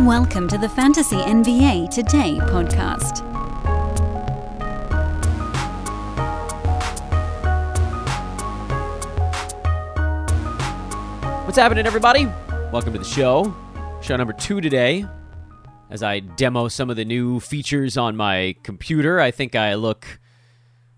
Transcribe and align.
Welcome 0.00 0.48
to 0.48 0.58
the 0.58 0.68
Fantasy 0.68 1.14
NBA 1.16 1.88
Today 1.88 2.38
podcast. 2.40 3.22
What's 11.44 11.56
happening, 11.56 11.86
everybody? 11.86 12.26
Welcome 12.72 12.92
to 12.94 12.98
the 12.98 13.04
show. 13.04 13.54
Show 14.02 14.16
number 14.16 14.32
two 14.32 14.60
today. 14.60 15.06
As 15.90 16.02
I 16.02 16.18
demo 16.18 16.66
some 16.66 16.90
of 16.90 16.96
the 16.96 17.04
new 17.04 17.38
features 17.38 17.96
on 17.96 18.16
my 18.16 18.56
computer, 18.64 19.20
I 19.20 19.30
think 19.30 19.54
I 19.54 19.74
look, 19.74 20.04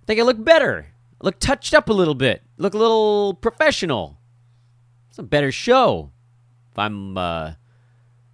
I 0.02 0.06
think 0.06 0.20
I 0.20 0.22
look 0.22 0.42
better. 0.42 0.86
I 1.20 1.24
look 1.26 1.38
touched 1.38 1.74
up 1.74 1.90
a 1.90 1.92
little 1.92 2.14
bit. 2.14 2.42
Look 2.56 2.72
a 2.72 2.78
little 2.78 3.34
professional. 3.34 4.16
It's 5.10 5.18
a 5.18 5.22
better 5.22 5.52
show. 5.52 6.12
If 6.72 6.78
I'm 6.78 7.18
uh, 7.18 7.52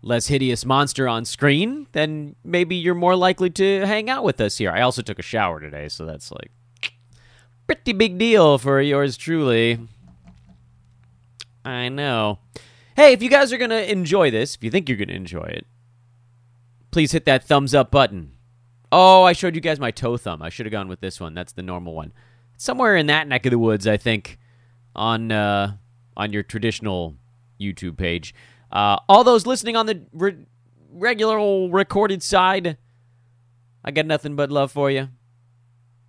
less 0.02 0.26
hideous 0.26 0.64
monster 0.66 1.08
on 1.08 1.24
screen, 1.24 1.86
then 1.92 2.34
maybe 2.44 2.74
you're 2.74 2.94
more 2.94 3.16
likely 3.16 3.50
to 3.50 3.86
hang 3.86 4.10
out 4.10 4.24
with 4.24 4.40
us 4.40 4.58
here. 4.58 4.70
I 4.70 4.82
also 4.82 5.00
took 5.00 5.18
a 5.18 5.22
shower 5.22 5.60
today, 5.60 5.88
so 5.88 6.04
that's 6.04 6.30
like 6.32 6.50
pretty 7.66 7.92
big 7.92 8.18
deal 8.18 8.58
for 8.58 8.80
yours 8.80 9.16
truly. 9.16 9.78
I 11.64 11.88
know. 11.88 12.40
Hey, 12.96 13.12
if 13.12 13.22
you 13.22 13.30
guys 13.30 13.52
are 13.52 13.58
going 13.58 13.70
to 13.70 13.90
enjoy 13.90 14.30
this, 14.30 14.56
if 14.56 14.64
you 14.64 14.70
think 14.70 14.88
you're 14.88 14.98
going 14.98 15.08
to 15.08 15.14
enjoy 15.14 15.44
it, 15.44 15.66
please 16.90 17.12
hit 17.12 17.24
that 17.24 17.44
thumbs 17.44 17.74
up 17.74 17.90
button. 17.90 18.32
Oh, 18.90 19.22
I 19.22 19.32
showed 19.32 19.54
you 19.54 19.60
guys 19.60 19.80
my 19.80 19.90
toe 19.90 20.16
thumb. 20.16 20.42
I 20.42 20.50
should 20.50 20.66
have 20.66 20.72
gone 20.72 20.88
with 20.88 21.00
this 21.00 21.18
one. 21.18 21.32
That's 21.32 21.52
the 21.52 21.62
normal 21.62 21.94
one. 21.94 22.12
Somewhere 22.58 22.96
in 22.96 23.06
that 23.06 23.26
neck 23.26 23.46
of 23.46 23.50
the 23.50 23.58
woods, 23.58 23.86
I 23.86 23.96
think, 23.96 24.38
on 24.94 25.32
uh, 25.32 25.76
on 26.16 26.32
your 26.32 26.42
traditional 26.42 27.16
YouTube 27.58 27.96
page. 27.96 28.34
Uh, 28.72 28.98
all 29.08 29.22
those 29.22 29.46
listening 29.46 29.76
on 29.76 29.86
the 29.86 30.02
re- 30.12 30.46
regular 30.90 31.38
old 31.38 31.72
recorded 31.72 32.22
side, 32.22 32.78
I 33.84 33.90
got 33.90 34.06
nothing 34.06 34.34
but 34.34 34.50
love 34.50 34.72
for 34.72 34.90
you 34.90 35.08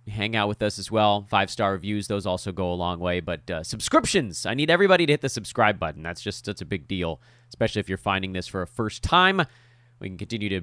hang 0.08 0.36
out 0.36 0.48
with 0.48 0.62
us 0.62 0.78
as 0.78 0.90
well. 0.90 1.26
Five 1.28 1.50
star 1.50 1.72
reviews, 1.72 2.08
those 2.08 2.26
also 2.26 2.52
go 2.52 2.72
a 2.72 2.74
long 2.74 3.00
way. 3.00 3.20
But 3.20 3.50
uh, 3.50 3.62
subscriptions, 3.62 4.46
I 4.46 4.54
need 4.54 4.70
everybody 4.70 5.06
to 5.06 5.12
hit 5.12 5.20
the 5.20 5.28
subscribe 5.28 5.78
button. 5.78 6.02
That's 6.02 6.20
just 6.20 6.44
that's 6.44 6.60
a 6.60 6.66
big 6.66 6.86
deal, 6.88 7.20
especially 7.48 7.80
if 7.80 7.88
you're 7.88 7.98
finding 7.98 8.32
this 8.32 8.46
for 8.46 8.62
a 8.62 8.66
first 8.66 9.02
time. 9.02 9.42
We 10.00 10.08
can 10.08 10.18
continue 10.18 10.48
to 10.48 10.62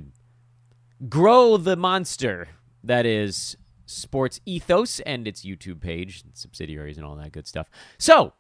grow 1.10 1.58
the 1.58 1.76
monster 1.76 2.50
that 2.84 3.06
is 3.06 3.58
Sports 3.86 4.40
Ethos 4.46 5.00
and 5.02 5.28
its 5.28 5.44
YouTube 5.44 5.82
page, 5.82 6.24
and 6.24 6.36
subsidiaries, 6.36 6.98
and 6.98 7.06
all 7.06 7.16
that 7.16 7.32
good 7.32 7.48
stuff. 7.48 7.70
So, 7.98 8.34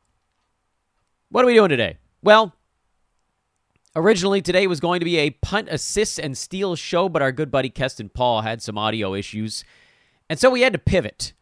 what 1.29 1.43
are 1.43 1.47
we 1.47 1.53
doing 1.53 1.69
today? 1.69 1.97
Well. 2.21 2.55
Originally, 3.95 4.41
today 4.41 4.67
was 4.67 4.79
going 4.79 4.99
to 4.99 5.05
be 5.05 5.17
a 5.17 5.31
punt, 5.31 5.67
assists, 5.69 6.17
and 6.17 6.37
steals 6.37 6.79
show, 6.79 7.09
but 7.09 7.21
our 7.21 7.31
good 7.31 7.51
buddy 7.51 7.69
Keston 7.69 8.09
Paul 8.09 8.41
had 8.41 8.61
some 8.61 8.77
audio 8.77 9.13
issues 9.13 9.63
and 10.31 10.39
so 10.39 10.49
we 10.49 10.61
had 10.61 10.71
to 10.71 10.79
pivot. 10.79 11.33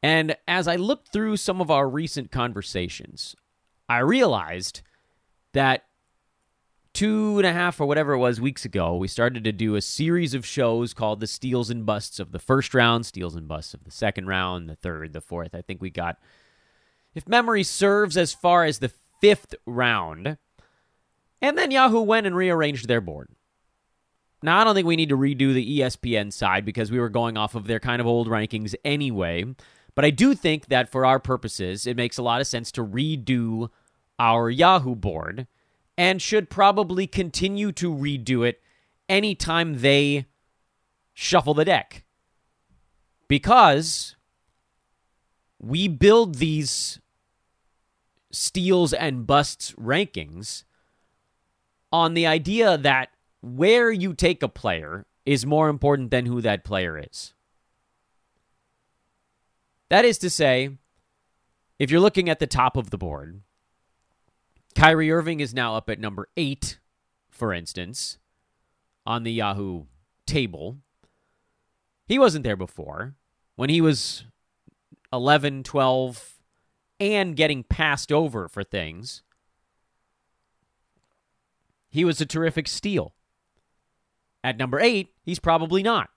And 0.00 0.36
as 0.46 0.68
I 0.68 0.76
looked 0.76 1.12
through 1.12 1.38
some 1.38 1.60
of 1.60 1.72
our 1.72 1.88
recent 1.88 2.30
conversations, 2.30 3.34
I 3.88 3.98
realized 3.98 4.80
that 5.54 5.86
two 6.92 7.38
and 7.38 7.46
a 7.48 7.52
half 7.52 7.80
or 7.80 7.86
whatever 7.86 8.12
it 8.12 8.18
was 8.18 8.40
weeks 8.40 8.64
ago, 8.64 8.94
we 8.94 9.08
started 9.08 9.42
to 9.42 9.50
do 9.50 9.74
a 9.74 9.80
series 9.80 10.34
of 10.34 10.46
shows 10.46 10.94
called 10.94 11.18
the 11.18 11.26
Steals 11.26 11.68
and 11.68 11.84
Busts 11.84 12.20
of 12.20 12.30
the 12.30 12.38
first 12.38 12.74
round, 12.74 13.06
Steals 13.06 13.34
and 13.34 13.48
Busts 13.48 13.74
of 13.74 13.82
the 13.82 13.90
second 13.90 14.28
round, 14.28 14.68
the 14.68 14.76
third, 14.76 15.14
the 15.14 15.20
fourth. 15.20 15.52
I 15.52 15.62
think 15.62 15.82
we 15.82 15.90
got, 15.90 16.16
if 17.16 17.26
memory 17.26 17.64
serves, 17.64 18.16
as 18.16 18.32
far 18.32 18.64
as 18.64 18.78
the 18.78 18.92
fifth 19.20 19.56
round. 19.66 20.38
And 21.42 21.58
then 21.58 21.72
Yahoo 21.72 22.00
went 22.00 22.26
and 22.26 22.36
rearranged 22.36 22.86
their 22.86 23.00
board. 23.00 23.28
Now, 24.44 24.60
I 24.60 24.64
don't 24.64 24.74
think 24.74 24.86
we 24.86 24.96
need 24.96 25.08
to 25.08 25.16
redo 25.16 25.52
the 25.52 25.80
ESPN 25.80 26.32
side 26.32 26.64
because 26.64 26.90
we 26.90 26.98
were 26.98 27.08
going 27.08 27.36
off 27.36 27.54
of 27.54 27.66
their 27.66 27.80
kind 27.80 28.00
of 28.00 28.06
old 28.06 28.28
rankings 28.28 28.74
anyway. 28.84 29.44
But 29.94 30.04
I 30.04 30.10
do 30.10 30.34
think 30.34 30.66
that 30.66 30.90
for 30.90 31.04
our 31.04 31.18
purposes, 31.18 31.86
it 31.86 31.96
makes 31.96 32.16
a 32.16 32.22
lot 32.22 32.40
of 32.40 32.46
sense 32.46 32.72
to 32.72 32.84
redo 32.84 33.68
our 34.18 34.48
Yahoo 34.48 34.94
board 34.94 35.46
and 35.98 36.22
should 36.22 36.48
probably 36.48 37.06
continue 37.06 37.72
to 37.72 37.92
redo 37.92 38.46
it 38.46 38.62
anytime 39.08 39.80
they 39.80 40.26
shuffle 41.12 41.54
the 41.54 41.64
deck. 41.64 42.04
Because 43.28 44.16
we 45.58 45.88
build 45.88 46.36
these 46.36 47.00
steals 48.30 48.92
and 48.92 49.26
busts 49.26 49.72
rankings 49.72 50.64
on 51.92 52.14
the 52.14 52.26
idea 52.26 52.78
that 52.78 53.10
where 53.42 53.90
you 53.90 54.14
take 54.14 54.42
a 54.42 54.48
player 54.48 55.04
is 55.26 55.44
more 55.46 55.68
important 55.68 56.10
than 56.10 56.26
who 56.26 56.40
that 56.40 56.64
player 56.64 56.98
is. 56.98 57.34
That 59.90 60.04
is 60.04 60.18
to 60.18 60.30
say, 60.30 60.78
if 61.78 61.90
you're 61.90 62.00
looking 62.00 62.28
at 62.28 62.38
the 62.38 62.46
top 62.46 62.76
of 62.76 62.90
the 62.90 62.98
board, 62.98 63.42
Kyrie 64.74 65.12
Irving 65.12 65.40
is 65.40 65.52
now 65.52 65.76
up 65.76 65.90
at 65.90 66.00
number 66.00 66.28
eight, 66.36 66.78
for 67.30 67.52
instance, 67.52 68.18
on 69.04 69.22
the 69.22 69.32
Yahoo 69.32 69.84
table. 70.26 70.78
He 72.06 72.18
wasn't 72.18 72.44
there 72.44 72.56
before. 72.56 73.14
When 73.56 73.68
he 73.68 73.80
was 73.80 74.24
11, 75.12 75.62
12, 75.64 76.38
and 76.98 77.36
getting 77.36 77.64
passed 77.64 78.10
over 78.10 78.48
for 78.48 78.64
things, 78.64 79.22
he 81.92 82.04
was 82.04 82.20
a 82.20 82.26
terrific 82.26 82.66
steal. 82.66 83.14
At 84.42 84.58
number 84.58 84.80
eight, 84.80 85.14
he's 85.22 85.38
probably 85.38 85.84
not. 85.84 86.10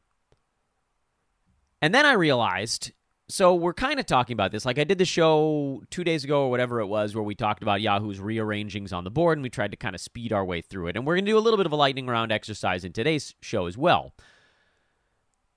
And 1.80 1.94
then 1.94 2.08
I 2.08 2.14
realized 2.14 2.92
so 3.28 3.56
we're 3.56 3.74
kind 3.74 4.00
of 4.00 4.06
talking 4.06 4.34
about 4.34 4.52
this. 4.52 4.66
Like 4.66 4.78
I 4.78 4.84
did 4.84 4.98
the 4.98 5.06
show 5.06 5.82
two 5.90 6.04
days 6.04 6.24
ago 6.24 6.44
or 6.44 6.52
whatever 6.52 6.80
it 6.80 6.86
was, 6.86 7.16
where 7.16 7.24
we 7.24 7.34
talked 7.34 7.64
about 7.64 7.82
Yahoo's 7.82 8.20
rearrangings 8.20 8.94
on 8.94 9.04
the 9.04 9.10
board 9.10 9.38
and 9.38 9.44
we 9.44 9.50
tried 9.50 9.72
to 9.72 9.78
kind 9.78 9.96
of 9.96 10.02
speed 10.02 10.32
our 10.32 10.46
way 10.46 10.62
through 10.62 10.88
it. 10.88 10.96
And 10.96 11.06
we're 11.06 11.16
going 11.16 11.26
to 11.26 11.32
do 11.32 11.38
a 11.38 11.40
little 11.40 11.58
bit 11.58 11.66
of 11.66 11.72
a 11.72 11.76
lightning 11.76 12.08
round 12.08 12.32
exercise 12.32 12.86
in 12.86 12.94
today's 12.94 13.34
show 13.42 13.66
as 13.66 13.78
well. 13.78 14.14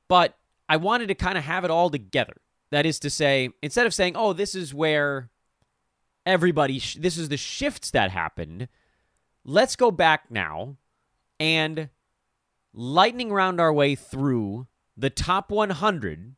But 0.08 0.34
I 0.68 0.78
wanted 0.78 1.08
to 1.08 1.14
kind 1.14 1.36
of 1.36 1.44
have 1.44 1.64
it 1.64 1.70
all 1.70 1.90
together. 1.90 2.36
That 2.70 2.86
is 2.86 2.98
to 3.00 3.10
say, 3.10 3.50
instead 3.62 3.86
of 3.86 3.94
saying, 3.94 4.14
oh, 4.16 4.32
this 4.32 4.54
is 4.54 4.72
where 4.72 5.30
everybody, 6.24 6.78
sh- 6.78 6.98
this 7.00 7.18
is 7.18 7.28
the 7.28 7.36
shifts 7.36 7.90
that 7.90 8.10
happened, 8.10 8.68
let's 9.48 9.76
go 9.76 9.90
back 9.90 10.30
now 10.30 10.76
and 11.40 11.88
lightning 12.74 13.32
round 13.32 13.58
our 13.58 13.72
way 13.72 13.94
through 13.94 14.66
the 14.94 15.08
top 15.08 15.50
100, 15.50 16.34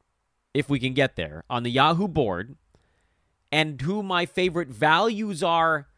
if 0.55 0.71
we 0.71 0.79
can 0.79 0.95
get 0.95 1.17
there, 1.17 1.43
on 1.51 1.65
the 1.65 1.71
Yahoo 1.71 2.07
board, 2.07 2.57
and 3.51 3.81
who 3.81 4.03
my 4.03 4.27
favorite 4.27 4.69
values 4.69 5.43
are 5.43 5.89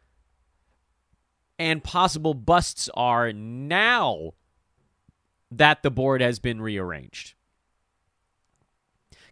and 1.59 1.83
possible 1.83 2.33
busts 2.33 2.89
are 2.95 3.31
now 3.31 4.33
that 5.51 5.83
the 5.83 5.91
board 5.91 6.19
has 6.19 6.39
been 6.39 6.59
rearranged. 6.59 7.35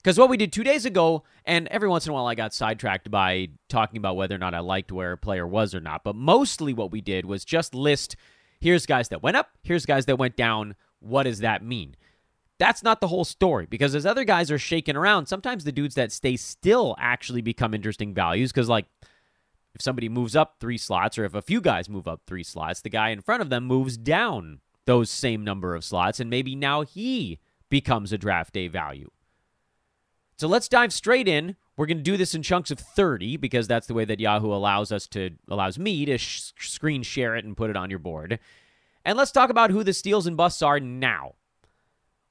Because 0.01 0.17
what 0.17 0.29
we 0.29 0.37
did 0.37 0.51
two 0.51 0.63
days 0.63 0.85
ago, 0.85 1.23
and 1.45 1.67
every 1.67 1.87
once 1.87 2.05
in 2.05 2.11
a 2.11 2.13
while 2.13 2.25
I 2.25 2.33
got 2.33 2.53
sidetracked 2.53 3.11
by 3.11 3.49
talking 3.69 3.97
about 3.97 4.15
whether 4.15 4.33
or 4.33 4.39
not 4.39 4.55
I 4.55 4.59
liked 4.59 4.91
where 4.91 5.11
a 5.11 5.17
player 5.17 5.45
was 5.45 5.75
or 5.75 5.79
not, 5.79 6.03
but 6.03 6.15
mostly 6.15 6.73
what 6.73 6.91
we 6.91 7.01
did 7.01 7.25
was 7.25 7.45
just 7.45 7.75
list 7.75 8.15
here's 8.59 8.85
guys 8.85 9.09
that 9.09 9.21
went 9.21 9.37
up, 9.37 9.49
here's 9.63 9.85
guys 9.85 10.05
that 10.05 10.17
went 10.17 10.35
down, 10.35 10.75
what 10.99 11.23
does 11.23 11.39
that 11.39 11.63
mean? 11.63 11.95
That's 12.57 12.83
not 12.83 13.01
the 13.01 13.07
whole 13.07 13.25
story 13.25 13.65
because 13.65 13.95
as 13.95 14.05
other 14.05 14.23
guys 14.23 14.51
are 14.51 14.59
shaking 14.59 14.95
around, 14.95 15.25
sometimes 15.25 15.63
the 15.63 15.71
dudes 15.71 15.95
that 15.95 16.11
stay 16.11 16.35
still 16.35 16.95
actually 16.99 17.41
become 17.41 17.73
interesting 17.73 18.13
values 18.13 18.51
because, 18.51 18.69
like, 18.69 18.85
if 19.73 19.81
somebody 19.81 20.09
moves 20.09 20.35
up 20.35 20.57
three 20.59 20.77
slots 20.77 21.17
or 21.17 21.25
if 21.25 21.33
a 21.33 21.41
few 21.41 21.59
guys 21.59 21.89
move 21.89 22.07
up 22.07 22.21
three 22.27 22.43
slots, 22.43 22.81
the 22.81 22.89
guy 22.89 23.09
in 23.09 23.21
front 23.21 23.41
of 23.41 23.49
them 23.49 23.65
moves 23.65 23.97
down 23.97 24.59
those 24.85 25.09
same 25.09 25.43
number 25.43 25.73
of 25.73 25.83
slots 25.83 26.19
and 26.19 26.29
maybe 26.29 26.55
now 26.55 26.81
he 26.81 27.39
becomes 27.69 28.11
a 28.11 28.17
draft 28.17 28.53
day 28.53 28.67
value. 28.67 29.09
So 30.41 30.47
let's 30.47 30.67
dive 30.67 30.91
straight 30.91 31.27
in. 31.27 31.55
We're 31.77 31.85
going 31.85 31.97
to 31.97 32.03
do 32.03 32.17
this 32.17 32.33
in 32.33 32.41
chunks 32.41 32.71
of 32.71 32.79
30 32.79 33.37
because 33.37 33.67
that's 33.67 33.85
the 33.85 33.93
way 33.93 34.05
that 34.05 34.19
Yahoo 34.19 34.51
allows 34.51 34.91
us 34.91 35.05
to 35.09 35.29
allows 35.47 35.77
me 35.77 36.03
to 36.05 36.17
sh- 36.17 36.53
screen 36.57 37.03
share 37.03 37.35
it 37.35 37.45
and 37.45 37.55
put 37.55 37.69
it 37.69 37.77
on 37.77 37.91
your 37.91 37.99
board. 37.99 38.39
And 39.05 39.19
let's 39.19 39.31
talk 39.31 39.51
about 39.51 39.69
who 39.69 39.83
the 39.83 39.93
steals 39.93 40.25
and 40.25 40.35
busts 40.35 40.63
are 40.63 40.79
now. 40.79 41.35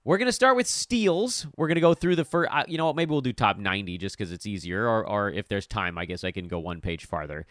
We're 0.02 0.18
going 0.18 0.26
to 0.26 0.32
start 0.32 0.56
with 0.56 0.66
steals. 0.66 1.46
We're 1.56 1.68
going 1.68 1.76
to 1.76 1.80
go 1.80 1.94
through 1.94 2.16
the 2.16 2.24
first, 2.24 2.50
uh, 2.52 2.64
you 2.66 2.78
know 2.78 2.86
what, 2.86 2.96
maybe 2.96 3.12
we'll 3.12 3.20
do 3.20 3.32
top 3.32 3.58
90 3.58 3.96
just 3.98 4.18
because 4.18 4.32
it's 4.32 4.44
easier. 4.44 4.88
Or, 4.88 5.06
or 5.06 5.30
if 5.30 5.46
there's 5.46 5.68
time, 5.68 5.96
I 5.96 6.04
guess 6.04 6.24
I 6.24 6.32
can 6.32 6.48
go 6.48 6.58
one 6.58 6.80
page 6.80 7.06
farther. 7.06 7.46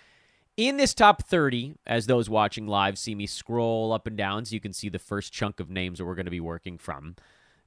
In 0.57 0.75
this 0.75 0.93
top 0.93 1.23
30, 1.23 1.75
as 1.87 2.07
those 2.07 2.29
watching 2.29 2.67
live 2.67 2.97
see 2.97 3.15
me 3.15 3.27
scroll 3.27 3.93
up 3.93 4.07
and 4.07 4.17
down 4.17 4.43
so 4.43 4.55
you 4.55 4.59
can 4.59 4.73
see 4.73 4.89
the 4.89 4.99
first 4.99 5.31
chunk 5.31 5.61
of 5.61 5.69
names 5.69 5.99
that 5.99 6.05
we're 6.05 6.15
going 6.15 6.25
to 6.25 6.31
be 6.31 6.41
working 6.41 6.77
from. 6.77 7.15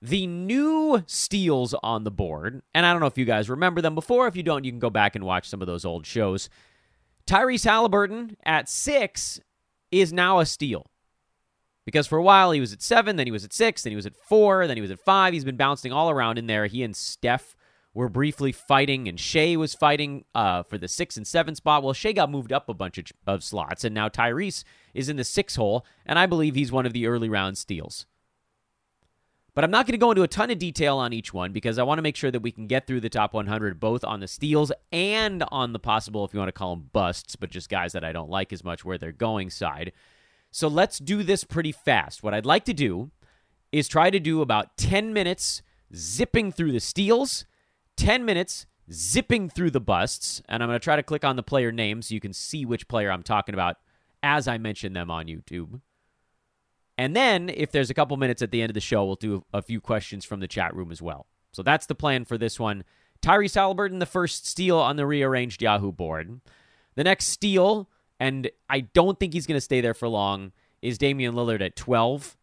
The 0.04 0.26
new 0.26 1.04
steals 1.06 1.76
on 1.80 2.02
the 2.02 2.10
board, 2.10 2.62
and 2.74 2.84
I 2.84 2.90
don't 2.90 3.00
know 3.00 3.06
if 3.06 3.16
you 3.16 3.24
guys 3.24 3.48
remember 3.48 3.80
them 3.80 3.94
before. 3.94 4.26
If 4.26 4.34
you 4.34 4.42
don't, 4.42 4.64
you 4.64 4.72
can 4.72 4.80
go 4.80 4.90
back 4.90 5.14
and 5.14 5.24
watch 5.24 5.48
some 5.48 5.60
of 5.60 5.68
those 5.68 5.84
old 5.84 6.06
shows. 6.06 6.48
Tyrese 7.24 7.64
Halliburton 7.64 8.36
at 8.44 8.68
six 8.68 9.38
is 9.92 10.12
now 10.12 10.40
a 10.40 10.46
steal. 10.46 10.86
Because 11.84 12.08
for 12.08 12.18
a 12.18 12.22
while 12.22 12.50
he 12.50 12.58
was 12.58 12.72
at 12.72 12.82
seven, 12.82 13.14
then 13.14 13.28
he 13.28 13.30
was 13.30 13.44
at 13.44 13.52
six, 13.52 13.84
then 13.84 13.92
he 13.92 13.96
was 13.96 14.06
at 14.06 14.16
four, 14.16 14.66
then 14.66 14.76
he 14.76 14.80
was 14.80 14.90
at 14.90 14.98
five. 14.98 15.34
He's 15.34 15.44
been 15.44 15.56
bouncing 15.56 15.92
all 15.92 16.10
around 16.10 16.36
in 16.36 16.48
there. 16.48 16.66
He 16.66 16.82
and 16.82 16.96
Steph 16.96 17.54
were 17.94 18.08
briefly 18.08 18.50
fighting, 18.50 19.06
and 19.06 19.20
Shai 19.20 19.54
was 19.54 19.72
fighting 19.72 20.24
uh, 20.34 20.64
for 20.64 20.78
the 20.78 20.88
six 20.88 21.16
and 21.16 21.24
seven 21.24 21.54
spot. 21.54 21.84
Well, 21.84 21.92
Shai 21.92 22.10
got 22.10 22.28
moved 22.28 22.52
up 22.52 22.68
a 22.68 22.74
bunch 22.74 22.98
of, 22.98 23.06
of 23.24 23.44
slots, 23.44 23.84
and 23.84 23.94
now 23.94 24.08
Tyrese 24.08 24.64
is 24.94 25.08
in 25.08 25.16
the 25.16 25.22
six 25.22 25.54
hole, 25.54 25.86
and 26.04 26.18
I 26.18 26.26
believe 26.26 26.56
he's 26.56 26.72
one 26.72 26.86
of 26.86 26.92
the 26.92 27.06
early 27.06 27.28
round 27.28 27.56
steals. 27.56 28.06
But 29.54 29.64
I'm 29.64 29.70
not 29.70 29.86
going 29.86 29.92
to 29.92 29.98
go 29.98 30.10
into 30.10 30.22
a 30.22 30.28
ton 30.28 30.50
of 30.50 30.58
detail 30.58 30.96
on 30.96 31.12
each 31.12 31.34
one 31.34 31.52
because 31.52 31.78
I 31.78 31.82
want 31.82 31.98
to 31.98 32.02
make 32.02 32.16
sure 32.16 32.30
that 32.30 32.40
we 32.40 32.52
can 32.52 32.66
get 32.66 32.86
through 32.86 33.00
the 33.00 33.10
top 33.10 33.34
100 33.34 33.78
both 33.78 34.02
on 34.02 34.20
the 34.20 34.28
steals 34.28 34.72
and 34.90 35.44
on 35.52 35.74
the 35.74 35.78
possible, 35.78 36.24
if 36.24 36.32
you 36.32 36.38
want 36.38 36.48
to 36.48 36.52
call 36.52 36.74
them 36.74 36.88
busts, 36.92 37.36
but 37.36 37.50
just 37.50 37.68
guys 37.68 37.92
that 37.92 38.04
I 38.04 38.12
don't 38.12 38.30
like 38.30 38.52
as 38.52 38.64
much 38.64 38.84
where 38.84 38.96
they're 38.96 39.12
going 39.12 39.50
side. 39.50 39.92
So 40.50 40.68
let's 40.68 40.98
do 40.98 41.22
this 41.22 41.44
pretty 41.44 41.72
fast. 41.72 42.22
What 42.22 42.32
I'd 42.32 42.46
like 42.46 42.64
to 42.64 42.74
do 42.74 43.10
is 43.72 43.88
try 43.88 44.10
to 44.10 44.20
do 44.20 44.40
about 44.40 44.76
10 44.78 45.12
minutes 45.12 45.62
zipping 45.94 46.50
through 46.50 46.72
the 46.72 46.80
steals, 46.80 47.44
10 47.96 48.24
minutes 48.24 48.66
zipping 48.90 49.50
through 49.50 49.70
the 49.70 49.80
busts, 49.80 50.42
and 50.48 50.62
I'm 50.62 50.68
going 50.68 50.78
to 50.78 50.84
try 50.84 50.96
to 50.96 51.02
click 51.02 51.24
on 51.24 51.36
the 51.36 51.42
player 51.42 51.72
name 51.72 52.00
so 52.02 52.14
you 52.14 52.20
can 52.20 52.32
see 52.32 52.64
which 52.64 52.88
player 52.88 53.10
I'm 53.10 53.22
talking 53.22 53.54
about 53.54 53.76
as 54.22 54.48
I 54.48 54.58
mention 54.58 54.92
them 54.92 55.10
on 55.10 55.26
YouTube. 55.26 55.80
And 56.98 57.16
then, 57.16 57.48
if 57.48 57.72
there's 57.72 57.90
a 57.90 57.94
couple 57.94 58.16
minutes 58.16 58.42
at 58.42 58.50
the 58.50 58.60
end 58.62 58.70
of 58.70 58.74
the 58.74 58.80
show, 58.80 59.04
we'll 59.04 59.16
do 59.16 59.44
a 59.52 59.62
few 59.62 59.80
questions 59.80 60.24
from 60.24 60.40
the 60.40 60.48
chat 60.48 60.74
room 60.74 60.92
as 60.92 61.00
well. 61.00 61.26
So 61.52 61.62
that's 61.62 61.86
the 61.86 61.94
plan 61.94 62.24
for 62.24 62.36
this 62.36 62.60
one. 62.60 62.84
Tyrese 63.22 63.54
Halliburton, 63.54 63.98
the 63.98 64.06
first 64.06 64.46
steal 64.46 64.78
on 64.78 64.96
the 64.96 65.06
rearranged 65.06 65.62
Yahoo 65.62 65.92
board. 65.92 66.40
The 66.94 67.04
next 67.04 67.26
steal, 67.26 67.88
and 68.20 68.50
I 68.68 68.80
don't 68.80 69.18
think 69.18 69.32
he's 69.32 69.46
going 69.46 69.56
to 69.56 69.60
stay 69.60 69.80
there 69.80 69.94
for 69.94 70.08
long, 70.08 70.52
is 70.82 70.98
Damian 70.98 71.34
Lillard 71.34 71.62
at 71.62 71.76
12. 71.76 72.36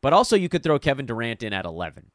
But 0.00 0.12
also, 0.12 0.36
you 0.36 0.48
could 0.48 0.62
throw 0.62 0.78
Kevin 0.78 1.06
Durant 1.06 1.42
in 1.42 1.52
at 1.52 1.64
11. 1.64 2.10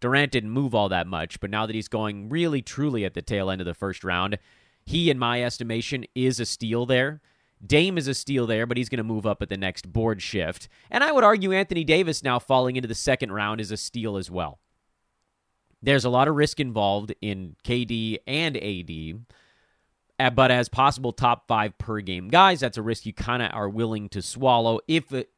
Durant 0.00 0.32
didn't 0.32 0.50
move 0.50 0.74
all 0.74 0.90
that 0.90 1.06
much, 1.06 1.40
but 1.40 1.50
now 1.50 1.64
that 1.64 1.74
he's 1.74 1.88
going 1.88 2.28
really 2.28 2.60
truly 2.60 3.04
at 3.04 3.14
the 3.14 3.22
tail 3.22 3.50
end 3.50 3.60
of 3.62 3.66
the 3.66 3.74
first 3.74 4.04
round, 4.04 4.38
he, 4.84 5.08
in 5.08 5.18
my 5.18 5.42
estimation, 5.42 6.04
is 6.14 6.38
a 6.38 6.46
steal 6.46 6.84
there. 6.84 7.22
Dame 7.64 7.96
is 7.96 8.08
a 8.08 8.14
steal 8.14 8.46
there, 8.46 8.66
but 8.66 8.76
he's 8.76 8.88
going 8.88 8.98
to 8.98 9.04
move 9.04 9.26
up 9.26 9.40
at 9.40 9.48
the 9.48 9.56
next 9.56 9.92
board 9.92 10.20
shift. 10.20 10.68
And 10.90 11.02
I 11.02 11.12
would 11.12 11.24
argue 11.24 11.52
Anthony 11.52 11.84
Davis 11.84 12.22
now 12.22 12.38
falling 12.38 12.76
into 12.76 12.88
the 12.88 12.94
second 12.94 13.32
round 13.32 13.60
is 13.60 13.70
a 13.70 13.76
steal 13.76 14.16
as 14.16 14.30
well. 14.30 14.58
There's 15.82 16.04
a 16.04 16.10
lot 16.10 16.28
of 16.28 16.34
risk 16.34 16.60
involved 16.60 17.14
in 17.20 17.56
KD 17.64 18.18
and 18.26 18.56
AD, 18.56 19.36
uh, 20.18 20.30
but 20.30 20.50
as 20.50 20.68
possible 20.68 21.12
top 21.12 21.46
five 21.46 21.76
per 21.76 22.00
game 22.00 22.28
guys, 22.28 22.60
that's 22.60 22.78
a 22.78 22.82
risk 22.82 23.04
you 23.04 23.12
kind 23.12 23.42
of 23.42 23.50
are 23.52 23.68
willing 23.68 24.08
to 24.10 24.22
swallow 24.22 24.80
if 24.88 25.12
it, 25.12 25.30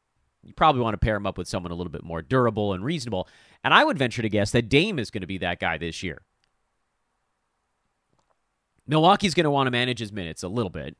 you 0.44 0.52
probably 0.52 0.82
want 0.82 0.94
to 0.94 0.98
pair 0.98 1.16
him 1.16 1.26
up 1.26 1.36
with 1.36 1.48
someone 1.48 1.72
a 1.72 1.74
little 1.74 1.90
bit 1.90 2.04
more 2.04 2.22
durable 2.22 2.72
and 2.72 2.84
reasonable. 2.84 3.28
And 3.64 3.74
I 3.74 3.82
would 3.82 3.98
venture 3.98 4.22
to 4.22 4.28
guess 4.28 4.52
that 4.52 4.68
Dame 4.68 5.00
is 5.00 5.10
going 5.10 5.22
to 5.22 5.26
be 5.26 5.38
that 5.38 5.58
guy 5.58 5.78
this 5.78 6.02
year. 6.04 6.22
Milwaukee's 8.86 9.34
going 9.34 9.44
to 9.44 9.50
want 9.50 9.66
to 9.66 9.72
manage 9.72 9.98
his 9.98 10.12
minutes 10.12 10.44
a 10.44 10.48
little 10.48 10.70
bit. 10.70 10.96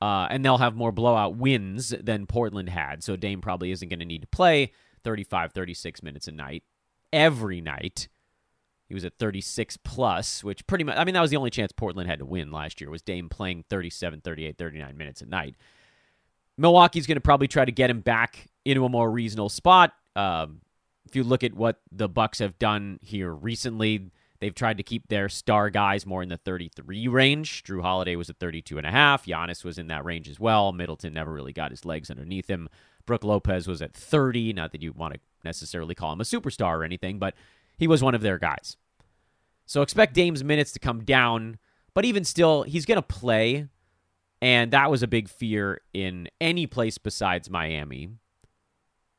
Uh, 0.00 0.28
and 0.30 0.44
they'll 0.44 0.58
have 0.58 0.76
more 0.76 0.92
blowout 0.92 1.36
wins 1.36 1.90
than 2.00 2.26
Portland 2.26 2.68
had. 2.68 3.02
So 3.02 3.16
Dame 3.16 3.40
probably 3.40 3.72
isn't 3.72 3.88
going 3.88 3.98
to 3.98 4.04
need 4.04 4.22
to 4.22 4.28
play 4.28 4.72
35, 5.02 5.52
36 5.52 6.02
minutes 6.02 6.28
a 6.28 6.32
night 6.32 6.62
every 7.12 7.60
night. 7.60 8.08
He 8.88 8.94
was 8.94 9.04
at 9.04 9.18
36 9.18 9.76
plus, 9.78 10.42
which 10.42 10.66
pretty 10.66 10.84
much, 10.84 10.96
I 10.96 11.04
mean, 11.04 11.14
that 11.14 11.20
was 11.20 11.30
the 11.30 11.36
only 11.36 11.50
chance 11.50 11.72
Portland 11.72 12.08
had 12.08 12.20
to 12.20 12.24
win 12.24 12.50
last 12.50 12.80
year 12.80 12.90
was 12.90 13.02
Dame 13.02 13.28
playing 13.28 13.64
37, 13.68 14.22
38, 14.22 14.56
39 14.56 14.96
minutes 14.96 15.20
a 15.20 15.26
night. 15.26 15.56
Milwaukee's 16.56 17.06
going 17.06 17.16
to 17.16 17.22
probably 17.22 17.48
try 17.48 17.64
to 17.64 17.72
get 17.72 17.90
him 17.90 18.00
back 18.00 18.48
into 18.64 18.84
a 18.84 18.88
more 18.88 19.10
reasonable 19.10 19.50
spot. 19.50 19.92
Um, 20.16 20.62
if 21.06 21.16
you 21.16 21.22
look 21.22 21.44
at 21.44 21.54
what 21.54 21.80
the 21.92 22.08
Bucks 22.08 22.38
have 22.38 22.58
done 22.58 22.98
here 23.02 23.32
recently, 23.32 24.10
They've 24.40 24.54
tried 24.54 24.76
to 24.76 24.82
keep 24.82 25.08
their 25.08 25.28
star 25.28 25.68
guys 25.68 26.06
more 26.06 26.22
in 26.22 26.28
the 26.28 26.36
33 26.36 27.08
range. 27.08 27.64
Jrue 27.64 27.82
Holiday 27.82 28.14
was 28.14 28.30
at 28.30 28.38
32 28.38 28.78
and 28.78 28.86
a 28.86 28.90
half. 28.90 29.26
Giannis 29.26 29.64
was 29.64 29.78
in 29.78 29.88
that 29.88 30.04
range 30.04 30.28
as 30.28 30.38
well. 30.38 30.72
Middleton 30.72 31.12
never 31.12 31.32
really 31.32 31.52
got 31.52 31.72
his 31.72 31.84
legs 31.84 32.10
underneath 32.10 32.48
him. 32.48 32.68
Brook 33.04 33.24
Lopez 33.24 33.66
was 33.66 33.82
at 33.82 33.94
30. 33.94 34.52
Not 34.52 34.72
that 34.72 34.82
you 34.82 34.92
want 34.92 35.14
to 35.14 35.20
necessarily 35.44 35.94
call 35.94 36.12
him 36.12 36.20
a 36.20 36.24
superstar 36.24 36.78
or 36.78 36.84
anything, 36.84 37.18
but 37.18 37.34
he 37.76 37.88
was 37.88 38.02
one 38.02 38.14
of 38.14 38.20
their 38.20 38.38
guys. 38.38 38.76
So 39.66 39.82
expect 39.82 40.14
Dame's 40.14 40.44
minutes 40.44 40.72
to 40.72 40.78
come 40.78 41.04
down, 41.04 41.58
but 41.92 42.04
even 42.04 42.24
still, 42.24 42.62
he's 42.62 42.86
going 42.86 42.96
to 42.96 43.02
play. 43.02 43.68
And 44.40 44.70
that 44.70 44.90
was 44.90 45.02
a 45.02 45.08
big 45.08 45.28
fear 45.28 45.80
in 45.92 46.28
any 46.40 46.66
place 46.66 46.96
besides 46.96 47.50
Miami. 47.50 48.10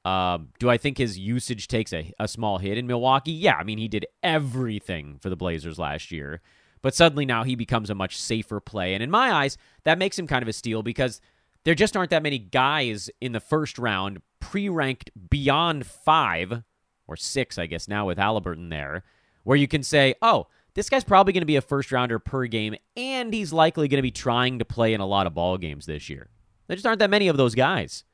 Um, 0.05 0.49
do 0.59 0.69
I 0.69 0.77
think 0.77 0.97
his 0.97 1.19
usage 1.19 1.67
takes 1.67 1.91
a, 1.93 2.13
a 2.19 2.27
small 2.27 2.57
hit 2.57 2.77
in 2.77 2.87
Milwaukee? 2.87 3.31
Yeah, 3.31 3.55
I 3.55 3.63
mean, 3.63 3.77
he 3.77 3.87
did 3.87 4.05
everything 4.23 5.17
for 5.19 5.29
the 5.29 5.35
Blazers 5.35 5.77
last 5.77 6.11
year, 6.11 6.41
but 6.81 6.95
suddenly 6.95 7.25
now 7.25 7.43
he 7.43 7.55
becomes 7.55 7.89
a 7.89 7.95
much 7.95 8.17
safer 8.17 8.59
play. 8.59 8.93
And 8.93 9.03
in 9.03 9.11
my 9.11 9.31
eyes, 9.31 9.57
that 9.83 9.97
makes 9.97 10.17
him 10.17 10.27
kind 10.27 10.41
of 10.41 10.47
a 10.47 10.53
steal 10.53 10.83
because 10.83 11.19
there 11.65 11.75
just 11.75 11.97
aren't 11.97 12.11
that 12.11 12.23
many 12.23 12.39
guys 12.39 13.09
in 13.19 13.33
the 13.33 13.39
first 13.39 13.77
round 13.77 14.21
pre 14.39 14.69
ranked 14.69 15.11
beyond 15.29 15.85
five 15.85 16.63
or 17.07 17.15
six, 17.17 17.57
I 17.57 17.65
guess, 17.65 17.87
now 17.87 18.05
with 18.07 18.17
Halliburton 18.17 18.69
there, 18.69 19.03
where 19.43 19.57
you 19.57 19.67
can 19.67 19.83
say, 19.83 20.15
oh, 20.21 20.47
this 20.75 20.89
guy's 20.89 21.03
probably 21.03 21.33
going 21.33 21.41
to 21.41 21.47
be 21.47 21.55
a 21.55 21.61
first 21.61 21.91
rounder 21.91 22.19
per 22.19 22.45
game, 22.45 22.75
and 22.95 23.33
he's 23.33 23.51
likely 23.51 23.87
going 23.87 23.97
to 23.97 24.03
be 24.03 24.11
trying 24.11 24.59
to 24.59 24.65
play 24.65 24.93
in 24.93 25.01
a 25.01 25.05
lot 25.05 25.27
of 25.27 25.33
ball 25.33 25.57
games 25.57 25.85
this 25.85 26.09
year. 26.09 26.29
There 26.67 26.75
just 26.75 26.85
aren't 26.85 26.99
that 26.99 27.09
many 27.09 27.27
of 27.27 27.37
those 27.37 27.55
guys. 27.55 28.05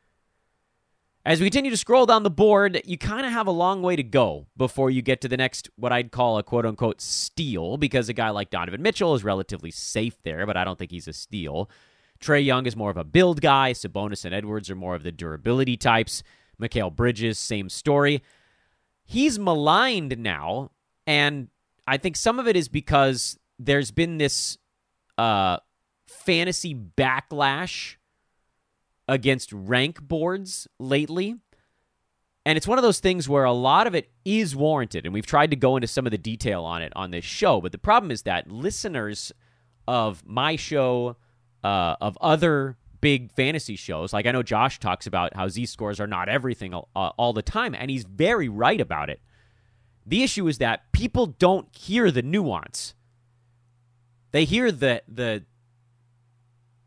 As 1.26 1.40
we 1.42 1.48
continue 1.48 1.72
to 1.72 1.78
scroll 1.78 2.06
down 2.06 2.22
the 2.22 2.30
board, 2.30 2.82
you 2.86 3.00
kind 3.00 3.26
of 3.26 3.32
have 3.32 3.48
a 3.48 3.52
long 3.52 3.82
way 3.82 3.96
to 3.96 4.04
go 4.04 4.46
before 4.56 4.92
you 4.92 5.02
get 5.02 5.22
to 5.22 5.28
the 5.28 5.38
next, 5.38 5.72
what 5.76 5.92
I'd 5.92 6.12
call 6.12 6.38
a 6.38 6.44
quote 6.44 6.68
unquote 6.68 7.02
steal, 7.02 7.78
because 7.78 8.10
a 8.10 8.14
guy 8.14 8.30
like 8.30 8.52
Donovan 8.52 8.84
Mitchell 8.84 9.16
is 9.16 9.24
relatively 9.24 9.72
safe 9.72 10.22
there, 10.22 10.46
but 10.46 10.56
I 10.56 10.64
don't 10.64 10.78
think 10.78 10.92
he's 10.92 11.08
a 11.08 11.14
steal. 11.14 11.68
Trae 12.20 12.46
Young 12.46 12.68
is 12.68 12.76
more 12.76 12.92
of 12.92 12.98
a 12.98 13.04
build 13.04 13.42
guy. 13.42 13.74
Sabonis 13.74 14.24
and 14.24 14.36
Edwards 14.36 14.70
are 14.70 14.76
more 14.76 14.94
of 14.94 15.02
the 15.02 15.12
durability 15.12 15.78
types. 15.78 16.22
Mikal 16.62 16.96
Bridges, 16.96 17.40
same 17.40 17.70
story. 17.70 18.22
He's 19.04 19.40
maligned 19.40 20.20
now, 20.20 20.70
and 21.08 21.48
I 21.88 21.98
think 21.98 22.18
some 22.18 22.38
of 22.38 22.48
it 22.48 22.56
is 22.56 22.68
because 22.68 23.40
there's 23.58 23.90
been 23.90 24.20
this 24.20 24.60
uh, 25.18 25.58
fantasy 26.06 26.76
backlash 26.76 27.96
against 29.08 29.52
rank 29.54 30.02
boards 30.02 30.68
lately. 30.80 31.36
And 32.46 32.58
it's 32.58 32.68
one 32.68 32.78
of 32.78 32.84
those 32.84 33.00
things 33.00 33.28
where 33.28 33.44
a 33.44 33.52
lot 33.52 33.88
of 33.88 33.96
it 33.96 34.12
is 34.24 34.56
warranted. 34.56 35.06
And 35.06 35.14
we've 35.14 35.26
tried 35.26 35.50
to 35.50 35.56
go 35.56 35.78
into 35.78 35.88
some 35.88 36.06
of 36.06 36.12
the 36.12 36.18
detail 36.18 36.64
on 36.64 36.82
it 36.82 36.94
on 36.96 37.12
this 37.12 37.26
show. 37.26 37.60
But 37.60 37.72
the 37.72 37.80
problem 37.80 38.12
is 38.12 38.24
that 38.24 38.52
listeners 38.52 39.32
of 39.88 40.24
my 40.26 40.56
show, 40.56 41.18
uh, 41.64 41.96
of 42.00 42.18
other 42.22 42.78
big 43.02 43.32
fantasy 43.32 43.76
shows, 43.76 44.14
like 44.14 44.28
I 44.28 44.32
know 44.32 44.44
Josh 44.44 44.80
talks 44.80 45.08
about 45.08 45.36
how 45.36 45.48
Z 45.48 45.66
scores 45.66 46.00
are 46.00 46.08
not 46.08 46.30
everything 46.30 46.74
all, 46.74 46.90
uh, 46.96 47.12
all 47.18 47.34
the 47.34 47.42
time. 47.42 47.74
And 47.74 47.90
he's 47.90 48.04
very 48.04 48.48
right 48.48 48.80
about 48.80 49.10
it. 49.10 49.22
The 50.06 50.22
issue 50.22 50.48
is 50.48 50.60
that 50.60 50.92
people 50.92 51.26
don't 51.26 51.68
hear 51.76 52.12
the 52.12 52.22
nuance. 52.22 52.94
They 54.32 54.46
hear 54.46 54.72
the 54.72 55.02
the 55.08 55.46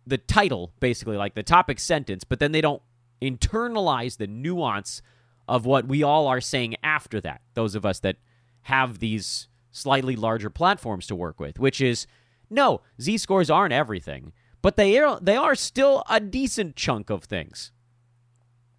the 0.09 0.19
title, 0.19 0.73
basically, 0.81 1.17
like 1.17 1.35
the 1.35 1.43
topic 1.43 1.79
sentence, 1.79 2.25
but 2.25 2.39
then 2.39 2.53
they 2.53 2.61
don't 2.61 2.83
internalize 3.21 4.17
the 4.17 4.27
nuance 4.27 5.03
of 5.47 5.67
what 5.67 5.87
we 5.87 6.03
all 6.03 6.27
are 6.27 6.41
saying 6.41 6.77
after 6.83 7.21
that. 7.21 7.41
Those 7.55 7.75
of 7.75 7.85
us 7.85 8.01
that 8.01 8.17
have 8.63 8.99
these 8.99 9.49
slightly 9.71 10.17
larger 10.17 10.51
platforms 10.51 11.07
to 11.07 11.15
work 11.15 11.39
with, 11.39 11.59
which 11.59 11.81
is 11.81 12.07
no, 12.51 12.81
Z 13.01 13.19
scores 13.19 13.51
aren't 13.51 13.75
everything, 13.75 14.33
but 14.63 14.77
they 14.77 14.99
are 14.99 15.19
they 15.21 15.37
are 15.37 15.55
still 15.55 16.03
a 16.09 16.21
decent 16.21 16.77
chunk 16.77 17.11
of 17.11 17.25
things. 17.25 17.73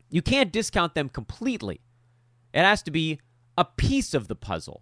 You 0.10 0.22
can't 0.22 0.52
discount 0.52 0.96
them 0.96 1.10
completely. 1.10 1.82
It 2.54 2.64
has 2.64 2.82
to 2.84 2.92
be 2.92 3.20
a 3.58 3.66
piece 3.66 4.14
of 4.14 4.28
the 4.28 4.36
puzzle. 4.36 4.82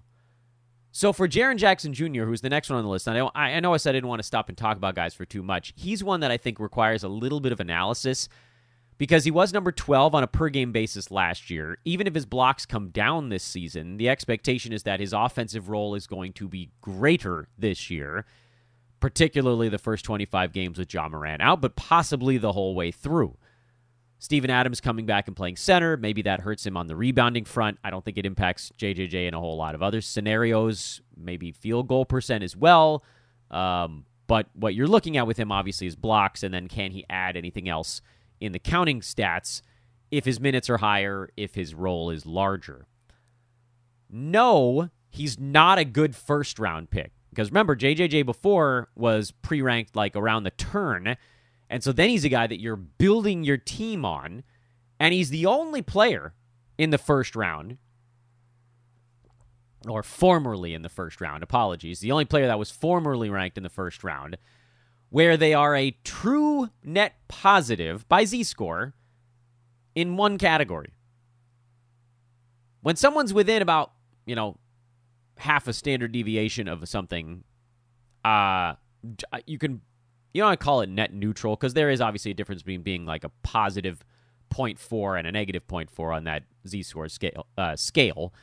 So 0.98 1.14
for 1.14 1.28
Jaren 1.28 1.58
Jackson 1.58 1.94
Jr., 1.94 2.24
who's 2.24 2.42
the 2.42 2.50
next 2.50 2.72
one 2.72 2.80
on 2.80 2.84
the 2.84 2.90
list, 2.90 3.08
I, 3.08 3.30
I 3.36 3.60
know 3.60 3.72
I 3.72 3.78
said 3.78 3.92
I 3.92 3.98
didn't 3.98 4.10
want 4.10 4.18
to 4.18 4.26
stop 4.26 4.50
and 4.50 4.58
talk 4.58 4.78
about 4.78 4.96
guys 4.96 5.14
for 5.14 5.26
too 5.26 5.44
much. 5.44 5.72
He's 5.76 6.04
one 6.04 6.22
that 6.22 6.32
I 6.32 6.38
think 6.38 6.60
requires 6.60 7.04
a 7.04 7.08
little 7.08 7.40
bit 7.40 7.52
of 7.52 7.60
analysis 7.60 8.28
because 8.98 9.24
he 9.24 9.30
was 9.30 9.54
number 9.54 9.72
12 9.72 10.16
on 10.16 10.24
a 10.24 10.28
per 10.28 10.50
game 10.50 10.72
basis 10.72 11.12
last 11.12 11.52
year. 11.52 11.78
Even 11.86 12.08
if 12.08 12.16
his 12.16 12.26
blocks 12.26 12.66
come 12.66 12.90
down 12.90 13.30
this 13.30 13.44
season, 13.44 13.98
the 13.98 14.10
expectation 14.10 14.74
is 14.74 14.82
that 14.84 15.00
his 15.00 15.14
offensive 15.14 15.70
role 15.70 15.94
is 15.94 16.08
going 16.08 16.34
to 16.34 16.48
be 16.48 16.72
greater 16.82 17.48
this 17.60 17.92
year, 17.92 18.26
particularly 19.00 19.70
the 19.70 19.78
first 19.78 20.04
25 20.04 20.52
games 20.52 20.80
with 20.80 20.92
Ja 20.92 21.08
Morant 21.08 21.44
out, 21.44 21.62
but 21.62 21.76
possibly 21.76 22.40
the 22.40 22.54
whole 22.54 22.74
way 22.74 22.90
through. 22.90 23.38
Steven 24.20 24.50
Adams 24.50 24.82
coming 24.82 25.06
back 25.06 25.28
and 25.28 25.36
playing 25.36 25.58
center. 25.58 25.96
Maybe 25.96 26.24
that 26.24 26.42
hurts 26.42 26.66
him 26.66 26.76
on 26.76 26.88
the 26.88 26.96
rebounding 26.96 27.46
front. 27.46 27.78
I 27.84 27.90
don't 27.90 28.04
think 28.04 28.18
it 28.18 28.26
impacts 28.26 28.72
JJJ 28.78 29.28
in 29.28 29.34
a 29.34 29.40
whole 29.40 29.58
lot 29.58 29.76
of 29.76 29.84
other 29.84 30.02
scenarios. 30.02 31.02
Maybe 31.16 31.52
field 31.52 31.88
goal 31.88 32.06
percent 32.06 32.44
as 32.44 32.56
well. 32.56 33.04
Um, 33.52 34.06
but 34.26 34.48
what 34.54 34.76
you're 34.76 34.88
looking 34.88 35.18
at 35.18 35.28
with 35.28 35.38
him, 35.38 35.52
obviously, 35.52 35.88
is 35.88 35.96
blocks, 35.96 36.44
and 36.44 36.54
then 36.54 36.68
can 36.68 36.92
he 36.92 37.06
add 37.10 37.38
anything 37.38 37.70
else 37.70 38.02
in 38.40 38.52
the 38.52 38.60
counting 38.60 39.02
stats 39.02 39.62
if 40.12 40.26
his 40.26 40.40
minutes 40.40 40.70
are 40.70 40.78
higher, 40.78 41.30
if 41.38 41.56
his 41.56 41.74
role 41.74 42.10
is 42.10 42.26
larger. 42.26 42.88
No, 44.10 44.90
he's 45.10 45.40
not 45.40 45.80
a 45.80 45.86
good 45.86 46.16
first 46.16 46.60
round 46.60 46.90
pick. 46.90 47.12
Because 47.30 47.52
remember, 47.52 47.76
JJJ 47.76 48.26
before 48.26 48.90
was 48.96 49.32
pre 49.32 49.62
ranked 49.62 49.96
like 49.96 50.16
around 50.16 50.44
the 50.44 50.52
turn. 50.52 51.18
And 51.70 51.84
so 51.84 51.92
then 51.92 52.10
he's 52.10 52.26
a 52.26 52.30
guy 52.30 52.48
that 52.48 52.62
you're 52.62 52.76
building 52.76 53.44
your 53.44 53.58
team 53.58 54.06
on. 54.06 54.44
And 55.00 55.14
he's 55.14 55.30
the 55.30 55.46
only 55.46 55.82
player 55.82 56.34
in 56.78 56.90
the 56.90 56.98
first 56.98 57.36
round, 57.36 57.78
or 59.88 60.02
formerly 60.02 60.74
in 60.74 60.82
the 60.82 60.90
first 60.90 61.22
round, 61.22 61.44
apologies, 61.44 62.00
the 62.00 62.12
only 62.12 62.26
player 62.26 62.48
that 62.48 62.60
was 62.60 62.72
formerly 62.72 63.30
ranked 63.30 63.58
in 63.58 63.64
the 63.64 63.70
first 63.70 64.04
round, 64.04 64.38
where 65.10 65.38
they 65.38 65.54
are 65.54 65.76
a 65.76 65.96
true 66.04 66.70
net 66.84 67.14
positive 67.28 68.08
by 68.10 68.26
Z 68.26 68.44
score 68.44 68.94
in 69.94 70.18
one 70.18 70.38
category. 70.38 70.94
When 72.82 72.96
someone's 72.96 73.34
within 73.34 73.62
about, 73.62 73.92
you 74.26 74.36
know, 74.36 74.58
half 75.38 75.68
a 75.68 75.74
standard 75.74 76.12
deviation 76.12 76.68
of 76.68 76.88
something, 76.90 77.44
uh, 78.26 78.74
you 79.46 79.58
can 79.58 79.82
you 80.38 80.44
don't 80.44 80.50
want 80.50 80.60
to 80.60 80.64
call 80.64 80.82
it 80.82 80.90
net 80.90 81.14
neutral 81.14 81.56
because 81.56 81.74
there 81.74 81.90
is 81.90 82.00
obviously 82.00 82.30
a 82.30 82.34
difference 82.36 82.62
between 82.62 82.84
being 82.84 83.06
like 83.06 83.24
a 83.24 83.32
positive 83.42 84.06
0.4 84.54 85.18
and 85.18 85.28
a 85.28 85.32
negative 85.32 85.66
0.4 85.68 86.16
on 86.16 86.24
that 86.26 86.44
z 86.68 86.84
score 86.84 87.10
scale. 87.10 87.48
Uh, 87.58 87.76
scale, 87.76 88.34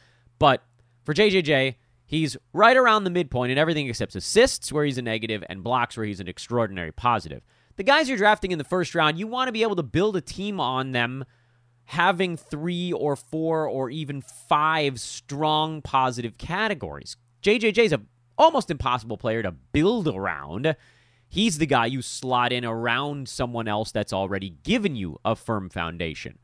but 0.41 0.65
for 1.05 1.15
JJJ, 1.15 1.77
he's 2.05 2.37
right 2.53 2.77
around 2.77 3.05
the 3.05 3.11
midpoint 3.11 3.53
in 3.53 3.59
everything 3.59 3.89
except 3.89 4.17
assists, 4.17 4.73
where 4.73 4.85
he's 4.85 4.99
a 4.99 5.03
negative, 5.03 5.45
and 5.49 5.63
blocks, 5.63 5.97
where 5.97 6.05
he's 6.05 6.21
an 6.21 6.27
extraordinary 6.27 6.91
positive. 6.91 7.43
The 7.77 7.85
guys 7.85 8.09
you're 8.09 8.19
drafting 8.19 8.51
in 8.51 8.59
the 8.59 8.65
first 8.65 8.95
round, 8.95 9.19
you 9.19 9.29
want 9.29 9.49
to 9.49 9.53
be 9.53 9.63
able 9.63 9.77
to 9.77 9.83
build 9.85 10.17
a 10.17 10.21
team 10.21 10.59
on 10.59 10.93
them 10.93 11.25
having 11.85 12.37
three 12.37 12.93
or 12.93 13.15
four 13.15 13.69
or 13.69 13.91
even 13.91 14.21
five 14.21 14.99
strong 15.01 15.81
positive 15.81 16.39
categories. 16.39 17.17
JJJ 17.43 17.79
is 17.79 17.93
a 17.93 18.01
almost 18.37 18.71
impossible 18.71 19.17
player 19.17 19.43
to 19.43 19.53
build 19.53 20.09
around. 20.09 20.75
He's 21.35 21.59
the 21.59 21.67
guy 21.67 21.87
you 21.87 22.01
slot 22.01 22.53
in 22.53 22.65
around 22.65 23.29
someone 23.29 23.67
else 23.67 23.91
that's 23.91 24.13
already 24.13 24.51
given 24.63 24.95
you 24.95 25.19
a 25.25 25.35
firm 25.35 25.69
foundation. 25.69 26.39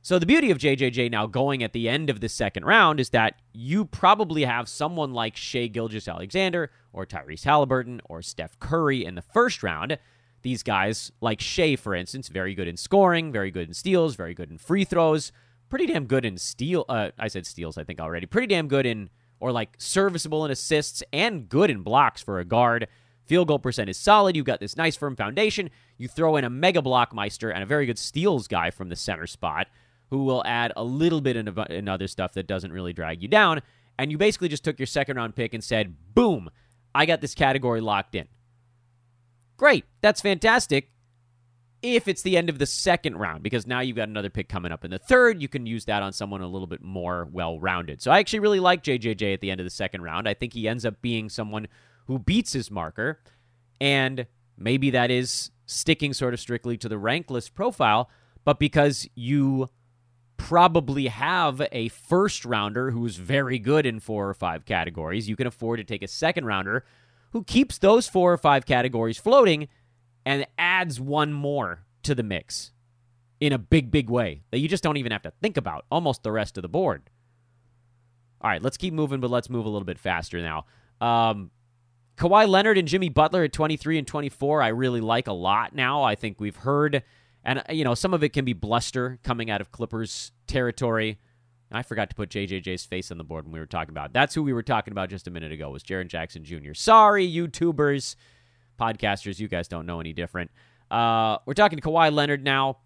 So 0.00 0.18
the 0.18 0.24
beauty 0.24 0.50
of 0.50 0.56
JJJ 0.56 1.10
now 1.10 1.26
going 1.26 1.62
at 1.62 1.74
the 1.74 1.90
end 1.90 2.08
of 2.08 2.22
the 2.22 2.30
second 2.30 2.64
round 2.64 3.00
is 3.00 3.10
that 3.10 3.34
you 3.52 3.84
probably 3.84 4.44
have 4.44 4.66
someone 4.66 5.12
like 5.12 5.36
Shai 5.36 5.66
Gilgeous-Alexander 5.66 6.70
or 6.94 7.04
Tyrese 7.04 7.44
Halliburton 7.44 8.00
or 8.06 8.22
Steph 8.22 8.58
Curry 8.60 9.04
in 9.04 9.14
the 9.14 9.20
first 9.20 9.62
round 9.62 9.98
these 10.40 10.62
guys, 10.62 11.12
like 11.20 11.42
Shai, 11.42 11.76
for 11.76 11.94
instance, 11.94 12.28
very 12.28 12.54
good 12.54 12.66
in 12.66 12.78
scoring, 12.78 13.30
very 13.30 13.50
good 13.50 13.68
in 13.68 13.74
steals, 13.74 14.14
very 14.14 14.32
good 14.32 14.50
in 14.50 14.56
free 14.56 14.86
throws, 14.86 15.32
pretty 15.68 15.84
damn 15.84 16.06
good 16.06 16.24
in 16.24 16.38
steal. 16.38 16.86
Uh, 16.88 17.10
I 17.18 17.28
said 17.28 17.44
steals, 17.44 17.76
I 17.76 17.84
think 17.84 18.00
already. 18.00 18.24
Pretty 18.24 18.46
damn 18.46 18.68
good 18.68 18.86
in, 18.86 19.10
or 19.38 19.52
like 19.52 19.74
serviceable 19.76 20.46
in 20.46 20.50
assists 20.50 21.02
and 21.12 21.46
good 21.46 21.68
in 21.68 21.82
blocks 21.82 22.22
for 22.22 22.38
a 22.38 22.44
guard. 22.46 22.88
Field 23.26 23.48
goal 23.48 23.58
percent 23.58 23.88
is 23.88 23.96
solid. 23.96 24.36
You've 24.36 24.44
got 24.44 24.60
this 24.60 24.76
nice 24.76 24.96
firm 24.96 25.16
foundation. 25.16 25.70
You 25.96 26.08
throw 26.08 26.36
in 26.36 26.44
a 26.44 26.50
mega 26.50 26.82
blockmeister 26.82 27.52
and 27.52 27.62
a 27.62 27.66
very 27.66 27.86
good 27.86 27.98
steals 27.98 28.48
guy 28.48 28.70
from 28.70 28.90
the 28.90 28.96
center 28.96 29.26
spot 29.26 29.68
who 30.10 30.24
will 30.24 30.44
add 30.44 30.72
a 30.76 30.84
little 30.84 31.20
bit 31.20 31.36
in, 31.36 31.88
other 31.88 32.06
stuff 32.06 32.34
that 32.34 32.46
doesn't 32.46 32.72
really 32.72 32.92
drag 32.92 33.22
you 33.22 33.28
down. 33.28 33.62
And 33.98 34.10
you 34.10 34.18
basically 34.18 34.48
just 34.48 34.64
took 34.64 34.78
your 34.78 34.86
second 34.86 35.16
round 35.16 35.34
pick 35.34 35.54
and 35.54 35.64
said, 35.64 35.96
boom, 36.14 36.50
I 36.94 37.06
got 37.06 37.20
this 37.20 37.34
category 37.34 37.80
locked 37.80 38.14
in. 38.14 38.28
Great. 39.56 39.84
That's 40.02 40.20
fantastic. 40.20 40.90
If 41.80 42.08
it's 42.08 42.22
the 42.22 42.36
end 42.36 42.48
of 42.48 42.58
the 42.58 42.66
second 42.66 43.16
round, 43.16 43.42
because 43.42 43.66
now 43.66 43.80
you've 43.80 43.96
got 43.96 44.08
another 44.08 44.30
pick 44.30 44.48
coming 44.48 44.72
up 44.72 44.84
in 44.84 44.90
the 44.90 44.98
third, 44.98 45.40
you 45.40 45.48
can 45.48 45.66
use 45.66 45.84
that 45.84 46.02
on 46.02 46.12
someone 46.12 46.40
a 46.40 46.46
little 46.46 46.66
bit 46.66 46.82
more 46.82 47.28
well 47.30 47.58
rounded. 47.58 48.00
So 48.00 48.10
I 48.10 48.20
actually 48.20 48.40
really 48.40 48.60
like 48.60 48.82
JJJ 48.82 49.34
at 49.34 49.40
the 49.40 49.50
end 49.50 49.60
of 49.60 49.64
the 49.64 49.70
second 49.70 50.02
round. 50.02 50.28
I 50.28 50.34
think 50.34 50.54
he 50.54 50.66
ends 50.66 50.86
up 50.86 51.00
being 51.02 51.28
someone 51.28 51.68
who 52.06 52.18
beats 52.18 52.52
his 52.52 52.70
marker, 52.70 53.20
and 53.80 54.26
maybe 54.56 54.90
that 54.90 55.10
is 55.10 55.50
sticking 55.66 56.12
sort 56.12 56.34
of 56.34 56.40
strictly 56.40 56.76
to 56.76 56.88
the 56.88 56.98
rank 56.98 57.30
list 57.30 57.54
profile, 57.54 58.10
but 58.44 58.58
because 58.58 59.08
you 59.14 59.70
probably 60.36 61.06
have 61.06 61.62
a 61.72 61.88
first 61.88 62.44
rounder 62.44 62.90
who's 62.90 63.16
very 63.16 63.58
good 63.58 63.86
in 63.86 64.00
four 64.00 64.28
or 64.28 64.34
five 64.34 64.64
categories, 64.64 65.28
you 65.28 65.36
can 65.36 65.46
afford 65.46 65.78
to 65.78 65.84
take 65.84 66.02
a 66.02 66.08
second 66.08 66.44
rounder 66.44 66.84
who 67.30 67.42
keeps 67.44 67.78
those 67.78 68.08
four 68.08 68.32
or 68.32 68.38
five 68.38 68.66
categories 68.66 69.18
floating 69.18 69.68
and 70.26 70.46
adds 70.58 71.00
one 71.00 71.32
more 71.32 71.84
to 72.02 72.14
the 72.14 72.22
mix 72.22 72.72
in 73.40 73.52
a 73.52 73.58
big, 73.58 73.90
big 73.90 74.08
way 74.08 74.42
that 74.50 74.58
you 74.58 74.68
just 74.68 74.82
don't 74.82 74.96
even 74.96 75.12
have 75.12 75.22
to 75.22 75.32
think 75.42 75.56
about 75.56 75.84
almost 75.90 76.22
the 76.22 76.32
rest 76.32 76.56
of 76.56 76.62
the 76.62 76.68
board. 76.68 77.10
All 78.40 78.50
right, 78.50 78.62
let's 78.62 78.76
keep 78.76 78.92
moving, 78.92 79.20
but 79.20 79.30
let's 79.30 79.50
move 79.50 79.64
a 79.64 79.68
little 79.68 79.86
bit 79.86 79.98
faster 79.98 80.40
now. 80.40 80.66
Um, 81.00 81.50
Kawhi 82.16 82.48
Leonard 82.48 82.78
and 82.78 82.86
Jimmy 82.86 83.08
Butler 83.08 83.44
at 83.44 83.52
23 83.52 83.98
and 83.98 84.06
24, 84.06 84.62
I 84.62 84.68
really 84.68 85.00
like 85.00 85.26
a 85.26 85.32
lot 85.32 85.74
now. 85.74 86.02
I 86.02 86.14
think 86.14 86.40
we've 86.40 86.56
heard, 86.56 87.02
and, 87.44 87.62
you 87.70 87.84
know, 87.84 87.94
some 87.94 88.14
of 88.14 88.22
it 88.22 88.30
can 88.30 88.44
be 88.44 88.52
bluster 88.52 89.18
coming 89.24 89.50
out 89.50 89.60
of 89.60 89.72
Clippers 89.72 90.32
territory. 90.46 91.18
I 91.74 91.82
forgot 91.82 92.08
to 92.10 92.16
put 92.16 92.30
JJJ's 92.30 92.84
face 92.84 93.10
on 93.10 93.18
the 93.18 93.24
board 93.24 93.44
when 93.44 93.52
we 93.52 93.58
were 93.58 93.66
talking 93.66 93.90
about. 93.90 94.12
That's 94.12 94.34
who 94.34 94.42
we 94.42 94.52
were 94.52 94.62
talking 94.62 94.92
about 94.92 95.10
just 95.10 95.26
a 95.26 95.30
minute 95.30 95.52
ago. 95.52 95.70
Was 95.70 95.82
Jaren 95.82 96.06
Jackson 96.06 96.44
Jr. 96.44 96.72
Sorry, 96.72 97.26
YouTubers, 97.26 98.14
podcasters, 98.80 99.40
you 99.40 99.48
guys 99.48 99.66
don't 99.66 99.86
know 99.86 100.00
any 100.00 100.12
different. 100.12 100.50
Uh, 100.90 101.38
we're 101.46 101.54
talking 101.54 101.78
to 101.78 101.82
Kawhi 101.82 102.12
Leonard 102.12 102.44
now. 102.44 102.78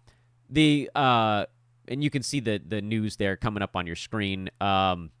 The 0.49 0.89
uh, 0.95 1.45
and 1.87 2.03
you 2.03 2.09
can 2.09 2.23
see 2.23 2.39
the 2.39 2.59
the 2.65 2.81
news 2.81 3.17
there 3.17 3.37
coming 3.37 3.61
up 3.61 3.75
on 3.75 3.85
your 3.85 3.95
screen. 3.95 4.49
Um, 4.59 5.11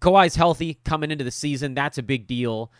Kawhi's 0.00 0.34
healthy 0.34 0.80
coming 0.84 1.12
into 1.12 1.22
the 1.22 1.30
season. 1.30 1.74
That's 1.74 1.98
a 1.98 2.02
big 2.02 2.26
deal. 2.26 2.72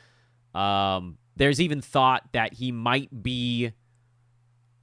Um, 0.54 1.18
there's 1.36 1.60
even 1.60 1.80
thought 1.80 2.22
that 2.32 2.54
he 2.54 2.70
might 2.72 3.22
be 3.22 3.72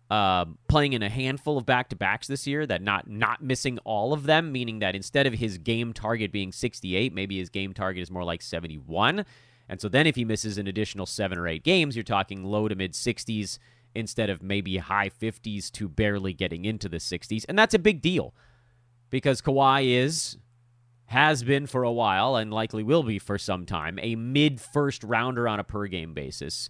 uh, 0.09 0.45
playing 0.67 0.91
in 0.93 1.01
a 1.01 1.09
handful 1.09 1.57
of 1.57 1.65
back 1.65 1.87
to 1.89 1.95
backs 1.95 2.27
this 2.27 2.45
year, 2.45 2.65
that 2.65 2.81
not 2.81 3.09
not 3.09 3.41
missing 3.41 3.79
all 3.85 4.11
of 4.11 4.23
them, 4.23 4.51
meaning 4.51 4.79
that 4.79 4.95
instead 4.95 5.25
of 5.25 5.33
his 5.33 5.57
game 5.57 5.93
target 5.93 6.31
being 6.31 6.51
68, 6.51 7.13
maybe 7.13 7.37
his 7.37 7.49
game 7.49 7.73
target 7.73 8.03
is 8.03 8.11
more 8.11 8.25
like 8.25 8.41
71. 8.41 9.25
And 9.69 9.79
so 9.79 9.87
then 9.87 10.05
if 10.05 10.17
he 10.17 10.25
misses 10.25 10.57
an 10.57 10.67
additional 10.67 11.05
seven 11.05 11.37
or 11.37 11.47
eight 11.47 11.63
games, 11.63 11.95
you're 11.95 12.03
talking 12.03 12.43
low 12.43 12.67
to 12.67 12.75
mid 12.75 12.91
60s 12.91 13.57
instead 13.95 14.29
of 14.29 14.43
maybe 14.43 14.77
high 14.77 15.09
50s 15.09 15.71
to 15.71 15.87
barely 15.87 16.33
getting 16.33 16.65
into 16.65 16.89
the 16.89 16.97
60s. 16.97 17.45
And 17.47 17.57
that's 17.57 17.73
a 17.73 17.79
big 17.79 18.01
deal 18.01 18.33
because 19.09 19.41
Kawhi 19.41 19.91
is, 19.91 20.37
has 21.11 21.43
been 21.43 21.67
for 21.67 21.83
a 21.83 21.91
while, 21.91 22.37
and 22.37 22.53
likely 22.53 22.83
will 22.83 23.03
be 23.03 23.19
for 23.19 23.37
some 23.37 23.65
time, 23.65 23.99
a 24.01 24.15
mid 24.15 24.61
first 24.61 25.03
rounder 25.03 25.47
on 25.47 25.59
a 25.59 25.63
per 25.63 25.87
game 25.87 26.13
basis. 26.13 26.69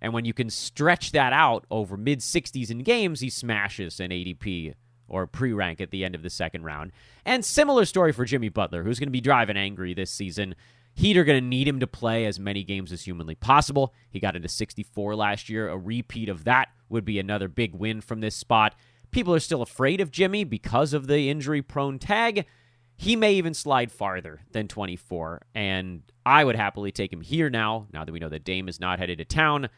And 0.00 0.12
when 0.12 0.24
you 0.24 0.32
can 0.32 0.48
stretch 0.48 1.12
that 1.12 1.32
out 1.34 1.66
over 1.70 1.96
mid 1.96 2.20
60s 2.20 2.70
in 2.70 2.78
games, 2.78 3.20
he 3.20 3.28
smashes 3.28 4.00
an 4.00 4.10
ADP 4.10 4.74
or 5.06 5.26
pre 5.26 5.52
rank 5.52 5.82
at 5.82 5.90
the 5.90 6.02
end 6.02 6.14
of 6.14 6.22
the 6.22 6.30
second 6.30 6.64
round. 6.64 6.92
And 7.26 7.44
similar 7.44 7.84
story 7.84 8.12
for 8.12 8.24
Jimmy 8.24 8.48
Butler, 8.48 8.84
who's 8.84 8.98
going 8.98 9.08
to 9.08 9.12
be 9.12 9.20
driving 9.20 9.56
angry 9.56 9.92
this 9.92 10.10
season. 10.10 10.54
Heat 10.94 11.18
are 11.18 11.24
going 11.24 11.42
to 11.42 11.46
need 11.46 11.68
him 11.68 11.80
to 11.80 11.86
play 11.86 12.24
as 12.24 12.40
many 12.40 12.64
games 12.64 12.90
as 12.90 13.02
humanly 13.02 13.34
possible. 13.34 13.92
He 14.08 14.20
got 14.20 14.36
into 14.36 14.48
64 14.48 15.14
last 15.14 15.48
year. 15.50 15.68
A 15.68 15.76
repeat 15.76 16.30
of 16.30 16.44
that 16.44 16.68
would 16.88 17.04
be 17.04 17.18
another 17.18 17.48
big 17.48 17.74
win 17.74 18.00
from 18.00 18.20
this 18.20 18.36
spot. 18.36 18.74
People 19.10 19.34
are 19.34 19.40
still 19.40 19.60
afraid 19.60 20.00
of 20.00 20.10
Jimmy 20.10 20.44
because 20.44 20.94
of 20.94 21.06
the 21.06 21.28
injury 21.28 21.60
prone 21.60 21.98
tag. 21.98 22.46
He 22.96 23.16
may 23.16 23.34
even 23.34 23.54
slide 23.54 23.90
farther 23.90 24.40
than 24.52 24.68
24, 24.68 25.42
and 25.54 26.02
I 26.24 26.44
would 26.44 26.56
happily 26.56 26.92
take 26.92 27.12
him 27.12 27.20
here 27.20 27.50
now, 27.50 27.88
now 27.92 28.04
that 28.04 28.12
we 28.12 28.20
know 28.20 28.28
that 28.28 28.44
Dame 28.44 28.68
is 28.68 28.80
not 28.80 28.98
headed 28.98 29.18
to 29.18 29.24
town. 29.24 29.68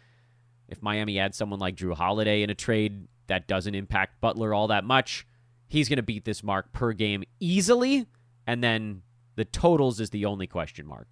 If 0.68 0.82
Miami 0.82 1.18
adds 1.18 1.36
someone 1.36 1.58
like 1.58 1.76
Jrue 1.76 1.94
Holiday 1.94 2.42
in 2.42 2.50
a 2.50 2.54
trade 2.54 3.08
that 3.26 3.48
doesn't 3.48 3.74
impact 3.74 4.20
Butler 4.20 4.52
all 4.52 4.68
that 4.68 4.84
much, 4.84 5.26
he's 5.66 5.88
going 5.88 5.96
to 5.96 6.02
beat 6.02 6.24
this 6.24 6.42
mark 6.42 6.72
per 6.72 6.92
game 6.92 7.24
easily. 7.40 8.06
And 8.46 8.62
then 8.62 9.02
the 9.34 9.44
totals 9.44 9.98
is 10.00 10.10
the 10.10 10.26
only 10.26 10.46
question 10.46 10.86
mark. 10.86 11.08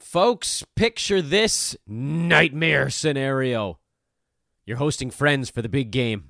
Folks, 0.00 0.64
picture 0.74 1.22
this 1.22 1.76
nightmare 1.86 2.90
scenario. 2.90 3.78
You're 4.64 4.78
hosting 4.78 5.10
friends 5.10 5.50
for 5.50 5.62
the 5.62 5.68
big 5.68 5.90
game. 5.90 6.29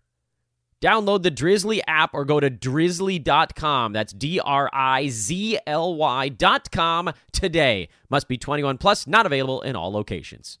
Download 0.81 1.21
the 1.21 1.31
Drizly 1.31 1.79
app 1.87 2.13
or 2.13 2.25
go 2.25 2.39
to 2.39 2.49
drizly.com. 2.49 3.93
That's 3.93 4.13
D 4.13 4.39
R 4.39 4.69
I 4.73 5.09
Z 5.09 5.59
L 5.67 5.95
Y.com 5.95 7.11
today. 7.31 7.87
Must 8.09 8.27
be 8.27 8.37
21 8.37 8.79
plus, 8.79 9.05
not 9.05 9.27
available 9.27 9.61
in 9.61 9.75
all 9.75 9.91
locations. 9.91 10.57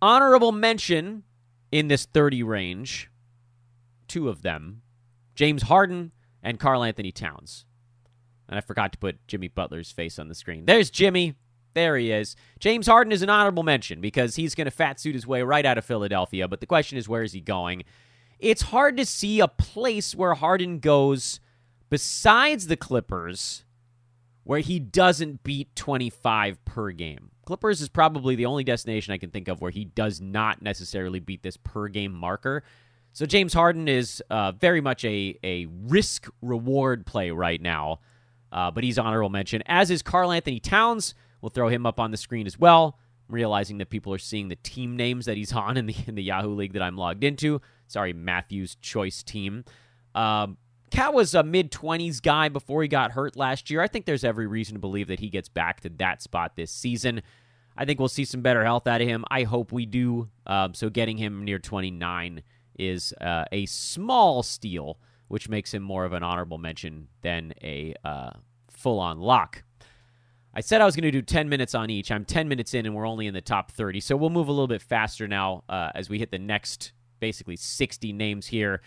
Honorable 0.00 0.52
mention 0.52 1.24
in 1.70 1.88
this 1.88 2.06
30 2.06 2.42
range, 2.42 3.10
two 4.08 4.28
of 4.28 4.42
them 4.42 4.82
James 5.34 5.64
Harden 5.64 6.12
and 6.42 6.58
Karl 6.58 6.82
Anthony 6.82 7.12
Towns. 7.12 7.66
And 8.48 8.56
I 8.56 8.60
forgot 8.62 8.92
to 8.92 8.98
put 8.98 9.26
Jimmy 9.26 9.48
Butler's 9.48 9.90
face 9.90 10.18
on 10.18 10.28
the 10.28 10.34
screen. 10.34 10.64
There's 10.64 10.90
Jimmy. 10.90 11.34
There 11.74 11.98
he 11.98 12.10
is. 12.10 12.36
James 12.58 12.86
Harden 12.86 13.12
is 13.12 13.20
an 13.20 13.28
honorable 13.28 13.62
mention 13.62 14.00
because 14.00 14.36
he's 14.36 14.54
going 14.54 14.64
to 14.64 14.70
fat 14.70 14.98
suit 14.98 15.14
his 15.14 15.26
way 15.26 15.42
right 15.42 15.66
out 15.66 15.76
of 15.76 15.84
Philadelphia. 15.84 16.48
But 16.48 16.60
the 16.60 16.66
question 16.66 16.96
is, 16.96 17.06
where 17.06 17.22
is 17.22 17.32
he 17.32 17.40
going? 17.40 17.84
It's 18.38 18.62
hard 18.62 18.96
to 18.96 19.06
see 19.06 19.40
a 19.40 19.48
place 19.48 20.14
where 20.14 20.34
Harden 20.34 20.78
goes 20.78 21.40
besides 21.88 22.66
the 22.66 22.76
Clippers 22.76 23.64
where 24.44 24.60
he 24.60 24.78
doesn't 24.78 25.42
beat 25.42 25.74
25 25.74 26.64
per 26.64 26.92
game. 26.92 27.30
Clippers 27.46 27.80
is 27.80 27.88
probably 27.88 28.36
the 28.36 28.46
only 28.46 28.62
destination 28.62 29.12
I 29.12 29.18
can 29.18 29.30
think 29.30 29.48
of 29.48 29.60
where 29.60 29.72
he 29.72 29.84
does 29.84 30.20
not 30.20 30.62
necessarily 30.62 31.18
beat 31.18 31.42
this 31.42 31.56
per 31.56 31.88
game 31.88 32.12
marker. 32.12 32.62
So 33.12 33.26
James 33.26 33.54
Harden 33.54 33.88
is 33.88 34.22
uh, 34.30 34.52
very 34.52 34.80
much 34.80 35.04
a, 35.04 35.36
a 35.42 35.66
risk 35.66 36.28
reward 36.42 37.06
play 37.06 37.30
right 37.30 37.60
now, 37.60 38.00
uh, 38.52 38.70
but 38.70 38.84
he's 38.84 38.98
honorable 38.98 39.30
mention, 39.30 39.62
as 39.66 39.90
is 39.90 40.02
Karl 40.02 40.30
Anthony 40.30 40.60
Towns. 40.60 41.14
We'll 41.40 41.50
throw 41.50 41.68
him 41.68 41.86
up 41.86 41.98
on 41.98 42.10
the 42.10 42.16
screen 42.16 42.46
as 42.46 42.58
well. 42.58 42.98
Realizing 43.28 43.78
that 43.78 43.90
people 43.90 44.12
are 44.12 44.18
seeing 44.18 44.46
the 44.46 44.56
team 44.56 44.96
names 44.96 45.26
that 45.26 45.36
he's 45.36 45.52
on 45.54 45.76
in 45.76 45.86
the 45.86 45.96
in 46.06 46.14
the 46.14 46.22
Yahoo 46.22 46.54
League 46.54 46.74
that 46.74 46.82
I'm 46.82 46.96
logged 46.96 47.24
into. 47.24 47.60
Sorry, 47.86 48.12
Matthew's 48.12 48.74
choice 48.76 49.22
team. 49.22 49.64
Um, 50.14 50.56
Cat 50.90 51.12
was 51.12 51.34
a 51.34 51.42
mid 51.42 51.70
20s 51.72 52.22
guy 52.22 52.48
before 52.48 52.82
he 52.82 52.88
got 52.88 53.12
hurt 53.12 53.36
last 53.36 53.70
year. 53.70 53.80
I 53.80 53.88
think 53.88 54.06
there's 54.06 54.24
every 54.24 54.46
reason 54.46 54.74
to 54.74 54.80
believe 54.80 55.08
that 55.08 55.20
he 55.20 55.28
gets 55.28 55.48
back 55.48 55.80
to 55.80 55.88
that 55.98 56.22
spot 56.22 56.56
this 56.56 56.70
season. 56.70 57.22
I 57.76 57.84
think 57.84 57.98
we'll 57.98 58.08
see 58.08 58.24
some 58.24 58.40
better 58.40 58.64
health 58.64 58.86
out 58.86 59.00
of 59.00 59.08
him. 59.08 59.24
I 59.30 59.42
hope 59.42 59.72
we 59.72 59.84
do. 59.84 60.28
Um, 60.46 60.74
so 60.74 60.88
getting 60.88 61.18
him 61.18 61.44
near 61.44 61.58
29 61.58 62.42
is 62.78 63.12
uh, 63.20 63.44
a 63.52 63.66
small 63.66 64.42
steal, 64.42 64.98
which 65.28 65.48
makes 65.48 65.74
him 65.74 65.82
more 65.82 66.04
of 66.04 66.12
an 66.12 66.22
honorable 66.22 66.58
mention 66.58 67.08
than 67.22 67.52
a 67.62 67.94
uh, 68.04 68.30
full 68.70 68.98
on 68.98 69.20
lock. 69.20 69.62
I 70.54 70.60
said 70.60 70.80
I 70.80 70.86
was 70.86 70.96
going 70.96 71.02
to 71.02 71.10
do 71.10 71.20
10 71.20 71.50
minutes 71.50 71.74
on 71.74 71.90
each. 71.90 72.10
I'm 72.10 72.24
10 72.24 72.48
minutes 72.48 72.72
in, 72.72 72.86
and 72.86 72.94
we're 72.94 73.06
only 73.06 73.26
in 73.26 73.34
the 73.34 73.42
top 73.42 73.70
30. 73.72 74.00
So 74.00 74.16
we'll 74.16 74.30
move 74.30 74.48
a 74.48 74.52
little 74.52 74.68
bit 74.68 74.80
faster 74.80 75.28
now 75.28 75.64
uh, 75.68 75.90
as 75.94 76.08
we 76.08 76.18
hit 76.18 76.30
the 76.30 76.38
next 76.38 76.92
basically 77.16 77.56
60 77.56 78.12
names 78.12 78.46
here. 78.46 78.80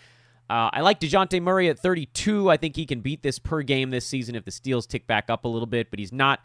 Uh, 0.48 0.68
I 0.72 0.80
like 0.80 0.98
DeJounte 0.98 1.40
Murray 1.40 1.68
at 1.68 1.78
32. 1.78 2.50
I 2.50 2.56
think 2.56 2.74
he 2.74 2.84
can 2.84 3.00
beat 3.00 3.22
this 3.22 3.38
per 3.38 3.62
game 3.62 3.90
this 3.90 4.04
season 4.04 4.34
if 4.34 4.44
the 4.44 4.50
steals 4.50 4.86
tick 4.86 5.06
back 5.06 5.30
up 5.30 5.44
a 5.44 5.48
little 5.48 5.66
bit, 5.66 5.90
but 5.90 6.00
he's 6.00 6.12
not. 6.12 6.40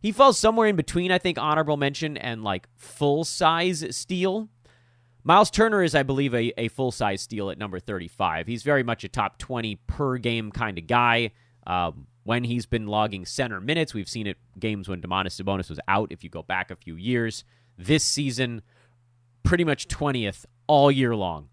He 0.00 0.12
falls 0.12 0.38
somewhere 0.38 0.68
in 0.68 0.76
between, 0.76 1.10
I 1.10 1.18
think, 1.18 1.38
honorable 1.38 1.76
mention 1.78 2.16
and 2.18 2.44
like 2.44 2.68
full 2.76 3.24
size 3.24 3.86
steal. 3.96 4.48
Miles 5.24 5.50
Turner 5.50 5.82
is, 5.82 5.94
I 5.94 6.02
believe, 6.02 6.34
a, 6.34 6.52
a 6.60 6.68
full 6.68 6.90
size 6.90 7.22
steal 7.22 7.50
at 7.50 7.56
number 7.56 7.78
35. 7.78 8.46
He's 8.46 8.64
very 8.64 8.82
much 8.82 9.04
a 9.04 9.08
top 9.08 9.38
20 9.38 9.76
per 9.86 10.18
game 10.18 10.50
kind 10.50 10.76
of 10.76 10.86
guy. 10.86 11.30
Um, 11.66 12.08
when 12.24 12.44
he's 12.44 12.66
been 12.66 12.86
logging 12.86 13.24
center 13.24 13.60
minutes, 13.60 13.94
we've 13.94 14.08
seen 14.08 14.26
it 14.26 14.36
games 14.58 14.88
when 14.88 15.00
Domantas 15.00 15.40
Sabonis 15.40 15.70
was 15.70 15.80
out. 15.88 16.12
If 16.12 16.22
you 16.22 16.30
go 16.30 16.42
back 16.42 16.70
a 16.70 16.76
few 16.76 16.96
years, 16.96 17.44
this 17.78 18.04
season, 18.04 18.62
pretty 19.42 19.64
much 19.64 19.88
20th 19.88 20.44
all 20.66 20.90
year 20.90 21.14
long 21.14 21.48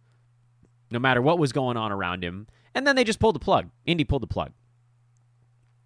no 0.91 0.99
matter 0.99 1.21
what 1.21 1.39
was 1.39 1.51
going 1.51 1.77
on 1.77 1.91
around 1.91 2.23
him. 2.23 2.47
And 2.73 2.85
then 2.85 2.95
they 2.95 3.03
just 3.03 3.19
pulled 3.19 3.35
the 3.35 3.39
plug. 3.39 3.69
Indy 3.85 4.03
pulled 4.03 4.23
the 4.23 4.27
plug. 4.27 4.51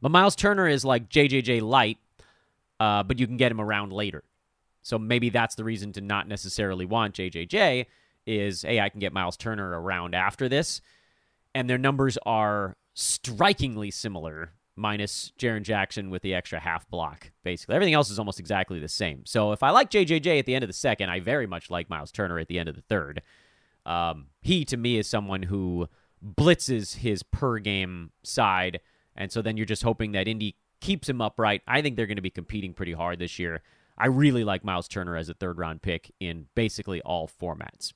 But 0.02 0.10
Miles 0.10 0.36
Turner 0.36 0.68
is 0.68 0.84
like 0.84 1.10
JJJ 1.10 1.62
light, 1.62 1.98
uh, 2.80 3.04
but 3.04 3.20
you 3.20 3.28
can 3.28 3.38
get 3.38 3.52
him 3.52 3.62
around 3.62 3.94
later. 3.94 4.24
So 4.82 5.00
maybe 5.00 5.30
that's 5.30 5.56
the 5.56 5.64
reason 5.64 5.94
to 5.94 6.02
not 6.02 6.28
necessarily 6.28 6.86
want 6.86 7.16
JJJ 7.16 7.86
is, 8.26 8.64
hey, 8.64 8.80
I 8.80 8.90
can 8.90 9.00
get 9.00 9.14
Miles 9.14 9.38
Turner 9.38 9.80
around 9.80 10.14
after 10.14 10.50
this. 10.50 10.82
And 11.56 11.70
their 11.70 11.78
numbers 11.78 12.18
are 12.26 12.76
strikingly 12.94 13.92
similar, 13.92 14.52
minus 14.76 15.32
Jaren 15.38 15.64
Jackson 15.64 16.10
with 16.10 16.22
the 16.22 16.34
extra 16.34 16.60
half 16.60 16.90
block, 16.90 17.32
basically. 17.44 17.76
Everything 17.76 17.94
else 17.94 18.10
is 18.10 18.20
almost 18.20 18.40
exactly 18.40 18.80
the 18.80 18.88
same. 18.88 19.26
So 19.26 19.52
if 19.52 19.62
I 19.64 19.70
like 19.70 19.90
JJJ 19.90 20.40
at 20.40 20.46
the 20.46 20.56
end 20.56 20.64
of 20.64 20.70
the 20.70 20.74
second, 20.74 21.10
I 21.10 21.20
very 21.20 21.48
much 21.48 21.70
like 21.70 21.90
Miles 21.90 22.12
Turner 22.12 22.40
at 22.40 22.48
the 22.48 22.60
end 22.60 22.70
of 22.70 22.76
the 22.76 22.82
third. 22.82 23.22
Um, 23.86 24.28
he 24.42 24.66
to 24.66 24.78
me 24.78 24.98
is 24.98 25.08
someone 25.08 25.44
who 25.44 25.88
blitzes 26.26 26.98
his 26.98 27.22
per 27.22 27.60
game 27.60 28.12
side, 28.24 28.80
and 29.16 29.32
so 29.32 29.42
then 29.42 29.58
you're 29.58 29.66
just 29.66 29.84
hoping 29.84 30.14
that 30.14 30.28
Indy 30.28 30.56
keeps 30.80 31.08
him 31.08 31.22
upright. 31.22 31.62
I 31.68 31.82
think 31.82 31.96
they're 31.96 32.08
going 32.08 32.16
to 32.18 32.22
be 32.22 32.30
competing 32.30 32.74
pretty 32.74 32.94
hard 32.94 33.20
this 33.20 33.38
year. 33.40 33.62
I 33.98 34.08
really 34.08 34.44
like 34.44 34.64
Miles 34.64 34.88
Turner 34.88 35.16
as 35.16 35.30
a 35.30 35.34
third 35.34 35.58
round 35.58 35.82
pick 35.82 36.12
in 36.20 36.48
basically 36.56 37.02
all 37.02 37.28
formats. 37.28 37.94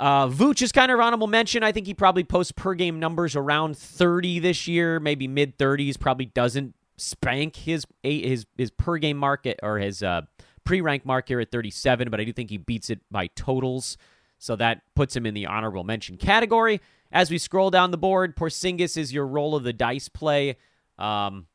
Uh, 0.00 0.28
Vooch 0.28 0.62
is 0.62 0.72
kind 0.72 0.90
of 0.90 0.98
honorable 0.98 1.26
mention. 1.26 1.62
I 1.62 1.72
think 1.72 1.86
he 1.86 1.92
probably 1.92 2.24
posts 2.24 2.52
per 2.52 2.72
game 2.72 2.98
numbers 2.98 3.36
around 3.36 3.76
30 3.76 4.38
this 4.38 4.66
year, 4.66 4.98
maybe 4.98 5.28
mid 5.28 5.58
30s. 5.58 6.00
Probably 6.00 6.24
doesn't 6.24 6.74
spank 6.96 7.54
his 7.56 7.86
his 8.02 8.46
his 8.56 8.70
per 8.70 8.96
game 8.96 9.18
market 9.18 9.60
or 9.62 9.78
his 9.78 10.02
uh, 10.02 10.22
pre 10.64 10.80
rank 10.80 11.04
mark 11.04 11.28
here 11.28 11.38
at 11.38 11.50
37, 11.50 12.08
but 12.08 12.18
I 12.18 12.24
do 12.24 12.32
think 12.32 12.48
he 12.48 12.56
beats 12.56 12.88
it 12.88 13.00
by 13.10 13.26
totals. 13.26 13.98
So 14.38 14.56
that 14.56 14.80
puts 14.96 15.14
him 15.14 15.26
in 15.26 15.34
the 15.34 15.44
honorable 15.44 15.84
mention 15.84 16.16
category. 16.16 16.80
As 17.12 17.30
we 17.30 17.36
scroll 17.36 17.70
down 17.70 17.90
the 17.90 17.98
board, 17.98 18.36
Porzingis 18.36 18.96
is 18.96 19.12
your 19.12 19.26
roll 19.26 19.54
of 19.54 19.64
the 19.64 19.74
dice 19.74 20.08
play. 20.08 20.56
Um, 20.98 21.46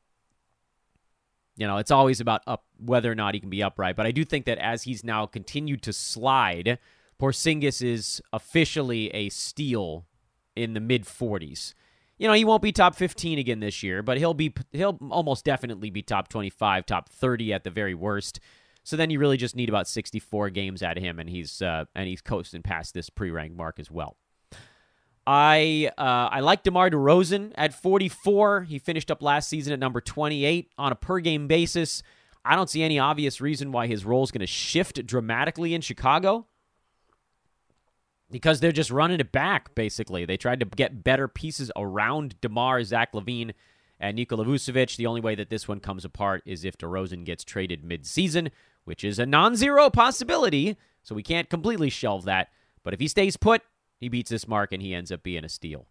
you 1.58 1.66
know, 1.66 1.78
it's 1.78 1.90
always 1.90 2.20
about 2.20 2.42
up 2.46 2.66
whether 2.78 3.12
or 3.12 3.16
not 3.16 3.34
he 3.34 3.40
can 3.40 3.50
be 3.50 3.64
upright. 3.64 3.96
But 3.96 4.06
I 4.06 4.12
do 4.12 4.24
think 4.24 4.46
that 4.46 4.60
as 4.60 4.84
he's 4.84 5.04
now 5.04 5.26
continued 5.26 5.82
to 5.84 5.94
slide, 5.94 6.78
Porzingis 7.20 7.82
is 7.82 8.22
officially 8.34 9.10
a 9.10 9.30
steal 9.30 10.06
in 10.56 10.74
the 10.74 10.80
mid 10.80 11.06
40s. 11.06 11.74
You 12.18 12.28
know, 12.28 12.34
he 12.34 12.46
won't 12.46 12.62
be 12.62 12.72
top 12.72 12.96
15 12.96 13.40
again 13.40 13.60
this 13.60 13.84
year, 13.84 14.02
but 14.02 14.18
he'll 14.18 14.34
be 14.34 14.54
he'll 14.72 14.98
almost 15.10 15.44
definitely 15.44 15.90
be 15.90 16.02
top 16.02 16.30
25, 16.30 16.86
top 16.86 17.10
30 17.10 17.54
at 17.54 17.64
the 17.64 17.70
very 17.70 17.94
worst. 17.94 18.40
So 18.84 18.96
then 18.96 19.10
you 19.10 19.20
really 19.20 19.38
just 19.38 19.56
need 19.56 19.68
about 19.68 19.88
64 19.88 20.52
games 20.52 20.84
out 20.84 20.98
of 20.98 21.04
him, 21.04 21.20
and 21.20 21.30
he's 21.30 21.62
uh, 21.62 21.86
and 21.94 22.08
he's 22.08 22.22
coasting 22.22 22.62
past 22.62 22.94
this 22.94 23.10
pre-rank 23.10 23.54
mark 23.54 23.80
as 23.80 23.92
well. 23.92 24.16
I 25.28 25.90
uh, 25.98 26.30
I 26.32 26.40
like 26.42 26.64
DeMar 26.64 26.92
DeRozan 26.92 27.52
at 27.56 27.74
44. 27.74 28.64
He 28.64 28.80
finished 28.80 29.10
up 29.10 29.22
last 29.22 29.50
season 29.50 29.74
at 29.74 29.80
number 29.80 30.00
28 30.00 30.72
on 30.78 30.92
a 30.92 30.96
per 30.96 31.20
game 31.20 31.48
basis. 31.48 32.04
I 32.46 32.56
don't 32.56 32.70
see 32.70 32.84
any 32.84 33.00
obvious 33.00 33.42
reason 33.42 33.72
why 33.72 33.88
his 33.88 34.06
role 34.06 34.24
is 34.24 34.32
going 34.32 34.42
to 34.42 34.48
shift 34.48 35.06
dramatically 35.06 35.74
in 35.74 35.82
Chicago 35.82 36.46
because 38.32 38.60
they're 38.60 38.72
just 38.72 38.92
running 38.92 39.20
it 39.20 39.32
back, 39.32 39.74
basically. 39.76 40.26
They 40.26 40.38
tried 40.38 40.60
to 40.60 40.66
get 40.66 41.04
better 41.04 41.28
pieces 41.28 41.72
around 41.76 42.40
DeMar, 42.42 42.84
Zach 42.84 43.14
LaVine, 43.14 43.54
and 44.00 44.16
Nikola 44.16 44.46
Vucevic. 44.46 44.96
The 44.96 45.06
only 45.06 45.22
way 45.22 45.36
that 45.36 45.50
this 45.50 45.68
one 45.68 45.80
comes 45.80 46.06
apart 46.06 46.42
is 46.46 46.66
if 46.66 46.78
DeRozan 46.78 47.26
gets 47.26 47.44
traded 47.44 47.84
mid-season, 47.84 48.52
which 48.84 49.04
is 49.04 49.20
a 49.20 49.26
non 49.26 49.56
zero 49.56 49.90
possibility. 49.90 50.78
So 51.04 51.14
we 51.14 51.24
can't 51.24 51.50
completely 51.50 51.90
shelve 51.90 52.26
that. 52.26 52.50
But 52.84 52.94
if 52.94 53.00
he 53.00 53.08
stays 53.08 53.38
put, 53.38 53.62
he 54.00 54.10
beats 54.10 54.30
this 54.30 54.48
mark 54.48 54.72
and 54.72 54.82
he 54.82 54.94
ends 54.94 55.12
up 55.12 55.24
being 55.24 55.46
a 55.46 55.50
steal. 55.50 55.88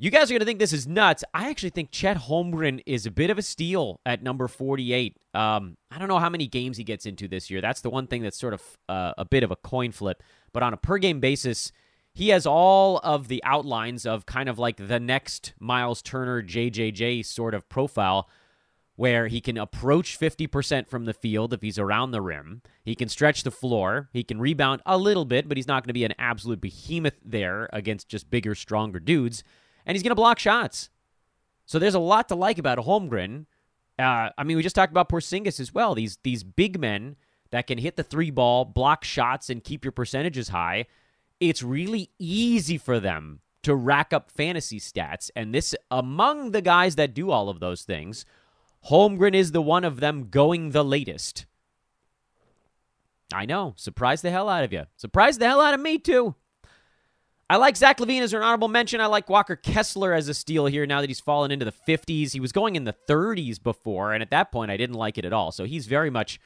You 0.00 0.12
guys 0.12 0.30
are 0.30 0.34
going 0.34 0.40
to 0.40 0.46
think 0.46 0.60
this 0.60 0.72
is 0.72 0.86
nuts. 0.86 1.24
I 1.34 1.50
actually 1.50 1.70
think 1.70 1.90
Chet 1.90 2.16
Holmgren 2.16 2.80
is 2.86 3.04
a 3.04 3.10
bit 3.10 3.30
of 3.30 3.38
a 3.38 3.42
steal 3.42 4.00
at 4.06 4.22
number 4.22 4.46
48. 4.46 5.16
Um, 5.34 5.76
I 5.90 5.98
don't 5.98 6.06
know 6.06 6.20
how 6.20 6.30
many 6.30 6.46
games 6.46 6.76
he 6.76 6.84
gets 6.84 7.04
into 7.04 7.26
this 7.26 7.50
year. 7.50 7.60
That's 7.60 7.80
the 7.80 7.90
one 7.90 8.06
thing 8.06 8.22
that's 8.22 8.38
sort 8.38 8.54
of 8.54 8.62
uh, 8.88 9.14
a 9.18 9.24
bit 9.24 9.42
of 9.42 9.50
a 9.50 9.56
coin 9.56 9.90
flip. 9.90 10.22
But 10.52 10.62
on 10.62 10.72
a 10.72 10.76
per 10.76 10.98
game 10.98 11.18
basis, 11.18 11.72
he 12.14 12.28
has 12.28 12.46
all 12.46 13.00
of 13.02 13.26
the 13.26 13.42
outlines 13.42 14.06
of 14.06 14.24
kind 14.24 14.48
of 14.48 14.56
like 14.56 14.76
the 14.76 15.00
next 15.00 15.54
Miles 15.58 16.00
Turner, 16.00 16.44
JJJ 16.44 17.24
sort 17.24 17.52
of 17.52 17.68
profile 17.68 18.28
where 18.94 19.26
he 19.26 19.40
can 19.40 19.58
approach 19.58 20.18
50% 20.18 20.88
from 20.88 21.06
the 21.06 21.14
field 21.14 21.52
if 21.52 21.62
he's 21.62 21.78
around 21.78 22.12
the 22.12 22.20
rim. 22.20 22.62
He 22.84 22.94
can 22.94 23.08
stretch 23.08 23.42
the 23.42 23.50
floor. 23.50 24.10
He 24.12 24.22
can 24.22 24.40
rebound 24.40 24.80
a 24.86 24.96
little 24.96 25.24
bit, 25.24 25.48
but 25.48 25.56
he's 25.56 25.68
not 25.68 25.82
going 25.82 25.88
to 25.88 25.92
be 25.92 26.04
an 26.04 26.14
absolute 26.18 26.60
behemoth 26.60 27.18
there 27.24 27.68
against 27.72 28.08
just 28.08 28.30
bigger, 28.30 28.54
stronger 28.54 29.00
dudes. 29.00 29.42
And 29.88 29.96
he's 29.96 30.02
going 30.04 30.10
to 30.10 30.14
block 30.14 30.38
shots. 30.38 30.90
So 31.66 31.80
there's 31.80 31.94
a 31.94 31.98
lot 31.98 32.28
to 32.28 32.36
like 32.36 32.58
about 32.58 32.78
Holmgren. 32.78 33.46
Uh, 33.98 34.30
I 34.38 34.44
mean, 34.44 34.56
we 34.56 34.62
just 34.62 34.76
talked 34.76 34.92
about 34.92 35.08
Porzingis 35.08 35.58
as 35.58 35.74
well. 35.74 35.96
These 35.96 36.18
these 36.22 36.44
big 36.44 36.78
men 36.78 37.16
that 37.50 37.66
can 37.66 37.78
hit 37.78 37.96
the 37.96 38.04
three 38.04 38.30
ball, 38.30 38.64
block 38.64 39.02
shots, 39.02 39.50
and 39.50 39.64
keep 39.64 39.84
your 39.84 39.92
percentages 39.92 40.50
high. 40.50 40.86
It's 41.40 41.62
really 41.62 42.10
easy 42.18 42.78
for 42.78 43.00
them 43.00 43.40
to 43.62 43.74
rack 43.74 44.12
up 44.12 44.30
fantasy 44.30 44.78
stats. 44.78 45.30
And 45.34 45.54
this, 45.54 45.74
among 45.90 46.52
the 46.52 46.62
guys 46.62 46.96
that 46.96 47.14
do 47.14 47.30
all 47.30 47.48
of 47.48 47.60
those 47.60 47.82
things, 47.82 48.24
Holmgren 48.88 49.34
is 49.34 49.52
the 49.52 49.62
one 49.62 49.84
of 49.84 50.00
them 50.00 50.28
going 50.30 50.70
the 50.70 50.84
latest. 50.84 51.46
I 53.32 53.44
know. 53.44 53.74
surprise 53.76 54.22
the 54.22 54.30
hell 54.30 54.48
out 54.48 54.64
of 54.64 54.72
you. 54.72 54.84
surprise 54.96 55.38
the 55.38 55.46
hell 55.46 55.60
out 55.60 55.74
of 55.74 55.80
me, 55.80 55.98
too. 55.98 56.34
I 57.50 57.56
like 57.56 57.78
Zach 57.78 57.96
LaVine 57.98 58.20
as 58.20 58.34
an 58.34 58.42
honorable 58.42 58.68
mention. 58.68 59.00
I 59.00 59.06
like 59.06 59.30
Walker 59.30 59.56
Kessler 59.56 60.12
as 60.12 60.28
a 60.28 60.34
steal 60.34 60.66
here 60.66 60.84
now 60.84 61.00
that 61.00 61.08
he's 61.08 61.20
fallen 61.20 61.50
into 61.50 61.64
the 61.64 61.72
50s. 61.72 62.32
He 62.32 62.40
was 62.40 62.52
going 62.52 62.76
in 62.76 62.84
the 62.84 62.94
30s 63.08 63.62
before, 63.62 64.12
and 64.12 64.22
at 64.22 64.30
that 64.30 64.52
point, 64.52 64.70
I 64.70 64.76
didn't 64.76 64.96
like 64.96 65.16
it 65.16 65.24
at 65.24 65.32
all. 65.32 65.50
So 65.50 65.64
he's 65.64 65.86
very 65.86 66.10
much 66.10 66.38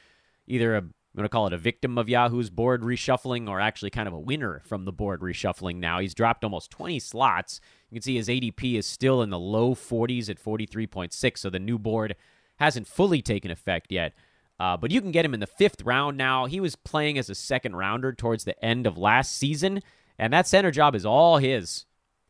either 0.47 0.75
a, 0.75 0.77
I'm 0.77 0.93
going 1.13 1.25
to 1.25 1.29
call 1.29 1.45
it 1.47 1.51
a 1.51 1.57
victim 1.57 1.97
of 1.97 2.07
Yahoo's 2.07 2.49
board 2.49 2.83
reshuffling 2.83 3.49
or 3.49 3.59
actually 3.59 3.89
kind 3.89 4.07
of 4.07 4.13
a 4.13 4.19
winner 4.19 4.61
from 4.65 4.85
the 4.85 4.93
board 4.93 5.19
reshuffling 5.19 5.75
now. 5.75 5.99
He's 5.99 6.13
dropped 6.13 6.45
almost 6.45 6.71
20 6.71 6.99
slots. 6.99 7.59
You 7.89 7.95
can 7.95 8.01
see 8.01 8.15
his 8.15 8.29
ADP 8.29 8.75
is 8.75 8.87
still 8.87 9.21
in 9.21 9.29
the 9.29 9.37
low 9.37 9.75
40s 9.75 10.29
at 10.29 10.41
43.6, 10.41 11.37
so 11.37 11.49
the 11.49 11.59
new 11.59 11.77
board 11.77 12.15
hasn't 12.59 12.87
fully 12.87 13.21
taken 13.21 13.51
effect 13.51 13.91
yet. 13.91 14.13
Uh, 14.57 14.77
but 14.77 14.89
you 14.89 15.01
can 15.01 15.11
get 15.11 15.25
him 15.25 15.33
in 15.33 15.41
the 15.41 15.47
fifth 15.47 15.81
round 15.81 16.15
now. 16.15 16.45
He 16.45 16.61
was 16.61 16.77
playing 16.77 17.17
as 17.17 17.29
a 17.29 17.35
second 17.35 17.75
rounder 17.75 18.13
towards 18.13 18.45
the 18.45 18.63
end 18.63 18.87
of 18.87 18.97
last 18.97 19.35
season 19.37 19.81
and 20.17 20.31
that 20.33 20.47
center 20.47 20.71
job 20.71 20.95
is 20.95 21.05
all 21.05 21.37
his. 21.37 21.85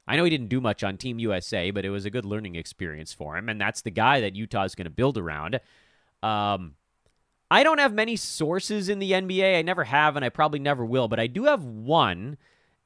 I 0.08 0.18
know 0.18 0.24
he 0.24 0.30
didn't 0.30 0.50
do 0.50 0.60
much 0.60 0.84
on 0.84 0.98
Team 0.98 1.20
USA, 1.20 1.72
but 1.72 1.86
it 1.86 1.90
was 1.90 2.06
a 2.06 2.10
good 2.10 2.26
learning 2.26 2.56
experience 2.56 3.14
for 3.14 3.38
him, 3.38 3.48
and 3.48 3.60
that's 3.60 3.82
the 3.82 3.92
guy 3.92 4.20
that 4.22 4.36
Utah 4.36 4.64
is 4.64 4.76
going 4.76 4.86
to 4.86 4.92
build 4.92 5.18
around. 5.18 5.60
Um, 6.22 6.76
I 7.50 7.64
don't 7.64 7.80
have 7.80 7.94
many 7.94 8.16
sources 8.16 8.90
in 8.90 9.00
the 9.00 9.12
NBA. 9.12 9.58
I 9.58 9.62
never 9.62 9.84
have, 9.84 10.16
and 10.16 10.26
I 10.26 10.30
probably 10.30 10.60
never 10.60 10.84
will, 10.84 11.08
but 11.08 11.20
I 11.20 11.28
do 11.28 11.46
have 11.46 11.64
one, 11.64 12.38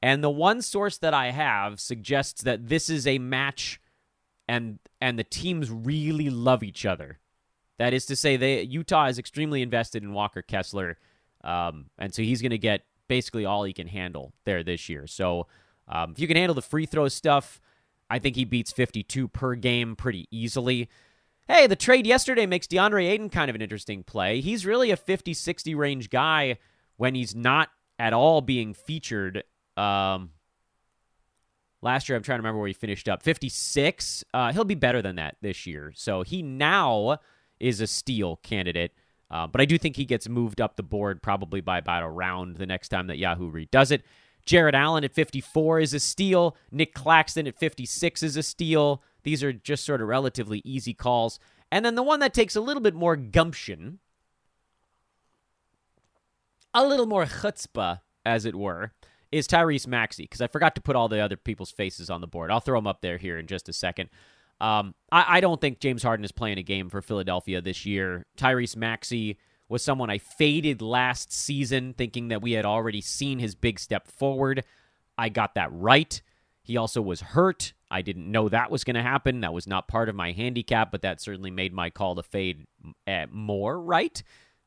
and 0.02 0.22
the 0.22 0.30
one 0.30 0.62
source 0.62 0.98
that 0.98 1.14
I 1.14 1.30
have 1.30 1.80
suggests 1.80 2.42
that 2.42 2.68
this 2.68 2.88
is 2.88 3.06
a 3.06 3.18
match, 3.18 3.80
and 4.46 4.78
and 5.00 5.18
the 5.18 5.24
teams 5.24 5.70
really 5.70 6.30
love 6.30 6.62
each 6.62 6.86
other. 6.86 7.18
That 7.78 7.94
is 7.94 8.06
to 8.06 8.16
say, 8.16 8.36
they 8.36 8.62
Utah 8.62 9.06
is 9.06 9.18
extremely 9.18 9.62
invested 9.62 10.02
in 10.02 10.12
Walker 10.12 10.42
Kessler, 10.42 10.98
um, 11.42 11.86
and 11.98 12.14
so 12.14 12.22
he's 12.22 12.42
going 12.42 12.50
to 12.50 12.58
get 12.58 12.82
basically 13.08 13.44
all 13.44 13.64
he 13.64 13.72
can 13.72 13.88
handle 13.88 14.32
there 14.44 14.62
this 14.62 14.88
year. 14.88 15.06
So 15.06 15.46
um, 15.88 16.12
if 16.12 16.20
you 16.20 16.26
can 16.26 16.36
handle 16.36 16.54
the 16.54 16.62
free 16.62 16.86
throw 16.86 17.08
stuff, 17.08 17.60
I 18.10 18.18
think 18.18 18.36
he 18.36 18.44
beats 18.44 18.72
52 18.72 19.28
per 19.28 19.54
game 19.54 19.96
pretty 19.96 20.28
easily. 20.30 20.88
Hey, 21.46 21.66
the 21.66 21.76
trade 21.76 22.06
yesterday 22.06 22.46
makes 22.46 22.66
DeAndre 22.66 23.08
Ayton 23.08 23.30
kind 23.30 23.48
of 23.48 23.54
an 23.54 23.62
interesting 23.62 24.02
play. 24.02 24.40
He's 24.40 24.66
really 24.66 24.90
a 24.90 24.96
50 24.96 25.32
60 25.34 25.74
range 25.74 26.10
guy 26.10 26.58
when 26.96 27.14
he's 27.14 27.34
not 27.34 27.70
at 27.98 28.12
all 28.12 28.40
being 28.40 28.74
featured. 28.74 29.44
Um, 29.76 30.30
last 31.80 32.08
year, 32.08 32.16
I'm 32.16 32.22
trying 32.22 32.38
to 32.38 32.42
remember 32.42 32.58
where 32.60 32.68
he 32.68 32.74
finished 32.74 33.08
up 33.08 33.22
56. 33.22 34.24
Uh, 34.34 34.52
he'll 34.52 34.64
be 34.64 34.74
better 34.74 35.00
than 35.00 35.16
that 35.16 35.36
this 35.40 35.66
year. 35.66 35.92
So 35.94 36.22
he 36.22 36.42
now 36.42 37.18
is 37.58 37.80
a 37.80 37.86
steal 37.86 38.36
candidate. 38.36 38.92
Uh, 39.30 39.46
but 39.46 39.60
I 39.60 39.64
do 39.64 39.76
think 39.78 39.96
he 39.96 40.04
gets 40.04 40.28
moved 40.28 40.60
up 40.60 40.76
the 40.76 40.82
board 40.82 41.22
probably 41.22 41.60
by 41.60 41.78
about 41.78 42.02
a 42.02 42.08
round 42.08 42.56
the 42.56 42.66
next 42.66 42.88
time 42.88 43.08
that 43.08 43.18
Yahoo 43.18 43.52
redoes 43.52 43.90
it. 43.90 44.02
Jarrett 44.46 44.74
Allen 44.74 45.04
at 45.04 45.12
54 45.12 45.80
is 45.80 45.92
a 45.92 46.00
steal. 46.00 46.56
Nick 46.70 46.94
Claxton 46.94 47.46
at 47.46 47.58
56 47.58 48.22
is 48.22 48.36
a 48.36 48.42
steal. 48.42 49.02
These 49.22 49.42
are 49.42 49.52
just 49.52 49.84
sort 49.84 50.00
of 50.00 50.08
relatively 50.08 50.62
easy 50.64 50.94
calls. 50.94 51.38
And 51.70 51.84
then 51.84 51.96
the 51.96 52.02
one 52.02 52.20
that 52.20 52.32
takes 52.32 52.56
a 52.56 52.62
little 52.62 52.82
bit 52.82 52.94
more 52.94 53.14
gumption, 53.14 53.98
a 56.72 56.86
little 56.86 57.04
more 57.04 57.26
chutzpah, 57.26 58.00
as 58.24 58.46
it 58.46 58.54
were, 58.54 58.92
is 59.30 59.46
Tyrese 59.46 59.86
Maxey, 59.86 60.24
because 60.24 60.40
I 60.40 60.46
forgot 60.46 60.74
to 60.76 60.80
put 60.80 60.96
all 60.96 61.08
the 61.08 61.20
other 61.20 61.36
people's 61.36 61.70
faces 61.70 62.08
on 62.08 62.22
the 62.22 62.26
board. 62.26 62.50
I'll 62.50 62.60
throw 62.60 62.78
them 62.78 62.86
up 62.86 63.02
there 63.02 63.18
here 63.18 63.38
in 63.38 63.46
just 63.46 63.68
a 63.68 63.74
second. 63.74 64.08
Um, 64.60 64.94
I, 65.12 65.36
I, 65.36 65.40
don't 65.40 65.60
think 65.60 65.78
James 65.78 66.02
Harden 66.02 66.24
is 66.24 66.32
playing 66.32 66.58
a 66.58 66.64
game 66.64 66.90
for 66.90 67.00
Philadelphia 67.00 67.60
this 67.60 67.86
year. 67.86 68.26
Tyrese 68.36 68.76
Maxey 68.76 69.38
was 69.68 69.84
someone 69.84 70.10
I 70.10 70.18
faded 70.18 70.82
last 70.82 71.32
season, 71.32 71.94
thinking 71.94 72.28
that 72.28 72.42
we 72.42 72.52
had 72.52 72.64
already 72.64 73.00
seen 73.00 73.38
his 73.38 73.54
big 73.54 73.78
step 73.78 74.08
forward. 74.08 74.64
I 75.16 75.28
got 75.28 75.54
that 75.54 75.72
right. 75.72 76.20
He 76.62 76.76
also 76.76 77.00
was 77.00 77.20
hurt. 77.20 77.72
I 77.90 78.02
didn't 78.02 78.30
know 78.30 78.48
that 78.48 78.70
was 78.70 78.84
going 78.84 78.96
to 78.96 79.02
happen. 79.02 79.40
That 79.40 79.52
was 79.52 79.66
not 79.66 79.88
part 79.88 80.08
of 80.08 80.14
my 80.14 80.32
handicap, 80.32 80.90
but 80.90 81.02
that 81.02 81.20
certainly 81.20 81.50
made 81.50 81.72
my 81.72 81.88
call 81.88 82.14
to 82.16 82.22
fade 82.22 82.66
eh, 83.06 83.26
more 83.30 83.80
right. 83.80 84.22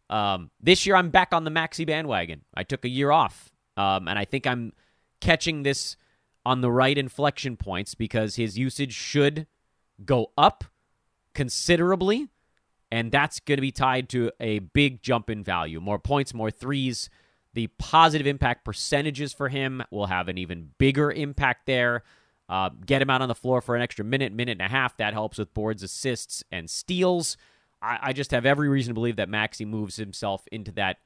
Um, 0.09 0.51
this 0.59 0.85
year, 0.85 0.95
I'm 0.95 1.09
back 1.09 1.33
on 1.33 1.43
the 1.43 1.51
Maxey 1.51 1.85
bandwagon. 1.85 2.41
I 2.53 2.63
took 2.63 2.85
a 2.85 2.89
year 2.89 3.11
off, 3.11 3.51
um, 3.77 4.07
and 4.07 4.17
I 4.17 4.25
think 4.25 4.47
I'm 4.47 4.73
catching 5.19 5.63
this 5.63 5.95
on 6.45 6.61
the 6.61 6.71
right 6.71 6.97
inflection 6.97 7.55
points 7.55 7.93
because 7.93 8.35
his 8.35 8.57
usage 8.57 8.93
should 8.93 9.47
go 10.05 10.31
up 10.37 10.63
considerably, 11.33 12.27
and 12.91 13.11
that's 13.11 13.39
going 13.39 13.57
to 13.57 13.61
be 13.61 13.71
tied 13.71 14.09
to 14.09 14.31
a 14.39 14.59
big 14.59 15.01
jump 15.01 15.29
in 15.29 15.43
value. 15.43 15.79
More 15.79 15.99
points, 15.99 16.33
more 16.33 16.51
threes. 16.51 17.09
The 17.53 17.67
positive 17.77 18.27
impact 18.27 18.63
percentages 18.63 19.33
for 19.33 19.49
him 19.49 19.83
will 19.91 20.07
have 20.07 20.27
an 20.27 20.37
even 20.37 20.71
bigger 20.77 21.11
impact 21.11 21.65
there. 21.65 22.03
Uh, 22.47 22.69
get 22.85 23.01
him 23.01 23.09
out 23.09 23.21
on 23.21 23.29
the 23.29 23.35
floor 23.35 23.61
for 23.61 23.75
an 23.75 23.81
extra 23.81 24.03
minute, 24.03 24.33
minute 24.33 24.53
and 24.53 24.61
a 24.61 24.69
half. 24.69 24.97
That 24.97 25.13
helps 25.13 25.37
with 25.37 25.53
boards, 25.53 25.83
assists, 25.83 26.43
and 26.51 26.69
steals. 26.69 27.37
I, 27.81 27.99
I 28.01 28.13
just 28.13 28.31
have 28.31 28.45
every 28.45 28.67
reason 28.67 28.91
to 28.91 28.93
believe 28.93 29.15
that 29.17 29.29
Maxey 29.29 29.65
moves 29.65 29.95
himself 29.95 30.45
into 30.51 30.71
that 30.73 30.97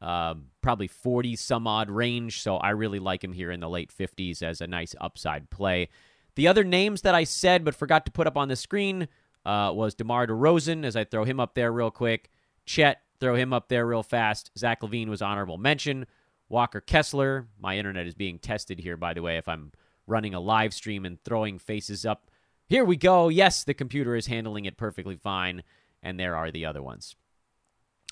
uh, 0.00 0.34
probably 0.60 0.88
40 0.88 1.36
some 1.36 1.66
odd 1.66 1.90
range. 1.90 2.42
So 2.42 2.56
I 2.56 2.70
really 2.70 2.98
like 2.98 3.22
him 3.22 3.32
here 3.32 3.50
in 3.50 3.60
the 3.60 3.68
late 3.68 3.92
50s 3.92 4.42
as 4.42 4.60
a 4.60 4.66
nice 4.66 4.94
upside 5.00 5.50
play. 5.50 5.88
The 6.36 6.48
other 6.48 6.64
names 6.64 7.02
that 7.02 7.14
I 7.14 7.24
said 7.24 7.64
but 7.64 7.74
forgot 7.74 8.06
to 8.06 8.12
put 8.12 8.26
up 8.26 8.36
on 8.36 8.48
the 8.48 8.56
screen 8.56 9.08
uh, 9.44 9.72
was 9.74 9.94
DeMar 9.94 10.26
DeRozan, 10.26 10.84
as 10.84 10.96
I 10.96 11.04
throw 11.04 11.24
him 11.24 11.38
up 11.38 11.54
there 11.54 11.72
real 11.72 11.90
quick. 11.90 12.30
Chet, 12.66 13.02
throw 13.20 13.34
him 13.34 13.52
up 13.52 13.68
there 13.68 13.86
real 13.86 14.02
fast. 14.02 14.50
Zach 14.58 14.80
LaVine 14.80 15.08
was 15.08 15.22
honorable 15.22 15.58
mention. 15.58 16.06
Walker 16.48 16.80
Kessler. 16.80 17.48
My 17.58 17.78
internet 17.78 18.06
is 18.06 18.14
being 18.14 18.38
tested 18.38 18.78
here, 18.78 18.96
by 18.96 19.14
the 19.14 19.22
way, 19.22 19.36
if 19.36 19.48
I'm 19.48 19.72
running 20.06 20.34
a 20.34 20.40
live 20.40 20.74
stream 20.74 21.04
and 21.04 21.22
throwing 21.22 21.58
faces 21.58 22.04
up. 22.04 22.30
Here 22.66 22.84
we 22.84 22.96
go. 22.96 23.28
Yes, 23.28 23.64
the 23.64 23.74
computer 23.74 24.14
is 24.16 24.26
handling 24.26 24.64
it 24.64 24.76
perfectly 24.76 25.16
fine. 25.16 25.62
And 26.02 26.18
there 26.18 26.36
are 26.36 26.50
the 26.50 26.66
other 26.66 26.82
ones. 26.82 27.16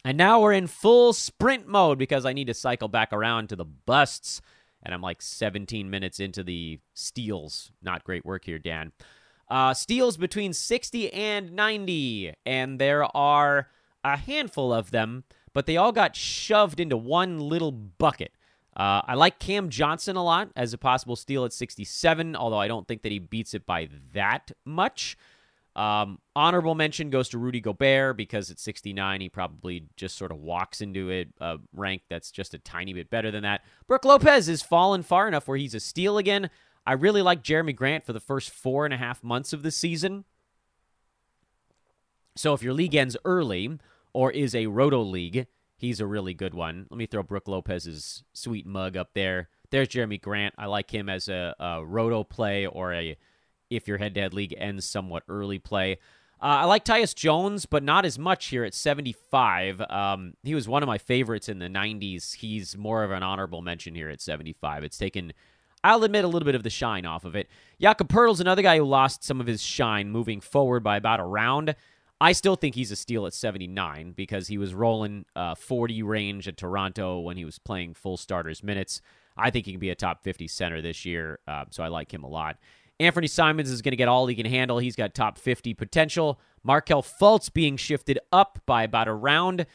And 0.04 0.18
now 0.18 0.40
we're 0.40 0.52
in 0.52 0.66
full 0.66 1.12
sprint 1.12 1.68
mode 1.68 1.98
because 1.98 2.26
I 2.26 2.32
need 2.32 2.46
to 2.48 2.54
cycle 2.54 2.88
back 2.88 3.12
around 3.12 3.48
to 3.48 3.56
the 3.56 3.64
busts 3.64 4.40
and 4.83 4.95
I'm 4.95 5.01
like 5.01 5.23
17 5.23 5.88
minutes 5.88 6.21
into 6.21 6.42
the 6.42 6.81
steals. 6.95 7.73
Not 7.83 8.05
great 8.05 8.25
work 8.25 8.45
here, 8.45 8.59
Dan. 8.59 8.92
Uh, 9.49 9.75
steals 9.75 10.16
between 10.16 10.53
60 10.53 11.12
and 11.12 11.53
90, 11.53 12.35
and 12.47 12.79
there 12.79 13.05
are 13.16 13.68
a 14.03 14.16
handful 14.16 14.73
of 14.73 14.90
them, 14.90 15.25
but 15.53 15.66
they 15.66 15.77
all 15.77 15.92
got 15.92 16.16
shoved 16.16 16.81
into 16.81 16.97
one 16.97 17.38
little 17.38 17.73
bucket. 17.73 18.33
Uh, 18.75 19.03
I 19.05 19.14
like 19.14 19.38
Cam 19.38 19.68
Johnson 19.68 20.16
a 20.16 20.25
lot 20.25 20.51
as 20.57 20.73
a 20.73 20.79
possible 20.79 21.16
steal 21.16 21.45
at 21.45 21.53
67, 21.53 22.35
although 22.35 22.59
I 22.59 22.68
don't 22.68 22.88
think 22.88 23.03
that 23.03 23.12
he 23.12 23.18
beats 23.18 23.53
it 23.53 23.66
by 23.66 23.88
that 24.14 24.51
much. 24.64 25.16
Um, 25.74 26.18
honorable 26.37 26.74
mention 26.74 27.08
goes 27.08 27.30
to 27.30 27.38
Rudy 27.38 27.61
Gobert 27.61 28.16
because 28.16 28.50
at 28.50 28.58
69 28.58 29.20
he 29.22 29.28
probably 29.30 29.87
just 29.96 30.16
sort 30.18 30.30
of 30.30 30.38
walks 30.38 30.82
into 30.82 31.11
a, 31.11 31.26
a 31.40 31.58
rank 31.72 32.02
that's 32.11 32.30
just 32.30 32.52
a 32.52 32.58
tiny 32.58 32.92
bit 32.92 33.08
better 33.08 33.30
than 33.30 33.42
that. 33.42 33.62
Brook 33.87 34.04
Lopez 34.04 34.48
has 34.48 34.62
fallen 34.62 35.02
far 35.02 35.26
enough 35.28 35.48
where 35.48 35.56
he's 35.56 35.74
a 35.74 35.80
steal 35.80 36.18
again. 36.18 36.50
I 36.87 36.92
really 36.92 37.22
like 37.22 37.42
Jerami 37.42 37.74
Grant 37.74 38.04
for 38.04 38.12
the 38.12 38.20
first 38.20 38.50
four 38.50 38.85
and 38.85 38.92
a 38.92 38.98
half 38.98 39.22
months 39.22 39.52
of 39.52 39.62
the 39.62 39.70
season. 39.70 40.24
So 42.37 42.52
if 42.54 42.62
your 42.62 42.74
league 42.74 42.94
ends 42.94 43.16
early 43.24 43.78
or 44.12 44.30
is 44.30 44.54
a 44.54 44.66
roto 44.66 45.00
league, 45.00 45.46
he's 45.76 46.00
a 46.00 46.06
really 46.06 46.35
good 46.35 46.54
one. 46.54 46.87
Let 46.90 46.98
me 46.98 47.06
throw 47.06 47.22
Brook 47.22 47.48
Lopez's 47.48 48.24
sweet 48.32 48.66
mug 48.66 48.96
up 48.96 49.11
there. 49.14 49.48
There's 49.70 49.88
Jerami 49.88 50.20
Grant. 50.20 50.54
I 50.58 50.66
like 50.66 50.92
him 50.92 51.08
as 51.08 51.28
a, 51.28 51.54
a 51.58 51.85
roto 51.85 52.24
play 52.24 52.66
or 52.66 52.92
a 52.92 53.16
if 53.76 53.88
your 53.88 53.98
head 53.98 54.14
to 54.14 54.20
head 54.20 54.35
league 54.35 54.54
ends 54.56 54.85
somewhat 54.85 55.24
early 55.28 55.58
play. 55.58 55.98
Uh, 56.42 56.62
I 56.62 56.64
like 56.64 56.85
Tyus 56.85 57.14
Jones, 57.14 57.66
but 57.66 57.85
not 57.85 58.04
as 58.04 58.18
much 58.18 58.46
here 58.46 58.64
at 58.64 58.74
75. 58.74 59.80
Um, 59.82 60.35
he 60.42 60.56
was 60.56 60.66
one 60.66 60.82
of 60.82 60.88
my 60.88 60.98
favorites 60.98 61.48
in 61.48 61.61
the 61.61 61.68
90s. 61.68 62.35
He's 62.35 62.76
more 62.76 63.04
of 63.04 63.12
an 63.12 63.22
honorable 63.22 63.62
mention 63.62 63.94
here 63.94 64.08
at 64.08 64.20
75. 64.20 64.82
It's 64.82 64.98
taken, 64.98 65.35
I'll 65.85 66.02
admit, 66.02 66.24
a 66.24 66.28
little 66.28 66.44
bit 66.44 66.56
of 66.56 66.64
the 66.64 66.70
shine 66.70 67.06
off 67.06 67.24
of 67.24 67.37
it. 67.37 67.48
Jakob 67.80 68.08
Poeltl's 68.08 68.40
another 68.40 68.62
guy 68.62 68.78
who 68.78 68.85
lost 68.85 69.22
some 69.22 69.40
of 69.40 69.46
his 69.46 69.62
shine 69.62 70.11
moving 70.11 70.40
forward 70.40 70.82
by 70.82 70.96
about 70.96 71.20
a 71.20 71.24
round. 71.24 71.76
I 72.20 72.32
still 72.32 72.56
think 72.56 72.74
he's 72.74 72.90
a 72.90 72.96
steal 72.96 73.24
at 73.26 73.35
79 73.35 74.12
because 74.12 74.48
he 74.48 74.58
was 74.58 74.74
rolling 74.74 75.26
uh, 75.37 75.54
40 75.54 76.02
range 76.02 76.48
at 76.48 76.56
Toronto 76.56 77.20
when 77.20 77.37
he 77.37 77.44
was 77.44 77.61
playing 77.61 77.94
full 77.94 78.16
starters 78.16 78.64
minutes. 78.64 79.00
I 79.37 79.50
think 79.50 79.66
he 79.66 79.72
can 79.72 79.80
be 79.80 79.90
a 79.90 79.94
top 79.94 80.24
50 80.24 80.48
center 80.48 80.82
this 80.82 81.04
year, 81.04 81.38
uh, 81.46 81.64
so 81.70 81.82
I 81.82 81.88
like 81.88 82.12
him 82.12 82.24
a 82.24 82.28
lot. 82.28 82.58
Anfernee 83.00 83.31
Simons 83.31 83.70
is 83.70 83.83
going 83.83 83.92
to 83.92 83.96
get 83.96 84.09
all 84.09 84.26
he 84.26 84.35
can 84.35 84.46
handle. 84.46 84.78
He's 84.78 84.96
got 84.96 85.14
top 85.14 85.38
50 85.38 85.74
potential. 85.74 86.40
Markelle 86.62 87.02
Fultz 87.02 87.52
being 87.52 87.76
shifted 87.76 88.18
up 88.33 88.61
by 88.66 88.85
about 88.85 89.09
a 89.09 89.14
round 89.14 89.66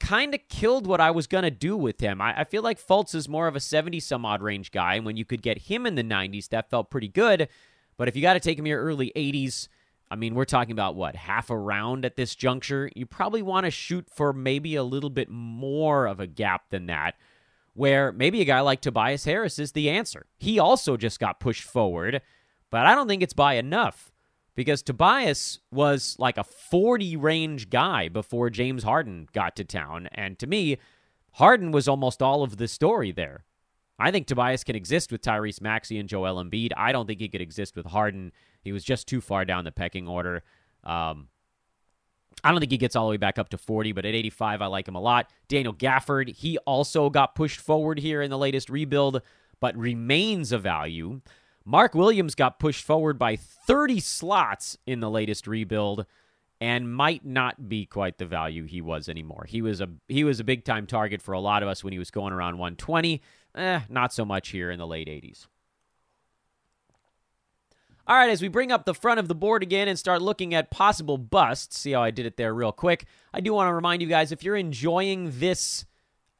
kind 0.00 0.34
of 0.34 0.40
killed 0.48 0.86
what 0.86 1.00
I 1.00 1.10
was 1.10 1.26
going 1.26 1.44
to 1.44 1.50
do 1.50 1.76
with 1.76 2.00
him. 2.00 2.20
I, 2.20 2.40
I, 2.40 2.44
feel 2.44 2.62
like 2.62 2.78
Fultz 2.80 3.14
is 3.14 3.28
more 3.28 3.48
of 3.48 3.56
a 3.56 3.60
70 3.60 4.00
some 4.00 4.24
odd 4.24 4.42
range 4.42 4.70
guy. 4.70 4.94
And 4.94 5.04
when 5.04 5.16
you 5.16 5.24
could 5.24 5.42
get 5.42 5.58
him 5.58 5.86
in 5.86 5.96
the 5.96 6.04
90s, 6.04 6.48
that 6.50 6.70
felt 6.70 6.90
pretty 6.90 7.08
good. 7.08 7.48
But 7.96 8.08
if 8.08 8.14
you 8.14 8.22
got 8.22 8.34
to 8.34 8.40
take 8.40 8.58
him 8.58 8.66
your 8.66 8.82
early 8.82 9.12
80s, 9.16 9.68
I 10.10 10.16
mean, 10.16 10.34
we're 10.34 10.44
talking 10.44 10.72
about 10.72 10.94
what, 10.94 11.16
half 11.16 11.50
a 11.50 11.56
round 11.56 12.04
at 12.04 12.16
this 12.16 12.34
juncture? 12.34 12.90
You 12.94 13.06
probably 13.06 13.42
want 13.42 13.64
to 13.64 13.70
shoot 13.70 14.08
for 14.08 14.32
maybe 14.32 14.74
a 14.74 14.82
little 14.82 15.10
bit 15.10 15.28
more 15.28 16.06
of 16.06 16.20
a 16.20 16.26
gap 16.26 16.70
than 16.70 16.86
that, 16.86 17.16
where 17.74 18.12
maybe 18.12 18.40
a 18.40 18.46
guy 18.46 18.60
like 18.60 18.80
Tobias 18.80 19.24
Harris 19.24 19.58
is 19.58 19.72
the 19.72 19.90
answer. 19.90 20.26
He 20.38 20.58
also 20.58 20.96
just 20.96 21.20
got 21.20 21.40
pushed 21.40 21.64
forward, 21.64 22.22
but 22.70 22.86
I 22.86 22.94
don't 22.94 23.08
think 23.08 23.22
it's 23.22 23.32
by 23.32 23.54
enough 23.54 24.12
because 24.54 24.82
Tobias 24.82 25.60
was 25.70 26.16
like 26.18 26.36
a 26.36 26.44
40 26.44 27.16
range 27.16 27.70
guy 27.70 28.08
before 28.08 28.50
James 28.50 28.82
Harden 28.82 29.28
got 29.32 29.54
to 29.56 29.64
town. 29.64 30.08
And 30.12 30.38
to 30.40 30.46
me, 30.46 30.78
Harden 31.32 31.70
was 31.70 31.86
almost 31.86 32.20
all 32.20 32.42
of 32.42 32.56
the 32.56 32.66
story 32.66 33.12
there. 33.12 33.44
I 33.98 34.10
think 34.10 34.26
Tobias 34.26 34.64
can 34.64 34.76
exist 34.76 35.10
with 35.10 35.22
Tyrese 35.22 35.60
Maxey 35.60 35.98
and 35.98 36.08
Joel 36.08 36.42
Embiid. 36.42 36.70
I 36.76 36.92
don't 36.92 37.06
think 37.06 37.20
he 37.20 37.28
could 37.28 37.40
exist 37.40 37.76
with 37.76 37.86
Harden. 37.86 38.32
He 38.62 38.72
was 38.72 38.84
just 38.84 39.08
too 39.08 39.20
far 39.20 39.44
down 39.44 39.64
the 39.64 39.72
pecking 39.72 40.06
order. 40.06 40.42
Um, 40.84 41.28
I 42.44 42.50
don't 42.50 42.60
think 42.60 42.70
he 42.70 42.78
gets 42.78 42.94
all 42.94 43.06
the 43.06 43.10
way 43.10 43.16
back 43.16 43.38
up 43.38 43.48
to 43.50 43.58
40, 43.58 43.92
but 43.92 44.04
at 44.04 44.14
85, 44.14 44.62
I 44.62 44.66
like 44.66 44.86
him 44.86 44.94
a 44.94 45.00
lot. 45.00 45.30
Daniel 45.48 45.74
Gafford, 45.74 46.28
he 46.28 46.58
also 46.58 47.10
got 47.10 47.34
pushed 47.34 47.60
forward 47.60 47.98
here 47.98 48.22
in 48.22 48.30
the 48.30 48.38
latest 48.38 48.70
rebuild, 48.70 49.22
but 49.60 49.76
remains 49.76 50.52
a 50.52 50.58
value. 50.58 51.20
Mark 51.68 51.94
Williams 51.94 52.34
got 52.34 52.58
pushed 52.58 52.82
forward 52.82 53.18
by 53.18 53.36
30 53.36 54.00
slots 54.00 54.78
in 54.86 55.00
the 55.00 55.10
latest 55.10 55.46
rebuild 55.46 56.06
and 56.62 56.90
might 56.90 57.26
not 57.26 57.68
be 57.68 57.84
quite 57.84 58.16
the 58.16 58.24
value 58.24 58.64
he 58.64 58.80
was 58.80 59.06
anymore. 59.06 59.44
He 59.46 59.60
was 59.60 59.82
a 59.82 59.88
he 60.08 60.24
was 60.24 60.40
a 60.40 60.44
big 60.44 60.64
time 60.64 60.86
target 60.86 61.20
for 61.20 61.32
a 61.32 61.40
lot 61.40 61.62
of 61.62 61.68
us 61.68 61.84
when 61.84 61.92
he 61.92 61.98
was 61.98 62.10
going 62.10 62.32
around 62.32 62.54
120. 62.54 63.20
Eh, 63.54 63.80
not 63.90 64.14
so 64.14 64.24
much 64.24 64.48
here 64.48 64.70
in 64.70 64.78
the 64.78 64.86
late 64.86 65.08
80s. 65.08 65.46
All 68.06 68.16
right, 68.16 68.30
as 68.30 68.40
we 68.40 68.48
bring 68.48 68.72
up 68.72 68.86
the 68.86 68.94
front 68.94 69.20
of 69.20 69.28
the 69.28 69.34
board 69.34 69.62
again 69.62 69.88
and 69.88 69.98
start 69.98 70.22
looking 70.22 70.54
at 70.54 70.70
possible 70.70 71.18
busts, 71.18 71.78
see 71.78 71.92
how 71.92 72.02
I 72.02 72.10
did 72.10 72.24
it 72.24 72.38
there 72.38 72.54
real 72.54 72.72
quick. 72.72 73.04
I 73.34 73.42
do 73.42 73.52
want 73.52 73.68
to 73.68 73.74
remind 73.74 74.00
you 74.00 74.08
guys 74.08 74.32
if 74.32 74.42
you're 74.42 74.56
enjoying 74.56 75.32
this 75.38 75.84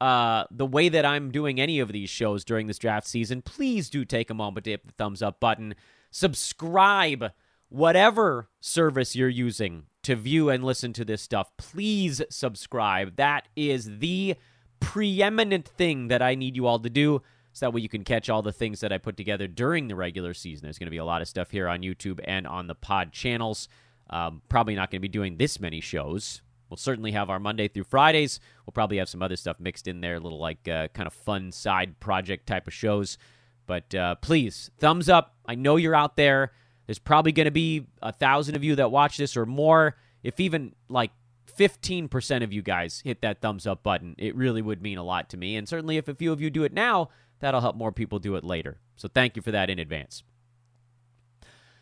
uh, 0.01 0.45
the 0.51 0.65
way 0.65 0.89
that 0.89 1.05
I'm 1.05 1.31
doing 1.31 1.59
any 1.59 1.79
of 1.79 1.91
these 1.91 2.09
shows 2.09 2.45
during 2.45 2.67
this 2.67 2.79
draft 2.79 3.07
season, 3.07 3.41
please 3.41 3.89
do 3.89 4.05
take 4.05 4.29
a 4.29 4.33
moment 4.33 4.63
to 4.65 4.71
hit 4.71 4.85
the 4.85 4.93
thumbs 4.93 5.21
up 5.21 5.39
button. 5.39 5.75
Subscribe, 6.11 7.31
whatever 7.69 8.49
service 8.59 9.15
you're 9.15 9.29
using 9.29 9.83
to 10.03 10.15
view 10.15 10.49
and 10.49 10.63
listen 10.63 10.93
to 10.93 11.05
this 11.05 11.21
stuff. 11.21 11.51
Please 11.57 12.21
subscribe. 12.29 13.17
That 13.17 13.47
is 13.55 13.99
the 13.99 14.35
preeminent 14.79 15.67
thing 15.67 16.07
that 16.07 16.21
I 16.21 16.35
need 16.35 16.55
you 16.55 16.65
all 16.65 16.79
to 16.79 16.89
do 16.89 17.21
so 17.53 17.65
that 17.65 17.73
way 17.73 17.81
you 17.81 17.89
can 17.89 18.03
catch 18.03 18.29
all 18.29 18.41
the 18.41 18.53
things 18.53 18.79
that 18.79 18.93
I 18.93 18.97
put 18.97 19.17
together 19.17 19.47
during 19.47 19.87
the 19.87 19.95
regular 19.95 20.33
season. 20.33 20.63
There's 20.63 20.77
going 20.77 20.87
to 20.87 20.91
be 20.91 20.97
a 20.97 21.05
lot 21.05 21.21
of 21.21 21.27
stuff 21.27 21.51
here 21.51 21.67
on 21.67 21.81
YouTube 21.81 22.19
and 22.23 22.47
on 22.47 22.67
the 22.67 22.75
pod 22.75 23.11
channels. 23.11 23.67
Um, 24.09 24.41
probably 24.49 24.75
not 24.75 24.91
going 24.91 24.99
to 24.99 25.01
be 25.01 25.07
doing 25.07 25.37
this 25.37 25.59
many 25.59 25.81
shows. 25.81 26.41
We'll 26.69 26.77
certainly 26.77 27.11
have 27.11 27.29
our 27.29 27.39
Monday 27.39 27.67
through 27.67 27.85
Fridays. 27.85 28.39
We'll 28.65 28.73
probably 28.73 28.97
have 28.97 29.09
some 29.09 29.21
other 29.21 29.35
stuff 29.35 29.59
mixed 29.59 29.87
in 29.87 30.01
there, 30.01 30.19
little 30.19 30.39
like 30.39 30.67
uh, 30.67 30.89
kind 30.89 31.07
of 31.07 31.13
fun 31.13 31.51
side 31.51 31.99
project 31.99 32.47
type 32.47 32.67
of 32.67 32.73
shows. 32.73 33.17
But 33.65 33.93
uh, 33.95 34.15
please, 34.15 34.71
thumbs 34.79 35.09
up. 35.09 35.35
I 35.45 35.55
know 35.55 35.75
you're 35.75 35.95
out 35.95 36.15
there. 36.15 36.51
There's 36.85 36.99
probably 36.99 37.31
going 37.31 37.45
to 37.45 37.51
be 37.51 37.87
a 38.01 38.11
thousand 38.11 38.55
of 38.55 38.63
you 38.63 38.75
that 38.75 38.91
watch 38.91 39.17
this 39.17 39.37
or 39.37 39.45
more. 39.45 39.95
If 40.23 40.39
even 40.39 40.73
like 40.89 41.11
15% 41.57 42.43
of 42.43 42.53
you 42.53 42.61
guys 42.61 43.01
hit 43.03 43.21
that 43.21 43.41
thumbs 43.41 43.67
up 43.67 43.83
button, 43.83 44.15
it 44.17 44.35
really 44.35 44.61
would 44.61 44.81
mean 44.81 44.97
a 44.97 45.03
lot 45.03 45.29
to 45.29 45.37
me. 45.37 45.55
And 45.55 45.67
certainly 45.67 45.97
if 45.97 46.07
a 46.07 46.15
few 46.15 46.31
of 46.31 46.41
you 46.41 46.49
do 46.49 46.63
it 46.63 46.73
now, 46.73 47.09
that'll 47.39 47.61
help 47.61 47.75
more 47.75 47.91
people 47.91 48.19
do 48.19 48.35
it 48.35 48.43
later. 48.43 48.79
So 48.95 49.07
thank 49.07 49.35
you 49.35 49.41
for 49.41 49.51
that 49.51 49.69
in 49.69 49.79
advance. 49.79 50.23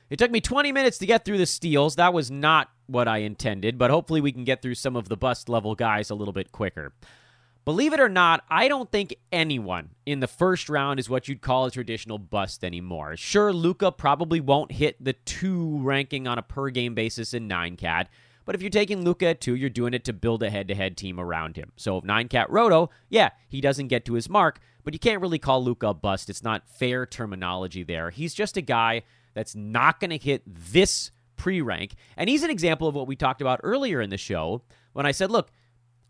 It 0.09 0.19
took 0.19 0.31
me 0.31 0.41
20 0.41 0.71
minutes 0.71 0.97
to 0.99 1.05
get 1.05 1.25
through 1.25 1.37
the 1.37 1.45
steals. 1.45 1.95
That 1.95 2.13
was 2.13 2.31
not 2.31 2.69
what 2.87 3.07
I 3.07 3.19
intended, 3.19 3.77
but 3.77 3.91
hopefully 3.91 4.21
we 4.21 4.31
can 4.31 4.43
get 4.43 4.61
through 4.61 4.75
some 4.75 4.95
of 4.95 5.09
the 5.09 5.17
bust 5.17 5.49
level 5.49 5.75
guys 5.75 6.09
a 6.09 6.15
little 6.15 6.33
bit 6.33 6.51
quicker. 6.51 6.93
Believe 7.65 7.91
it 7.91 7.99
or 7.99 8.07
not, 8.07 8.45
I 8.49 8.69
don't 8.69 8.89
think 8.89 9.13
anyone 9.29 9.89
in 10.05 10.21
the 10.21 10.27
first 10.27 10.69
round 10.69 10.99
is 11.01 11.09
what 11.09 11.27
you'd 11.27 11.41
call 11.41 11.65
a 11.65 11.71
traditional 11.71 12.17
bust 12.17 12.63
anymore. 12.63 13.17
Sure, 13.17 13.51
Luka 13.51 13.91
probably 13.91 14.39
won't 14.39 14.71
hit 14.71 15.03
the 15.03 15.13
two 15.13 15.79
ranking 15.81 16.27
on 16.27 16.37
a 16.37 16.41
per 16.41 16.69
game 16.69 16.95
basis 16.95 17.33
in 17.33 17.47
9 17.47 17.75
cat, 17.75 18.07
but 18.47 18.55
if 18.55 18.61
you're 18.61 18.69
taking 18.69 19.03
Luka 19.03 19.27
at 19.27 19.41
two, 19.41 19.55
you're 19.55 19.69
doing 19.69 19.93
it 19.93 20.05
to 20.05 20.13
build 20.13 20.41
a 20.41 20.49
head 20.49 20.69
to 20.69 20.75
head 20.75 20.95
team 20.95 21.19
around 21.19 21.57
him. 21.57 21.73
So, 21.75 21.97
if 21.97 22.05
nine 22.05 22.29
cat 22.29 22.49
Roto, 22.49 22.89
yeah, 23.09 23.31
he 23.49 23.59
doesn't 23.59 23.89
get 23.89 24.05
to 24.05 24.13
his 24.13 24.29
mark, 24.29 24.61
but 24.85 24.93
you 24.93 24.99
can't 24.99 25.21
really 25.21 25.37
call 25.37 25.61
Luka 25.61 25.87
a 25.87 25.93
bust. 25.93 26.29
It's 26.29 26.41
not 26.41 26.65
fair 26.65 27.05
terminology 27.05 27.83
there. 27.83 28.09
He's 28.09 28.33
just 28.33 28.55
a 28.55 28.61
guy 28.61 29.03
that's 29.33 29.53
not 29.53 29.99
going 29.99 30.11
to 30.11 30.17
hit 30.17 30.43
this 30.45 31.11
pre 31.37 31.61
rank. 31.61 31.95
And 32.15 32.29
he's 32.29 32.43
an 32.43 32.49
example 32.49 32.87
of 32.87 32.95
what 32.95 33.07
we 33.07 33.15
talked 33.15 33.41
about 33.41 33.61
earlier 33.63 34.01
in 34.01 34.09
the 34.09 34.17
show 34.17 34.63
when 34.93 35.05
I 35.05 35.11
said, 35.11 35.31
look, 35.31 35.51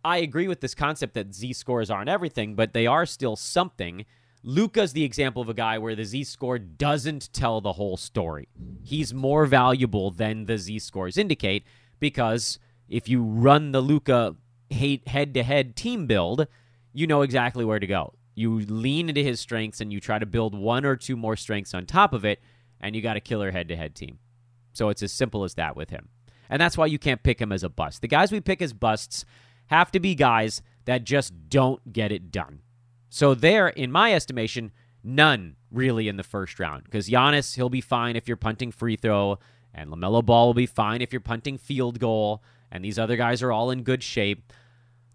I 0.03 0.17
agree 0.17 0.47
with 0.47 0.61
this 0.61 0.75
concept 0.75 1.13
that 1.15 1.33
Z 1.33 1.53
scores 1.53 1.89
aren't 1.89 2.09
everything, 2.09 2.55
but 2.55 2.73
they 2.73 2.87
are 2.87 3.05
still 3.05 3.35
something. 3.35 4.05
Luka's 4.43 4.93
the 4.93 5.03
example 5.03 5.41
of 5.41 5.49
a 5.49 5.53
guy 5.53 5.77
where 5.77 5.95
the 5.95 6.05
Z 6.05 6.23
score 6.23 6.57
doesn't 6.57 7.33
tell 7.33 7.59
the 7.59 7.73
whole 7.73 7.97
story. 7.97 8.47
He's 8.83 9.13
more 9.13 9.45
valuable 9.45 10.11
than 10.11 10.45
the 10.45 10.57
Z 10.57 10.79
scores 10.79 11.17
indicate 11.17 11.65
because 11.99 12.59
if 12.87 13.09
you 13.09 13.21
run 13.21 13.71
the 13.71 13.81
Luka 13.81 14.35
head 14.71 15.33
to 15.33 15.43
head 15.43 15.75
team 15.75 16.07
build, 16.07 16.47
you 16.93 17.07
know 17.07 17.21
exactly 17.21 17.65
where 17.65 17.79
to 17.79 17.87
go. 17.87 18.13
You 18.35 18.59
lean 18.59 19.09
into 19.09 19.23
his 19.23 19.39
strengths 19.39 19.81
and 19.81 19.91
you 19.91 19.99
try 19.99 20.19
to 20.19 20.25
build 20.25 20.55
one 20.55 20.85
or 20.85 20.95
two 20.95 21.17
more 21.17 21.35
strengths 21.35 21.73
on 21.73 21.85
top 21.85 22.13
of 22.13 22.23
it, 22.23 22.39
and 22.79 22.95
you 22.95 23.01
got 23.01 23.17
a 23.17 23.21
killer 23.21 23.51
head 23.51 23.67
to 23.69 23.75
head 23.75 23.95
team. 23.95 24.19
So 24.77 24.89
it's 24.89 25.01
as 25.01 25.11
simple 25.11 25.43
as 25.43 25.55
that 25.55 25.75
with 25.75 25.89
him. 25.89 26.09
And 26.49 26.61
that's 26.61 26.77
why 26.77 26.85
you 26.85 26.99
can't 26.99 27.23
pick 27.23 27.41
him 27.41 27.51
as 27.51 27.63
a 27.63 27.69
bust. 27.69 28.01
The 28.01 28.07
guys 28.07 28.31
we 28.31 28.39
pick 28.39 28.61
as 28.61 28.73
busts 28.73 29.25
have 29.67 29.91
to 29.91 29.99
be 29.99 30.15
guys 30.15 30.61
that 30.85 31.03
just 31.03 31.49
don't 31.49 31.91
get 31.91 32.11
it 32.11 32.31
done. 32.31 32.61
So 33.09 33.33
there, 33.33 33.67
in 33.67 33.91
my 33.91 34.13
estimation, 34.13 34.71
none 35.03 35.55
really 35.71 36.07
in 36.07 36.17
the 36.17 36.23
first 36.23 36.59
round. 36.59 36.83
Because 36.83 37.09
Giannis, 37.09 37.55
he'll 37.55 37.69
be 37.69 37.81
fine 37.81 38.15
if 38.15 38.27
you're 38.27 38.37
punting 38.37 38.71
free 38.71 38.95
throw. 38.95 39.39
And 39.73 39.89
LaMelo 39.89 40.23
Ball 40.25 40.47
will 40.47 40.53
be 40.53 40.65
fine 40.65 41.01
if 41.01 41.11
you're 41.11 41.19
punting 41.19 41.57
field 41.57 41.99
goal. 41.99 42.43
And 42.71 42.85
these 42.85 42.99
other 42.99 43.17
guys 43.17 43.41
are 43.41 43.51
all 43.51 43.71
in 43.71 43.83
good 43.83 44.03
shape. 44.03 44.53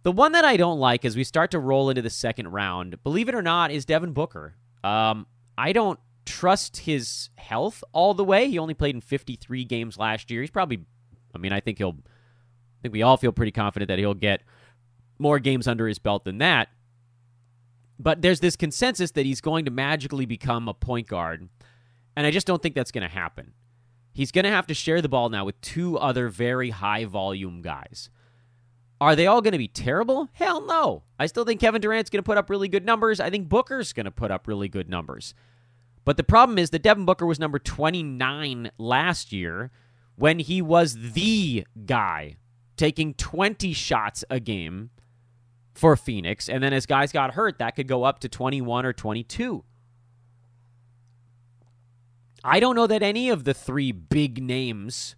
The 0.03 0.13
one 0.13 0.33
that 0.33 0.45
I 0.45 0.57
don't 0.57 0.81
like 0.81 1.05
as 1.05 1.17
we 1.17 1.23
start 1.23 1.53
to 1.53 1.61
roll 1.61 1.89
into 1.89 2.03
the 2.03 2.11
second 2.11 2.49
round, 2.49 3.03
believe 3.05 3.29
it 3.29 3.35
or 3.35 3.43
not, 3.43 3.71
is 3.71 3.85
Devin 3.85 4.13
Booker. 4.13 4.57
Um, 4.83 5.27
I 5.57 5.73
don't 5.73 6.01
trust 6.25 6.79
his 6.79 7.31
health 7.37 7.83
all 7.93 8.15
the 8.15 8.25
way. 8.25 8.49
He 8.49 8.59
only 8.59 8.75
played 8.75 8.95
in 8.95 9.01
53 9.01 9.65
games 9.65 9.99
last 9.99 10.31
year. 10.31 10.41
He's 10.41 10.51
probably, 10.51 10.85
I 11.35 11.39
mean, 11.39 11.53
I 11.53 11.61
think 11.61 11.79
he'll, 11.79 11.97
I 11.99 12.83
think 12.83 12.93
we 12.93 13.03
all 13.03 13.17
feel 13.17 13.33
pretty 13.33 13.53
confident 13.53 13.89
that 13.89 13.99
he'll 13.99 14.15
get 14.15 14.43
more 15.19 15.39
games 15.39 15.69
under 15.69 15.87
his 15.87 15.99
belt 15.99 16.25
than 16.25 16.39
that. 16.39 16.69
But 17.99 18.23
there's 18.23 18.41
this 18.41 18.57
consensus 18.57 19.13
that 19.13 19.27
he's 19.27 19.41
going 19.41 19.65
to 19.65 19.71
magically 19.71 20.27
become 20.27 20.69
a 20.69 20.75
point 20.75 21.07
guard. 21.07 21.49
And 22.17 22.27
I 22.27 22.31
just 22.31 22.47
don't 22.47 22.63
think 22.63 22.75
that's 22.75 22.91
going 22.91 23.09
to 23.09 23.15
happen. 23.15 23.53
He's 24.13 24.33
going 24.33 24.45
to 24.45 24.51
have 24.51 24.67
to 24.67 24.75
share 24.75 25.01
the 25.01 25.09
ball 25.09 25.29
now 25.29 25.45
with 25.45 25.61
two 25.61 25.97
other 25.99 26.29
very 26.29 26.71
high 26.71 27.05
volume 27.05 27.63
guys. 27.63 28.11
Are 29.01 29.17
they 29.17 29.27
all 29.27 29.41
going 29.41 29.53
to 29.53 29.59
be 29.59 29.69
terrible? 29.69 30.29
Hell 30.33 30.65
no. 30.65 31.03
I 31.19 31.27
still 31.27 31.45
think 31.45 31.61
Kevin 31.61 31.81
Durant's 31.81 32.11
going 32.11 32.23
to 32.23 32.27
put 32.27 32.39
up 32.39 32.51
really 32.51 32.69
good 32.69 32.85
numbers. 32.85 33.21
I 33.21 33.31
think 33.31 33.49
Booker's 33.49 33.93
going 33.93 34.05
to 34.05 34.13
put 34.13 34.31
up 34.31 34.47
really 34.47 34.69
good 34.69 34.89
numbers. 34.89 35.35
But 36.05 36.17
the 36.17 36.25
problem 36.25 36.59
is 36.59 36.71
that 36.71 36.83
Devin 36.83 37.05
Booker 37.05 37.27
was 37.27 37.39
number 37.39 37.59
29 37.59 38.71
last 38.79 39.33
year 39.33 39.71
when 40.17 40.39
he 40.39 40.61
was 40.61 41.13
the 41.13 41.65
guy 41.87 42.37
taking 42.77 43.15
20 43.15 43.73
shots 43.73 44.25
a 44.29 44.41
game 44.41 44.91
for 45.75 45.97
Phoenix. 45.97 46.49
And 46.49 46.63
then 46.63 46.73
as 46.73 46.87
guys 46.87 47.13
got 47.13 47.35
hurt, 47.35 47.59
that 47.59 47.77
could 47.77 47.89
go 47.89 48.05
up 48.05 48.19
to 48.21 48.29
21 48.29 48.85
or 48.85 48.93
22. 48.93 49.65
I 52.45 52.59
don't 52.59 52.75
know 52.75 52.89
that 52.89 53.03
any 53.03 53.31
of 53.31 53.45
the 53.45 53.55
three 53.55 53.93
big 53.93 54.43
names 54.43 55.15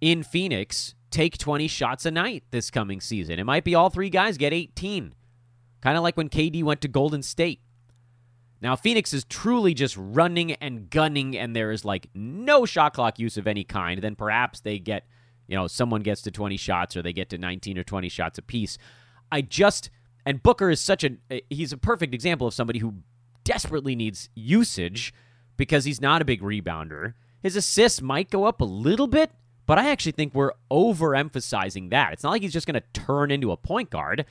in 0.00 0.22
Phoenix 0.22 0.94
take 1.10 1.38
20 1.38 1.66
shots 1.68 2.04
a 2.04 2.10
night 2.10 2.44
this 2.50 2.70
coming 2.70 3.00
season. 3.00 3.38
It 3.38 3.44
might 3.44 3.64
be 3.64 3.74
all 3.74 3.90
three 3.90 4.10
guys 4.10 4.36
get 4.36 4.52
18. 4.52 5.14
Kind 5.80 5.96
of 5.96 6.02
like 6.02 6.16
when 6.16 6.28
KD 6.28 6.62
went 6.62 6.82
to 6.82 6.88
Golden 6.88 7.22
State. 7.22 7.60
Now, 8.62 8.76
Phoenix 8.76 9.14
is 9.14 9.24
truly 9.24 9.72
just 9.72 9.96
running 9.98 10.52
and 10.52 10.90
gunning, 10.90 11.36
and 11.36 11.56
there 11.56 11.70
is 11.70 11.84
like 11.84 12.08
no 12.14 12.66
shot 12.66 12.92
clock 12.94 13.18
use 13.18 13.36
of 13.36 13.46
any 13.46 13.64
kind. 13.64 14.02
Then 14.02 14.16
perhaps 14.16 14.60
they 14.60 14.78
get, 14.78 15.06
you 15.46 15.56
know, 15.56 15.66
someone 15.66 16.02
gets 16.02 16.22
to 16.22 16.30
20 16.30 16.56
shots 16.58 16.96
or 16.96 17.02
they 17.02 17.12
get 17.12 17.30
to 17.30 17.38
19 17.38 17.78
or 17.78 17.84
20 17.84 18.08
shots 18.10 18.38
apiece. 18.38 18.76
I 19.32 19.40
just, 19.40 19.88
and 20.26 20.42
Booker 20.42 20.68
is 20.68 20.80
such 20.80 21.04
a, 21.04 21.16
eh, 21.30 21.40
he's 21.48 21.72
a 21.72 21.78
perfect 21.78 22.12
example 22.12 22.46
of 22.46 22.54
somebody 22.54 22.80
who 22.80 22.96
desperately 23.44 23.96
needs 23.96 24.28
usage 24.34 25.14
because 25.56 25.84
he's 25.84 26.00
not 26.00 26.20
a 26.20 26.26
big 26.26 26.42
rebounder. 26.42 27.14
His 27.42 27.56
assists 27.56 28.02
might 28.02 28.30
go 28.30 28.44
up 28.44 28.60
a 28.60 28.64
little 28.64 29.06
bit, 29.06 29.30
but 29.64 29.78
I 29.78 29.90
actually 29.90 30.12
think 30.12 30.34
we're 30.34 30.52
overemphasizing 30.70 31.90
that. 31.90 32.12
It's 32.12 32.22
not 32.22 32.30
like 32.30 32.42
he's 32.42 32.52
just 32.52 32.66
going 32.66 32.80
to 32.80 33.00
turn 33.00 33.30
into 33.30 33.52
a 33.52 33.56
point 33.56 33.88
guard. 33.88 34.26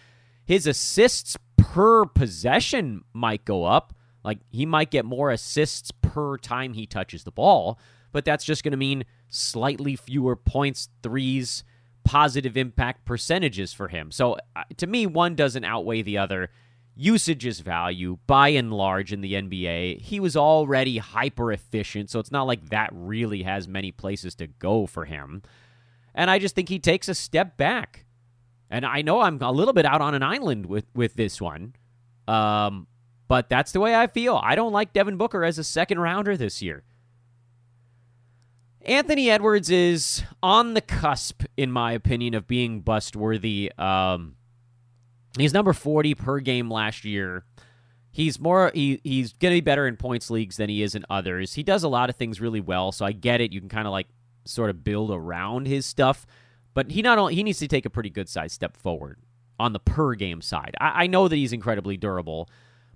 His 0.46 0.68
assists 0.68 1.38
per 1.58 2.06
possession 2.06 3.04
might 3.14 3.46
go 3.46 3.64
up. 3.64 3.94
Like 4.24 4.40
he 4.50 4.66
might 4.66 4.92
get 4.92 5.06
more 5.06 5.32
assists 5.32 5.92
per 6.02 6.38
time 6.38 6.74
he 6.74 6.86
touches 6.86 7.24
the 7.24 7.32
ball, 7.32 7.80
but 8.12 8.26
that's 8.26 8.44
just 8.46 8.64
going 8.64 8.72
to 8.72 8.78
mean 8.78 9.06
slightly 9.30 9.96
fewer 9.96 10.36
points, 10.36 10.90
threes, 11.04 11.64
positive 12.04 12.58
impact 12.58 13.06
percentages 13.06 13.72
for 13.72 13.88
him. 13.88 14.12
So 14.12 14.38
uh, 14.56 14.64
to 14.78 14.88
me, 14.88 15.06
one 15.06 15.36
doesn't 15.36 15.64
outweigh 15.64 16.02
the 16.02 16.18
other. 16.18 16.50
Usage 16.96 17.46
is 17.46 17.62
value 17.62 18.18
by 18.28 18.50
and 18.50 18.74
large 18.74 19.14
in 19.14 19.22
the 19.22 19.34
NBA. 19.34 20.02
He 20.02 20.20
was 20.20 20.36
already 20.36 20.98
hyper 20.98 21.52
efficient, 21.52 22.10
so 22.10 22.20
it's 22.20 22.32
not 22.32 22.44
like 22.48 22.70
that 22.70 22.90
really 22.92 23.44
has 23.44 23.68
many 23.68 23.92
places 23.92 24.36
to 24.36 24.48
go 24.48 24.86
for 24.86 25.06
him. 25.06 25.42
And 26.14 26.30
I 26.30 26.40
just 26.40 26.56
think 26.56 26.68
he 26.68 26.80
takes 26.80 27.08
a 27.08 27.16
step 27.16 27.56
back. 27.56 28.06
And 28.70 28.86
I 28.86 29.02
know 29.02 29.22
I'm 29.22 29.42
a 29.42 29.52
little 29.52 29.74
bit 29.74 29.86
out 29.86 30.02
on 30.02 30.14
an 30.14 30.24
island 30.24 30.66
with, 30.66 30.86
with 30.94 31.14
this 31.14 31.40
one. 31.40 31.74
Um, 32.28 32.88
but 33.30 33.48
that's 33.48 33.72
the 33.72 33.80
way 33.80 33.96
I 33.96 34.08
feel. 34.08 34.42
I 34.44 34.56
don't 34.56 34.74
like 34.74 34.92
Devin 34.92 35.16
Booker 35.16 35.46
as 35.46 35.58
a 35.58 35.64
second 35.64 36.00
rounder 36.00 36.36
this 36.36 36.62
year. 36.62 36.84
Anthony 38.82 39.30
Edwards 39.30 39.70
is 39.70 40.24
on 40.42 40.74
the 40.74 40.82
cusp, 40.82 41.44
in 41.56 41.72
my 41.72 41.92
opinion, 41.92 42.34
of 42.34 42.48
being 42.48 42.82
bust 42.82 43.16
worthy. 43.16 43.72
Um, 43.78 44.36
he's 45.38 45.54
number 45.54 45.74
40 45.74 46.16
per 46.16 46.40
game 46.40 46.72
last 46.72 47.06
year. 47.06 47.46
He's 48.12 48.40
more 48.40 48.72
he, 48.74 49.00
he's 49.04 49.32
to 49.34 49.50
be 49.50 49.62
better 49.62 49.86
in 49.86 49.96
points 49.96 50.32
leagues 50.32 50.58
than 50.58 50.68
he 50.68 50.82
is 50.82 50.96
in 50.96 51.06
others. 51.08 51.54
He 51.54 51.62
does 51.62 51.84
a 51.84 51.88
lot 51.88 52.10
of 52.10 52.16
things 52.16 52.42
really 52.42 52.62
well, 52.62 52.92
so 52.92 53.06
I 53.06 53.12
get 53.12 53.42
it. 53.42 53.54
You 53.54 53.60
can 53.60 53.70
kind 53.70 53.86
of 53.86 53.92
like 53.92 54.08
sort 54.46 54.72
of 54.72 54.84
build 54.84 55.12
around 55.12 55.68
his 55.68 55.86
stuff, 55.86 56.26
but 56.74 56.90
he 56.90 57.04
not 57.04 57.20
only 57.20 57.36
he 57.36 57.44
needs 57.44 57.60
to 57.60 57.68
take 57.68 57.86
a 57.86 57.92
pretty 57.92 58.10
good 58.10 58.28
size 58.28 58.54
step 58.54 58.76
forward 58.76 59.20
on 59.60 59.74
the 59.74 59.80
per 59.80 60.16
game 60.16 60.42
side. 60.42 60.76
I, 60.82 61.04
I 61.04 61.08
know 61.08 61.28
that 61.28 61.36
he's 61.36 61.54
incredibly 61.54 61.96
durable, 61.96 62.50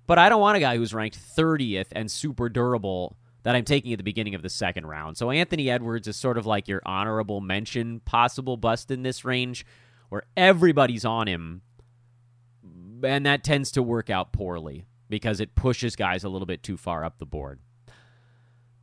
but 0.06 0.18
I 0.18 0.28
don't 0.28 0.40
want 0.40 0.56
a 0.56 0.60
guy 0.60 0.76
who's 0.76 0.94
ranked 0.94 1.18
30th 1.18 1.88
and 1.92 2.10
super 2.10 2.48
durable 2.48 3.16
that 3.42 3.54
I'm 3.54 3.64
taking 3.64 3.92
at 3.92 3.98
the 3.98 4.04
beginning 4.04 4.34
of 4.34 4.42
the 4.42 4.48
second 4.48 4.86
round. 4.86 5.16
So 5.16 5.30
Anthony 5.30 5.70
Edwards 5.70 6.08
is 6.08 6.16
sort 6.16 6.38
of 6.38 6.46
like 6.46 6.66
your 6.66 6.82
honorable 6.84 7.40
mention 7.40 8.00
possible 8.00 8.56
bust 8.56 8.90
in 8.90 9.02
this 9.02 9.24
range 9.24 9.64
where 10.08 10.22
everybody's 10.36 11.04
on 11.04 11.26
him 11.26 11.62
and 13.02 13.26
that 13.26 13.44
tends 13.44 13.70
to 13.72 13.82
work 13.82 14.08
out 14.08 14.32
poorly 14.32 14.86
because 15.10 15.40
it 15.40 15.54
pushes 15.54 15.94
guys 15.94 16.24
a 16.24 16.28
little 16.28 16.46
bit 16.46 16.62
too 16.62 16.76
far 16.76 17.04
up 17.04 17.18
the 17.18 17.26
board. 17.26 17.60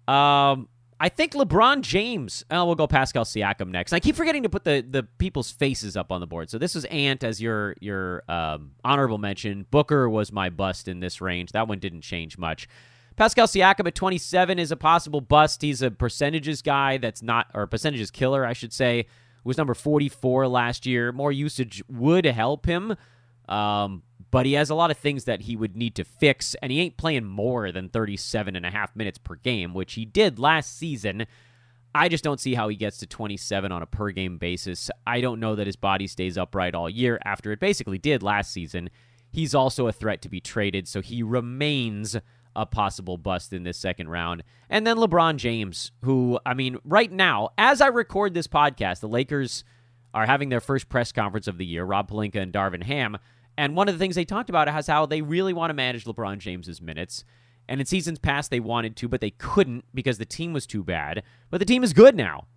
Um 0.07 0.69
I 1.03 1.09
think 1.09 1.33
LeBron 1.33 1.81
James. 1.81 2.45
Oh, 2.51 2.63
we'll 2.65 2.75
go 2.75 2.85
Pascal 2.85 3.25
Siakam 3.25 3.69
next. 3.69 3.91
I 3.91 3.99
keep 3.99 4.15
forgetting 4.15 4.43
to 4.43 4.49
put 4.49 4.63
the, 4.63 4.85
the 4.87 5.01
people's 5.01 5.49
faces 5.49 5.97
up 5.97 6.11
on 6.11 6.21
the 6.21 6.27
board. 6.27 6.51
So 6.51 6.59
this 6.59 6.75
was 6.75 6.85
Ant 6.85 7.23
as 7.23 7.41
your 7.41 7.75
your 7.79 8.21
um, 8.29 8.73
honorable 8.85 9.17
mention. 9.17 9.65
Booker 9.71 10.07
was 10.07 10.31
my 10.31 10.51
bust 10.51 10.87
in 10.87 10.99
this 10.99 11.19
range. 11.19 11.53
That 11.53 11.67
one 11.67 11.79
didn't 11.79 12.01
change 12.01 12.37
much. 12.37 12.69
Pascal 13.15 13.47
Siakam 13.47 13.87
at 13.87 13.95
27 13.95 14.59
is 14.59 14.71
a 14.71 14.77
possible 14.77 15.21
bust. 15.21 15.63
He's 15.63 15.81
a 15.81 15.89
percentages 15.89 16.61
guy 16.61 16.99
that's 16.99 17.23
not, 17.23 17.47
or 17.55 17.65
percentages 17.65 18.11
killer, 18.11 18.45
I 18.45 18.53
should 18.53 18.71
say. 18.71 19.07
Was 19.43 19.57
number 19.57 19.73
44 19.73 20.47
last 20.47 20.85
year. 20.85 21.11
More 21.11 21.31
usage 21.31 21.81
would 21.89 22.25
help 22.25 22.67
him. 22.67 22.95
Um, 23.49 24.03
but 24.31 24.45
he 24.45 24.53
has 24.53 24.69
a 24.69 24.75
lot 24.75 24.91
of 24.91 24.97
things 24.97 25.25
that 25.25 25.41
he 25.41 25.55
would 25.55 25.75
need 25.75 25.93
to 25.95 26.05
fix, 26.05 26.55
and 26.55 26.71
he 26.71 26.79
ain't 26.79 26.97
playing 26.97 27.25
more 27.25 27.71
than 27.71 27.89
37 27.89 28.55
and 28.55 28.65
a 28.65 28.71
half 28.71 28.95
minutes 28.95 29.17
per 29.17 29.35
game, 29.35 29.73
which 29.73 29.93
he 29.93 30.05
did 30.05 30.39
last 30.39 30.77
season. 30.77 31.25
I 31.93 32.07
just 32.07 32.23
don't 32.23 32.39
see 32.39 32.53
how 32.53 32.69
he 32.69 32.77
gets 32.77 32.97
to 32.99 33.05
27 33.05 33.71
on 33.71 33.81
a 33.81 33.85
per 33.85 34.11
game 34.11 34.37
basis. 34.37 34.89
I 35.05 35.19
don't 35.19 35.41
know 35.41 35.55
that 35.55 35.67
his 35.67 35.75
body 35.75 36.07
stays 36.07 36.37
upright 36.37 36.73
all 36.73 36.89
year 36.89 37.19
after 37.25 37.51
it 37.51 37.59
basically 37.59 37.97
did 37.97 38.23
last 38.23 38.51
season. 38.51 38.89
He's 39.29 39.53
also 39.53 39.87
a 39.87 39.93
threat 39.93 40.21
to 40.21 40.29
be 40.29 40.39
traded, 40.39 40.87
so 40.87 41.01
he 41.01 41.21
remains 41.21 42.15
a 42.55 42.65
possible 42.65 43.17
bust 43.17 43.53
in 43.53 43.63
this 43.63 43.77
second 43.77 44.09
round. 44.09 44.43
And 44.69 44.87
then 44.87 44.97
LeBron 44.97 45.37
James, 45.37 45.91
who, 46.03 46.39
I 46.45 46.53
mean, 46.53 46.77
right 46.85 47.11
now, 47.11 47.49
as 47.57 47.81
I 47.81 47.87
record 47.87 48.33
this 48.33 48.47
podcast, 48.47 49.01
the 49.01 49.07
Lakers 49.07 49.63
are 50.13 50.25
having 50.25 50.49
their 50.49 50.59
first 50.59 50.89
press 50.89 51.11
conference 51.11 51.47
of 51.47 51.57
the 51.57 51.65
year, 51.65 51.83
Rob 51.83 52.09
Pelinka 52.09 52.41
and 52.41 52.53
Darvin 52.53 52.83
Ham. 52.83 53.17
And 53.57 53.75
one 53.75 53.87
of 53.87 53.95
the 53.95 53.99
things 53.99 54.15
they 54.15 54.25
talked 54.25 54.49
about 54.49 54.67
is 54.67 54.87
how 54.87 55.05
they 55.05 55.21
really 55.21 55.53
want 55.53 55.69
to 55.69 55.73
manage 55.73 56.05
LeBron 56.05 56.39
James's 56.39 56.81
minutes. 56.81 57.23
And 57.67 57.79
in 57.79 57.85
seasons 57.85 58.19
past, 58.19 58.51
they 58.51 58.59
wanted 58.59 58.95
to, 58.97 59.07
but 59.07 59.21
they 59.21 59.31
couldn't 59.31 59.85
because 59.93 60.17
the 60.17 60.25
team 60.25 60.53
was 60.53 60.65
too 60.65 60.83
bad. 60.83 61.23
But 61.49 61.59
the 61.59 61.65
team 61.65 61.83
is 61.83 61.93
good 61.93 62.15
now. 62.15 62.47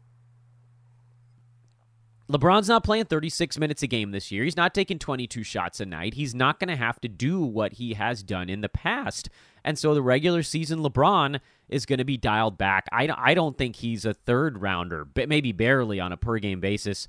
LeBron's 2.31 2.69
not 2.69 2.85
playing 2.85 3.05
36 3.05 3.59
minutes 3.59 3.83
a 3.83 3.87
game 3.87 4.11
this 4.11 4.33
year. 4.33 4.45
He's 4.45 4.57
not 4.57 4.73
taking 4.73 4.99
22 4.99 5.43
shots 5.43 5.79
a 5.79 5.85
night. 5.85 6.15
He's 6.15 6.35
not 6.35 6.59
going 6.59 6.69
to 6.69 6.77
have 6.77 6.99
to 7.03 7.09
do 7.09 7.43
what 7.43 7.75
he 7.75 7.95
has 7.95 8.23
done 8.23 8.49
in 8.49 8.63
the 8.63 8.69
past. 8.69 9.29
And 9.63 9.79
so 9.79 9.95
the 9.95 10.01
regular 10.01 10.43
season 10.43 10.79
LeBron 10.79 11.39
is 11.69 11.85
going 11.85 11.99
to 11.99 12.05
be 12.05 12.17
dialed 12.17 12.57
back. 12.57 12.87
I, 12.93 13.11
I 13.15 13.35
don't 13.35 13.59
think 13.59 13.77
he's 13.77 14.07
a 14.07 14.15
third 14.15 14.63
rounder, 14.63 15.05
but 15.05 15.29
maybe 15.29 15.53
barely 15.53 16.01
on 16.01 16.13
a 16.13 16.17
per 16.17 16.39
game 16.39 16.61
basis. 16.61 17.09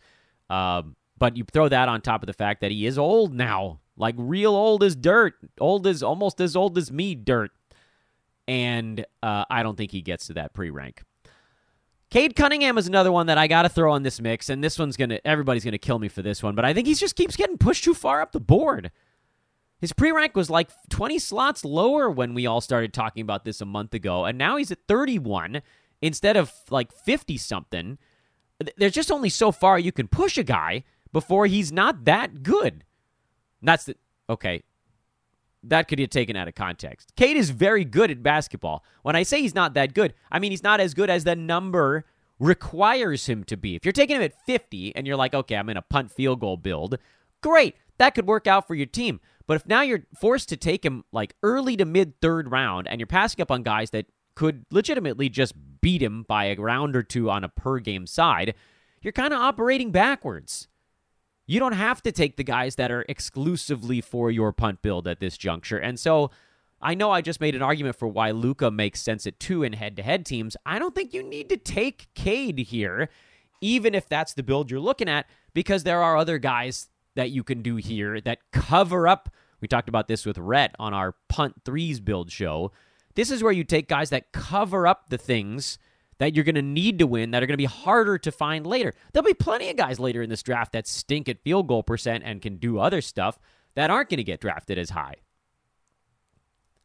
Um, 0.49 0.97
but 1.17 1.37
you 1.37 1.45
throw 1.51 1.69
that 1.69 1.87
on 1.87 2.01
top 2.01 2.21
of 2.21 2.27
the 2.27 2.33
fact 2.33 2.61
that 2.61 2.71
he 2.71 2.85
is 2.85 2.97
old 2.97 3.33
now, 3.33 3.79
like 3.97 4.15
real 4.17 4.55
old 4.55 4.83
as 4.83 4.95
dirt, 4.95 5.35
old 5.59 5.87
as 5.87 6.03
almost 6.03 6.41
as 6.41 6.55
old 6.55 6.77
as 6.77 6.91
me, 6.91 7.15
dirt. 7.15 7.51
And 8.47 9.05
uh, 9.23 9.45
I 9.49 9.63
don't 9.63 9.75
think 9.75 9.91
he 9.91 10.01
gets 10.01 10.27
to 10.27 10.33
that 10.33 10.53
pre 10.53 10.69
rank. 10.69 11.03
Cade 12.11 12.35
Cunningham 12.35 12.77
is 12.77 12.87
another 12.87 13.11
one 13.11 13.27
that 13.27 13.37
I 13.37 13.47
got 13.47 13.63
to 13.63 13.69
throw 13.69 13.91
on 13.91 14.03
this 14.03 14.21
mix, 14.21 14.49
and 14.49 14.63
this 14.63 14.77
one's 14.77 14.95
gonna 14.95 15.19
everybody's 15.25 15.65
gonna 15.65 15.77
kill 15.77 15.99
me 15.99 16.07
for 16.07 16.21
this 16.21 16.43
one, 16.43 16.55
but 16.55 16.63
I 16.63 16.73
think 16.73 16.87
he 16.87 16.93
just 16.93 17.15
keeps 17.15 17.35
getting 17.35 17.57
pushed 17.57 17.83
too 17.83 17.93
far 17.93 18.21
up 18.21 18.31
the 18.31 18.39
board. 18.39 18.91
His 19.79 19.91
pre 19.91 20.11
rank 20.11 20.35
was 20.35 20.49
like 20.49 20.69
20 20.89 21.19
slots 21.19 21.65
lower 21.65 22.09
when 22.09 22.33
we 22.33 22.45
all 22.45 22.61
started 22.61 22.93
talking 22.93 23.21
about 23.21 23.43
this 23.43 23.59
a 23.59 23.65
month 23.65 23.93
ago, 23.93 24.25
and 24.25 24.37
now 24.37 24.57
he's 24.57 24.71
at 24.71 24.79
31 24.87 25.61
instead 26.01 26.37
of 26.37 26.53
like 26.69 26.93
50 26.93 27.37
something. 27.37 27.97
There's 28.77 28.93
just 28.93 29.11
only 29.11 29.29
so 29.29 29.51
far 29.51 29.77
you 29.77 29.91
can 29.91 30.07
push 30.07 30.37
a 30.37 30.43
guy 30.43 30.85
before 31.15 31.45
he's 31.45 31.71
not 31.71 32.03
that 32.03 32.43
good. 32.43 32.83
that's 33.61 33.85
the 33.85 33.95
okay. 34.29 34.63
That 35.63 35.87
could 35.87 35.97
get 35.97 36.11
taken 36.11 36.35
out 36.35 36.49
of 36.49 36.55
context. 36.55 37.13
Cade 37.15 37.37
is 37.37 37.51
very 37.51 37.85
good 37.85 38.11
at 38.11 38.21
basketball. 38.21 38.83
When 39.01 39.15
I 39.15 39.23
say 39.23 39.39
he's 39.39 39.55
not 39.55 39.75
that 39.75 39.93
good, 39.93 40.13
I 40.29 40.39
mean 40.39 40.51
he's 40.51 40.61
not 40.61 40.81
as 40.81 40.93
good 40.93 41.09
as 41.09 41.23
the 41.23 41.37
number 41.37 42.03
requires 42.37 43.27
him 43.27 43.45
to 43.45 43.55
be. 43.55 43.77
If 43.77 43.85
you're 43.85 43.93
taking 43.93 44.17
him 44.17 44.23
at 44.23 44.45
50 44.45 44.93
and 44.93 45.07
you're 45.07 45.15
like, 45.15 45.33
okay, 45.33 45.55
I'm 45.55 45.69
in 45.69 45.77
a 45.77 45.81
punt 45.81 46.11
field 46.11 46.41
goal 46.41 46.57
build, 46.57 46.97
great. 47.39 47.75
That 47.97 48.13
could 48.13 48.27
work 48.27 48.45
out 48.45 48.67
for 48.67 48.75
your 48.75 48.85
team. 48.85 49.21
But 49.47 49.55
if 49.55 49.65
now 49.65 49.83
you're 49.83 50.03
forced 50.19 50.49
to 50.49 50.57
take 50.57 50.83
him 50.83 51.05
like 51.13 51.33
early 51.41 51.77
to 51.77 51.85
mid 51.85 52.19
third 52.19 52.51
round 52.51 52.89
and 52.89 52.99
you're 52.99 53.07
passing 53.07 53.41
up 53.41 53.51
on 53.51 53.63
guys 53.63 53.91
that 53.91 54.07
could 54.35 54.65
legitimately 54.69 55.29
just 55.29 55.53
beat 55.79 56.03
him 56.03 56.23
by 56.23 56.47
a 56.47 56.55
round 56.55 56.93
or 56.93 57.03
two 57.03 57.29
on 57.29 57.45
a 57.45 57.49
per 57.49 57.79
game 57.79 58.05
side, 58.05 58.53
you're 59.01 59.13
kind 59.13 59.33
of 59.33 59.39
operating 59.39 59.93
backwards. 59.93 60.67
You 61.47 61.59
don't 61.59 61.73
have 61.73 62.01
to 62.03 62.11
take 62.11 62.37
the 62.37 62.43
guys 62.43 62.75
that 62.75 62.91
are 62.91 63.05
exclusively 63.07 64.01
for 64.01 64.31
your 64.31 64.51
punt 64.51 64.81
build 64.81 65.07
at 65.07 65.19
this 65.19 65.37
juncture. 65.37 65.77
And 65.77 65.99
so 65.99 66.31
I 66.81 66.95
know 66.95 67.11
I 67.11 67.21
just 67.21 67.41
made 67.41 67.55
an 67.55 67.61
argument 67.61 67.95
for 67.95 68.07
why 68.07 68.31
Luka 68.31 68.71
makes 68.71 69.01
sense 69.01 69.25
at 69.27 69.39
two 69.39 69.63
in 69.63 69.73
head 69.73 69.95
to 69.97 70.03
head 70.03 70.25
teams. 70.25 70.57
I 70.65 70.79
don't 70.79 70.95
think 70.95 71.13
you 71.13 71.23
need 71.23 71.49
to 71.49 71.57
take 71.57 72.07
Cade 72.15 72.59
here, 72.59 73.09
even 73.61 73.95
if 73.95 74.09
that's 74.09 74.33
the 74.33 74.43
build 74.43 74.71
you're 74.71 74.79
looking 74.79 75.09
at, 75.09 75.27
because 75.53 75.83
there 75.83 76.01
are 76.01 76.17
other 76.17 76.37
guys 76.37 76.89
that 77.15 77.31
you 77.31 77.43
can 77.43 77.61
do 77.61 77.77
here 77.77 78.19
that 78.21 78.39
cover 78.51 79.07
up. 79.07 79.29
We 79.61 79.67
talked 79.67 79.89
about 79.89 80.07
this 80.07 80.25
with 80.25 80.37
Rhett 80.37 80.75
on 80.79 80.93
our 80.93 81.15
punt 81.29 81.61
threes 81.63 81.99
build 81.99 82.31
show. 82.31 82.71
This 83.15 83.31
is 83.31 83.41
where 83.41 83.53
you 83.53 83.63
take 83.63 83.87
guys 83.87 84.09
that 84.09 84.31
cover 84.31 84.85
up 84.85 85.09
the 85.09 85.17
things 85.17 85.77
that 86.17 86.35
you're 86.35 86.43
going 86.45 86.55
to 86.55 86.61
need 86.61 86.99
to 86.99 87.07
win 87.07 87.31
that 87.31 87.43
are 87.43 87.45
going 87.45 87.53
to 87.53 87.57
be 87.57 87.65
harder 87.65 88.17
to 88.17 88.31
find 88.31 88.65
later. 88.65 88.93
There'll 89.11 89.25
be 89.25 89.33
plenty 89.33 89.69
of 89.69 89.77
guys 89.77 89.99
later 89.99 90.21
in 90.21 90.29
this 90.29 90.43
draft 90.43 90.71
that 90.73 90.87
stink 90.87 91.27
at 91.27 91.41
field 91.41 91.67
goal 91.67 91.83
percent 91.83 92.23
and 92.25 92.41
can 92.41 92.57
do 92.57 92.79
other 92.79 93.01
stuff 93.01 93.37
that 93.75 93.89
aren't 93.89 94.09
going 94.09 94.17
to 94.17 94.23
get 94.23 94.39
drafted 94.39 94.77
as 94.77 94.91
high. 94.91 95.15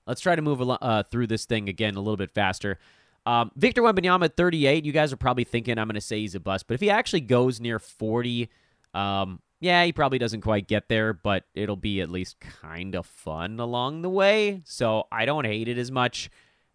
Let's 0.07 0.21
try 0.21 0.35
to 0.35 0.43
move 0.43 0.61
uh, 0.61 1.05
through 1.05 1.29
this 1.29 1.45
thing 1.45 1.69
again 1.69 1.95
a 1.95 2.01
little 2.01 2.17
bit 2.17 2.33
faster. 2.33 2.79
Um, 3.27 3.53
Victor 3.55 3.83
Wembanyama 3.83 4.25
at 4.25 4.37
38. 4.37 4.85
You 4.85 4.93
guys 4.93 5.13
are 5.13 5.17
probably 5.17 5.45
thinking 5.45 5.79
I'm 5.79 5.87
going 5.87 5.95
to 5.95 6.01
say 6.01 6.21
he's 6.21 6.35
a 6.35 6.41
bust, 6.41 6.67
but 6.67 6.75
if 6.75 6.81
he 6.81 6.91
actually 6.91 7.21
goes 7.21 7.61
near 7.61 7.79
40, 7.79 8.49
um, 8.95 9.41
yeah, 9.61 9.85
he 9.85 9.93
probably 9.93 10.19
doesn't 10.19 10.41
quite 10.41 10.67
get 10.67 10.89
there, 10.89 11.13
but 11.13 11.45
it'll 11.55 11.77
be 11.77 12.01
at 12.01 12.11
least 12.11 12.41
kind 12.41 12.95
of 12.95 13.07
fun 13.07 13.61
along 13.61 14.03
the 14.03 14.09
way. 14.09 14.63
So 14.65 15.07
I 15.13 15.27
don't 15.27 15.45
hate 15.45 15.69
it 15.69 15.79
as 15.79 15.93
much, 15.93 16.31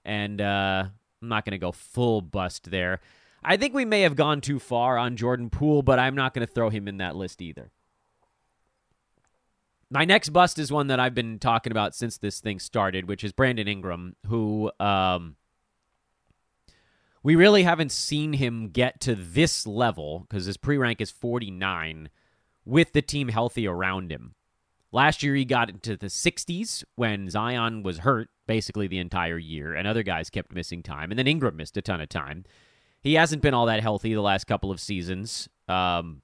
and 0.06 0.40
uh, 0.40 0.86
I'm 1.22 1.30
not 1.30 1.46
going 1.46 1.52
to 1.52 1.58
go 1.58 1.72
full 1.72 2.22
bust 2.22 2.72
there. 2.72 3.00
I 3.44 3.58
think 3.58 3.74
we 3.74 3.86
may 3.86 4.02
have 4.02 4.16
gone 4.16 4.42
too 4.42 4.60
far 4.60 4.98
on 4.98 5.18
Jordan 5.18 5.50
Poole, 5.50 5.84
but 5.84 6.00
I'm 6.00 6.16
not 6.16 6.34
going 6.34 6.46
to 6.46 6.52
throw 6.52 6.70
him 6.70 6.88
in 6.88 6.98
that 6.98 7.16
list 7.16 7.42
either. 7.42 7.72
My 9.90 10.04
next 10.04 10.30
bust 10.30 10.58
is 10.58 10.72
one 10.72 10.88
that 10.88 11.00
I've 11.00 11.14
been 11.14 11.38
talking 11.38 11.72
about 11.72 11.96
since 11.96 12.18
this 12.18 12.40
thing 12.40 12.60
started, 12.60 13.08
which 13.08 13.24
is 13.24 13.32
Brandon 13.32 13.68
Ingram, 13.68 14.16
who 14.28 14.72
um, 14.80 15.36
we 17.22 17.36
really 17.36 17.64
haven't 17.64 17.92
seen 17.92 18.34
him 18.34 18.70
get 18.70 19.00
to 19.02 19.14
this 19.16 19.68
level 19.68 20.26
because 20.28 20.46
his 20.46 20.58
pre 20.58 20.78
rank 20.78 21.02
is 21.02 21.12
49 21.12 22.10
with 22.66 22.94
the 22.94 23.02
team 23.02 23.30
healthy 23.30 23.68
around 23.68 24.12
him. 24.12 24.34
Last 24.92 25.22
year, 25.22 25.36
he 25.36 25.46
got 25.46 25.70
into 25.70 25.98
the 25.98 26.08
60s 26.08 26.84
when 26.96 27.30
Zion 27.30 27.84
was 27.84 28.00
hurt 28.00 28.30
basically 28.48 28.88
the 28.88 29.00
entire 29.00 29.38
year, 29.38 29.74
and 29.74 29.88
other 29.88 30.04
guys 30.04 30.30
kept 30.30 30.54
missing 30.54 30.84
time. 30.84 31.12
And 31.12 31.20
then 31.20 31.28
Ingram 31.28 31.58
missed 31.58 31.78
a 31.78 31.82
ton 31.82 32.02
of 32.02 32.10
time. 32.10 32.46
He 33.02 33.16
hasn't 33.16 33.42
been 33.42 33.54
all 33.54 33.68
that 33.68 33.82
healthy 33.82 34.14
the 34.14 34.22
last 34.22 34.46
couple 34.46 34.72
of 34.72 34.80
seasons. 34.80 35.48
Um, 35.68 36.22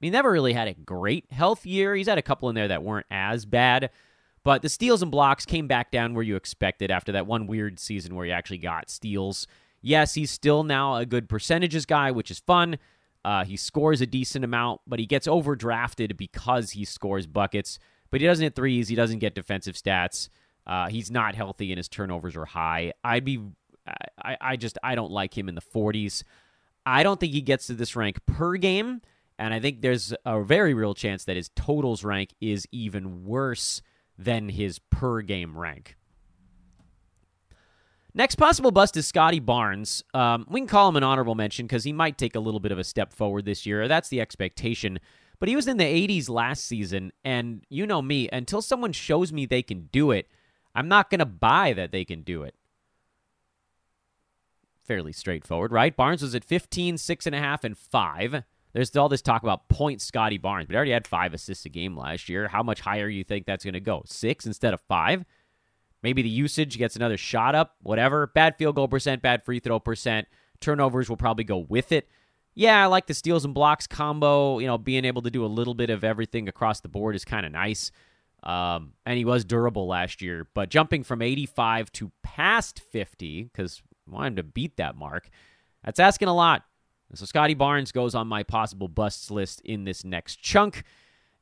he 0.00 0.10
never 0.10 0.30
really 0.30 0.52
had 0.52 0.68
a 0.68 0.74
great 0.74 1.30
health 1.32 1.64
year. 1.66 1.94
He's 1.94 2.08
had 2.08 2.18
a 2.18 2.22
couple 2.22 2.48
in 2.48 2.54
there 2.54 2.68
that 2.68 2.82
weren't 2.82 3.06
as 3.10 3.44
bad, 3.44 3.90
but 4.44 4.62
the 4.62 4.68
steals 4.68 5.02
and 5.02 5.10
blocks 5.10 5.46
came 5.46 5.66
back 5.66 5.90
down 5.90 6.14
where 6.14 6.22
you 6.22 6.36
expected 6.36 6.90
after 6.90 7.12
that 7.12 7.26
one 7.26 7.46
weird 7.46 7.80
season 7.80 8.14
where 8.14 8.26
he 8.26 8.32
actually 8.32 8.58
got 8.58 8.90
steals. 8.90 9.46
Yes, 9.80 10.14
he's 10.14 10.30
still 10.30 10.64
now 10.64 10.96
a 10.96 11.06
good 11.06 11.28
percentages 11.28 11.86
guy, 11.86 12.10
which 12.10 12.30
is 12.30 12.40
fun. 12.40 12.78
Uh, 13.24 13.44
he 13.44 13.56
scores 13.56 14.00
a 14.00 14.06
decent 14.06 14.44
amount, 14.44 14.80
but 14.86 15.00
he 15.00 15.06
gets 15.06 15.26
overdrafted 15.26 16.16
because 16.16 16.70
he 16.70 16.84
scores 16.84 17.26
buckets. 17.26 17.78
But 18.10 18.20
he 18.20 18.26
doesn't 18.26 18.42
hit 18.42 18.54
threes. 18.54 18.88
He 18.88 18.94
doesn't 18.94 19.18
get 19.18 19.34
defensive 19.34 19.74
stats. 19.74 20.28
Uh, 20.66 20.88
he's 20.88 21.10
not 21.10 21.34
healthy, 21.34 21.70
and 21.72 21.78
his 21.78 21.88
turnovers 21.88 22.36
are 22.36 22.44
high. 22.44 22.92
I'd 23.04 23.24
be, 23.24 23.40
I, 24.18 24.36
I 24.40 24.56
just, 24.56 24.78
I 24.82 24.94
don't 24.94 25.12
like 25.12 25.36
him 25.36 25.48
in 25.48 25.54
the 25.54 25.62
40s. 25.62 26.22
I 26.84 27.02
don't 27.02 27.18
think 27.20 27.32
he 27.32 27.40
gets 27.40 27.66
to 27.68 27.74
this 27.74 27.96
rank 27.96 28.24
per 28.26 28.56
game, 28.56 29.02
and 29.38 29.52
I 29.52 29.60
think 29.60 29.82
there's 29.82 30.14
a 30.24 30.42
very 30.42 30.74
real 30.74 30.94
chance 30.94 31.24
that 31.24 31.36
his 31.36 31.50
totals 31.54 32.04
rank 32.04 32.34
is 32.40 32.66
even 32.72 33.24
worse 33.24 33.82
than 34.18 34.48
his 34.48 34.78
per 34.78 35.20
game 35.20 35.56
rank. 35.56 35.96
Next 38.14 38.36
possible 38.36 38.70
bust 38.70 38.96
is 38.96 39.06
Scottie 39.06 39.40
Barnes. 39.40 40.02
Um, 40.14 40.46
we 40.48 40.60
can 40.60 40.66
call 40.66 40.88
him 40.88 40.96
an 40.96 41.02
honorable 41.02 41.34
mention 41.34 41.66
because 41.66 41.84
he 41.84 41.92
might 41.92 42.16
take 42.16 42.34
a 42.34 42.40
little 42.40 42.60
bit 42.60 42.72
of 42.72 42.78
a 42.78 42.84
step 42.84 43.12
forward 43.12 43.44
this 43.44 43.66
year. 43.66 43.88
That's 43.88 44.08
the 44.08 44.22
expectation. 44.22 44.98
But 45.38 45.50
he 45.50 45.56
was 45.56 45.68
in 45.68 45.76
the 45.76 45.84
80s 45.84 46.30
last 46.30 46.64
season, 46.64 47.12
and 47.24 47.62
you 47.68 47.86
know 47.86 48.00
me, 48.00 48.28
until 48.32 48.62
someone 48.62 48.92
shows 48.92 49.34
me 49.34 49.44
they 49.44 49.62
can 49.62 49.90
do 49.92 50.12
it, 50.12 50.30
I'm 50.76 50.88
not 50.88 51.08
going 51.10 51.20
to 51.20 51.26
buy 51.26 51.72
that 51.72 51.90
they 51.90 52.04
can 52.04 52.20
do 52.20 52.42
it. 52.42 52.54
Fairly 54.84 55.12
straightforward, 55.12 55.72
right? 55.72 55.96
Barnes 55.96 56.22
was 56.22 56.34
at 56.34 56.44
15, 56.44 56.96
6.5, 56.96 57.64
and 57.64 57.76
5. 57.76 58.44
There's 58.72 58.94
all 58.94 59.08
this 59.08 59.22
talk 59.22 59.42
about 59.42 59.68
points 59.68 60.04
Scottie 60.04 60.36
Barnes, 60.36 60.66
but 60.66 60.74
he 60.74 60.76
already 60.76 60.90
had 60.90 61.06
five 61.06 61.32
assists 61.32 61.64
a 61.64 61.70
game 61.70 61.96
last 61.96 62.28
year. 62.28 62.48
How 62.48 62.62
much 62.62 62.80
higher 62.80 63.08
you 63.08 63.24
think 63.24 63.46
that's 63.46 63.64
going 63.64 63.72
to 63.72 63.80
go? 63.80 64.02
Six 64.04 64.44
instead 64.44 64.74
of 64.74 64.82
five? 64.82 65.24
Maybe 66.02 66.20
the 66.20 66.28
usage 66.28 66.76
gets 66.76 66.94
another 66.94 67.16
shot 67.16 67.54
up, 67.54 67.76
whatever. 67.82 68.26
Bad 68.26 68.58
field 68.58 68.76
goal 68.76 68.86
percent, 68.86 69.22
bad 69.22 69.44
free 69.44 69.60
throw 69.60 69.80
percent. 69.80 70.28
Turnovers 70.60 71.08
will 71.08 71.16
probably 71.16 71.44
go 71.44 71.56
with 71.56 71.90
it. 71.90 72.06
Yeah, 72.54 72.82
I 72.82 72.86
like 72.86 73.06
the 73.06 73.14
steals 73.14 73.46
and 73.46 73.54
blocks 73.54 73.86
combo. 73.86 74.58
You 74.58 74.66
know, 74.66 74.76
being 74.76 75.06
able 75.06 75.22
to 75.22 75.30
do 75.30 75.44
a 75.44 75.46
little 75.46 75.74
bit 75.74 75.88
of 75.88 76.04
everything 76.04 76.46
across 76.46 76.80
the 76.80 76.88
board 76.88 77.16
is 77.16 77.24
kind 77.24 77.46
of 77.46 77.52
nice. 77.52 77.90
Um, 78.46 78.92
and 79.04 79.18
he 79.18 79.24
was 79.24 79.44
durable 79.44 79.88
last 79.88 80.22
year, 80.22 80.46
but 80.54 80.70
jumping 80.70 81.02
from 81.02 81.20
85 81.20 81.90
to 81.92 82.12
past 82.22 82.78
50, 82.78 83.42
because 83.42 83.82
I 84.08 84.14
want 84.14 84.26
him 84.26 84.36
to 84.36 84.42
beat 84.44 84.76
that 84.76 84.94
mark, 84.94 85.28
that's 85.84 85.98
asking 85.98 86.28
a 86.28 86.34
lot. 86.34 86.62
So 87.14 87.24
Scottie 87.24 87.54
Barnes 87.54 87.90
goes 87.90 88.14
on 88.14 88.28
my 88.28 88.44
possible 88.44 88.86
busts 88.86 89.32
list 89.32 89.60
in 89.62 89.84
this 89.84 90.04
next 90.04 90.36
chunk. 90.40 90.84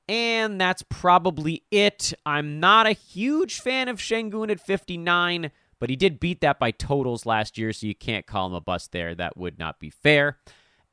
And 0.08 0.58
that's 0.58 0.82
probably 0.88 1.64
it. 1.70 2.14
I'm 2.24 2.58
not 2.58 2.86
a 2.86 2.92
huge 2.92 3.60
fan 3.60 3.88
of 3.88 3.98
Sengun 3.98 4.50
at 4.50 4.60
59, 4.60 5.50
but 5.78 5.90
he 5.90 5.96
did 5.96 6.20
beat 6.20 6.40
that 6.40 6.58
by 6.58 6.70
totals 6.70 7.26
last 7.26 7.58
year, 7.58 7.72
so 7.72 7.86
you 7.86 7.94
can't 7.94 8.26
call 8.26 8.46
him 8.46 8.54
a 8.54 8.60
bust 8.60 8.92
there. 8.92 9.14
That 9.14 9.36
would 9.36 9.58
not 9.58 9.78
be 9.78 9.90
fair. 9.90 10.38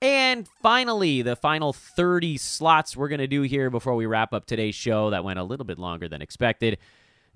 And 0.02 0.48
finally, 0.62 1.22
the 1.22 1.36
final 1.36 1.74
30 1.74 2.38
slots 2.38 2.98
we're 2.98 3.08
going 3.08 3.20
to 3.20 3.28
do 3.28 3.44
here 3.44 3.70
before 3.70 3.96
we 3.96 4.08
wrap 4.08 4.34
up 4.34 4.46
today's 4.46 4.74
show 4.74 5.12
that 5.12 5.24
went 5.24 5.38
a 5.38 5.44
little 5.44 5.66
bit 5.66 5.78
longer 5.78 6.08
than 6.10 6.24
expected. 6.24 6.80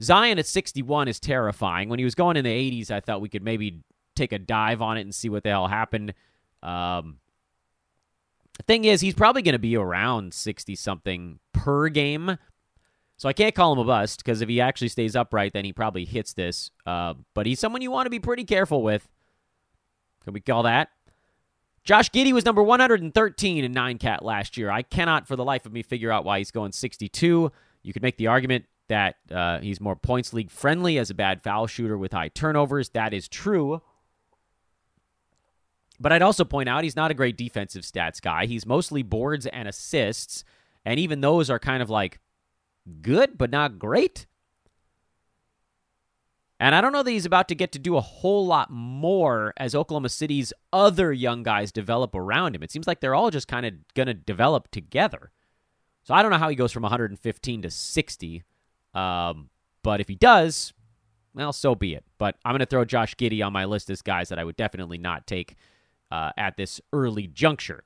Zion 0.02 0.40
at 0.40 0.48
61 0.48 1.08
is 1.08 1.20
terrifying. 1.20 1.90
When 1.90 2.00
he 2.00 2.06
was 2.06 2.16
going 2.16 2.38
in 2.38 2.44
the 2.44 2.50
80s, 2.82 2.90
I 2.90 3.02
thought 3.02 3.22
we 3.22 3.30
could 3.30 3.44
maybe 3.44 3.82
take 4.16 4.32
a 4.32 4.40
dive 4.40 4.82
on 4.82 4.98
it 4.98 5.02
and 5.02 5.14
see 5.14 5.30
what 5.30 5.44
the 5.44 5.50
hell 5.50 5.68
happened. 5.68 6.14
Um, 6.64 7.20
the 8.58 8.64
thing 8.64 8.86
is, 8.86 9.02
he's 9.02 9.14
probably 9.14 9.44
going 9.44 9.54
to 9.54 9.60
be 9.60 9.78
around 9.78 10.34
60 10.34 10.76
something 10.76 11.40
per 11.54 11.90
game. 11.90 12.38
So 13.18 13.30
I 13.30 13.34
can't 13.34 13.54
call 13.54 13.74
him 13.74 13.80
a 13.80 13.86
bust 13.86 14.24
because 14.24 14.42
if 14.42 14.50
he 14.50 14.60
actually 14.60 14.90
stays 14.90 15.16
upright, 15.16 15.54
then 15.54 15.66
he 15.66 15.72
probably 15.72 16.04
hits 16.04 16.34
this. 16.34 16.72
Uh, 16.86 17.14
but 17.34 17.46
he's 17.46 17.60
someone 17.60 17.82
you 17.82 17.92
want 17.92 18.08
to 18.08 18.10
be 18.10 18.20
pretty 18.20 18.44
careful 18.44 18.82
with. 18.82 19.08
Can 20.24 20.34
we 20.34 20.42
call 20.42 20.64
that? 20.64 20.90
Josh 21.86 22.10
Giddey 22.10 22.34
was 22.34 22.46
number 22.46 22.64
113 22.64 23.64
in 23.64 23.72
9 23.72 23.98
cat 24.00 24.26
last 24.26 24.58
year. 24.58 24.72
I 24.72 24.82
cannot 24.82 25.28
for 25.28 25.36
the 25.36 25.46
life 25.46 25.68
of 25.68 25.72
me 25.72 25.84
figure 25.84 26.12
out 26.12 26.26
why 26.26 26.40
he's 26.40 26.50
going 26.50 26.72
62. 26.72 27.52
You 27.84 27.94
could 27.94 28.02
make 28.02 28.18
the 28.18 28.28
argument 28.28 28.66
that 28.88 29.18
uh, 29.32 29.60
he's 29.60 29.80
more 29.80 29.96
points 29.96 30.34
league 30.34 30.50
friendly 30.50 30.98
as 30.98 31.12
a 31.12 31.14
bad 31.14 31.44
foul 31.44 31.68
shooter 31.68 31.98
with 31.98 32.12
high 32.12 32.30
turnovers. 32.30 32.90
That 32.90 33.14
is 33.14 33.28
true. 33.28 33.84
But 36.00 36.12
I'd 36.12 36.24
also 36.24 36.44
point 36.44 36.68
out 36.68 36.84
he's 36.84 36.96
not 36.96 37.12
a 37.12 37.14
great 37.14 37.38
defensive 37.38 37.84
stats 37.84 38.20
guy. 38.20 38.48
He's 38.48 38.66
mostly 38.66 39.04
boards 39.04 39.46
and 39.46 39.68
assists, 39.68 40.44
and 40.84 41.00
even 41.00 41.22
those 41.22 41.50
are 41.50 41.60
kind 41.60 41.82
of 41.82 41.90
like 41.90 42.20
good, 43.02 43.38
but 43.38 43.52
not 43.52 43.80
great. 43.80 44.26
And 46.60 46.74
I 46.74 46.82
don't 46.82 46.94
know 46.94 47.04
that 47.04 47.12
he's 47.12 47.26
about 47.26 47.50
to 47.50 47.56
get 47.56 47.74
to 47.74 47.80
do 47.80 47.98
a 47.98 48.02
whole 48.02 48.46
lot 48.46 48.72
more 48.72 49.54
as 49.58 49.76
Oklahoma 49.76 50.10
City's 50.10 50.54
other 50.72 51.12
young 51.12 51.44
guys 51.44 51.72
develop 51.72 52.16
around 52.16 52.56
him. 52.56 52.64
It 52.64 52.72
seems 52.72 52.88
like 52.88 53.02
they're 53.02 53.16
all 53.16 53.30
just 53.30 53.48
kind 53.48 53.66
of 53.66 53.74
going 53.94 54.08
to 54.08 54.14
develop 54.14 54.72
together. 54.72 55.32
So 56.04 56.14
I 56.14 56.22
don't 56.22 56.32
know 56.32 56.38
how 56.38 56.50
he 56.50 56.56
goes 56.56 56.72
from 56.72 56.84
115 56.84 57.62
to 57.64 57.70
60. 57.70 58.44
Um, 58.94 59.50
but 59.84 60.00
if 60.00 60.08
he 60.08 60.16
does, 60.16 60.74
well, 61.34 61.52
so 61.52 61.76
be 61.76 61.94
it. 61.94 62.06
But 62.18 62.38
I'm 62.46 62.54
going 62.54 62.60
to 62.60 62.66
throw 62.66 62.86
Josh 62.86 63.16
Giddey 63.16 63.46
on 63.46 63.52
my 63.52 63.66
list 63.66 63.90
as 63.90 64.02
guys 64.02 64.30
that 64.30 64.40
I 64.40 64.46
would 64.46 64.56
definitely 64.56 64.98
not 64.98 65.28
take 65.28 65.56
uh, 66.10 66.32
at 66.38 66.56
this 66.56 66.80
early 66.94 67.28
juncture. 67.28 67.84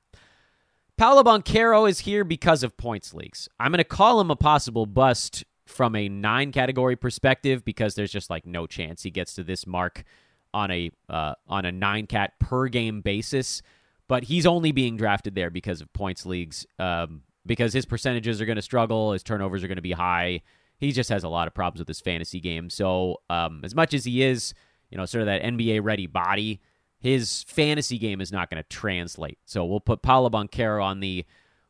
Paolo 0.96 1.24
Banchero 1.24 1.88
is 1.88 2.00
here 2.00 2.24
because 2.24 2.62
of 2.62 2.76
points 2.76 3.14
leagues. 3.14 3.48
I'm 3.58 3.72
going 3.72 3.78
to 3.78 3.84
call 3.84 4.20
him 4.20 4.30
a 4.30 4.36
possible 4.36 4.86
bust 4.86 5.44
from 5.70 5.96
a 5.96 6.08
nine 6.08 6.52
category 6.52 6.96
perspective 6.96 7.64
because 7.64 7.94
there's 7.94 8.12
just 8.12 8.30
like 8.30 8.46
no 8.46 8.66
chance 8.66 9.02
he 9.02 9.10
gets 9.10 9.34
to 9.34 9.44
this 9.44 9.66
mark 9.66 10.04
on 10.52 10.70
a 10.70 10.90
uh, 11.08 11.34
on 11.48 11.64
a 11.64 11.72
nine 11.72 12.06
cat 12.06 12.38
per 12.38 12.68
game 12.68 13.00
basis. 13.00 13.62
But 14.08 14.24
he's 14.24 14.44
only 14.44 14.72
being 14.72 14.96
drafted 14.96 15.34
there 15.34 15.50
because 15.50 15.80
of 15.80 15.92
points 15.92 16.26
leagues. 16.26 16.66
Um, 16.78 17.22
because 17.46 17.72
his 17.72 17.86
percentages 17.86 18.40
are 18.40 18.44
going 18.44 18.56
to 18.56 18.62
struggle, 18.62 19.12
his 19.12 19.22
turnovers 19.22 19.64
are 19.64 19.68
going 19.68 19.76
to 19.76 19.82
be 19.82 19.92
high. 19.92 20.42
He 20.78 20.92
just 20.92 21.10
has 21.10 21.24
a 21.24 21.28
lot 21.28 21.46
of 21.46 21.54
problems 21.54 21.78
with 21.78 21.88
his 21.88 22.00
fantasy 22.00 22.40
game. 22.40 22.70
So 22.70 23.20
um, 23.30 23.60
as 23.64 23.74
much 23.74 23.94
as 23.94 24.04
he 24.04 24.22
is, 24.22 24.54
you 24.90 24.98
know, 24.98 25.06
sort 25.06 25.22
of 25.22 25.26
that 25.26 25.42
NBA 25.42 25.82
ready 25.82 26.06
body, 26.06 26.60
his 26.98 27.44
fantasy 27.44 27.98
game 27.98 28.20
is 28.20 28.32
not 28.32 28.50
going 28.50 28.62
to 28.62 28.68
translate. 28.68 29.38
So 29.46 29.64
we'll 29.64 29.80
put 29.80 30.02
Paolo 30.02 30.28
Banchero 30.28 30.82
on 30.82 31.00
the 31.00 31.24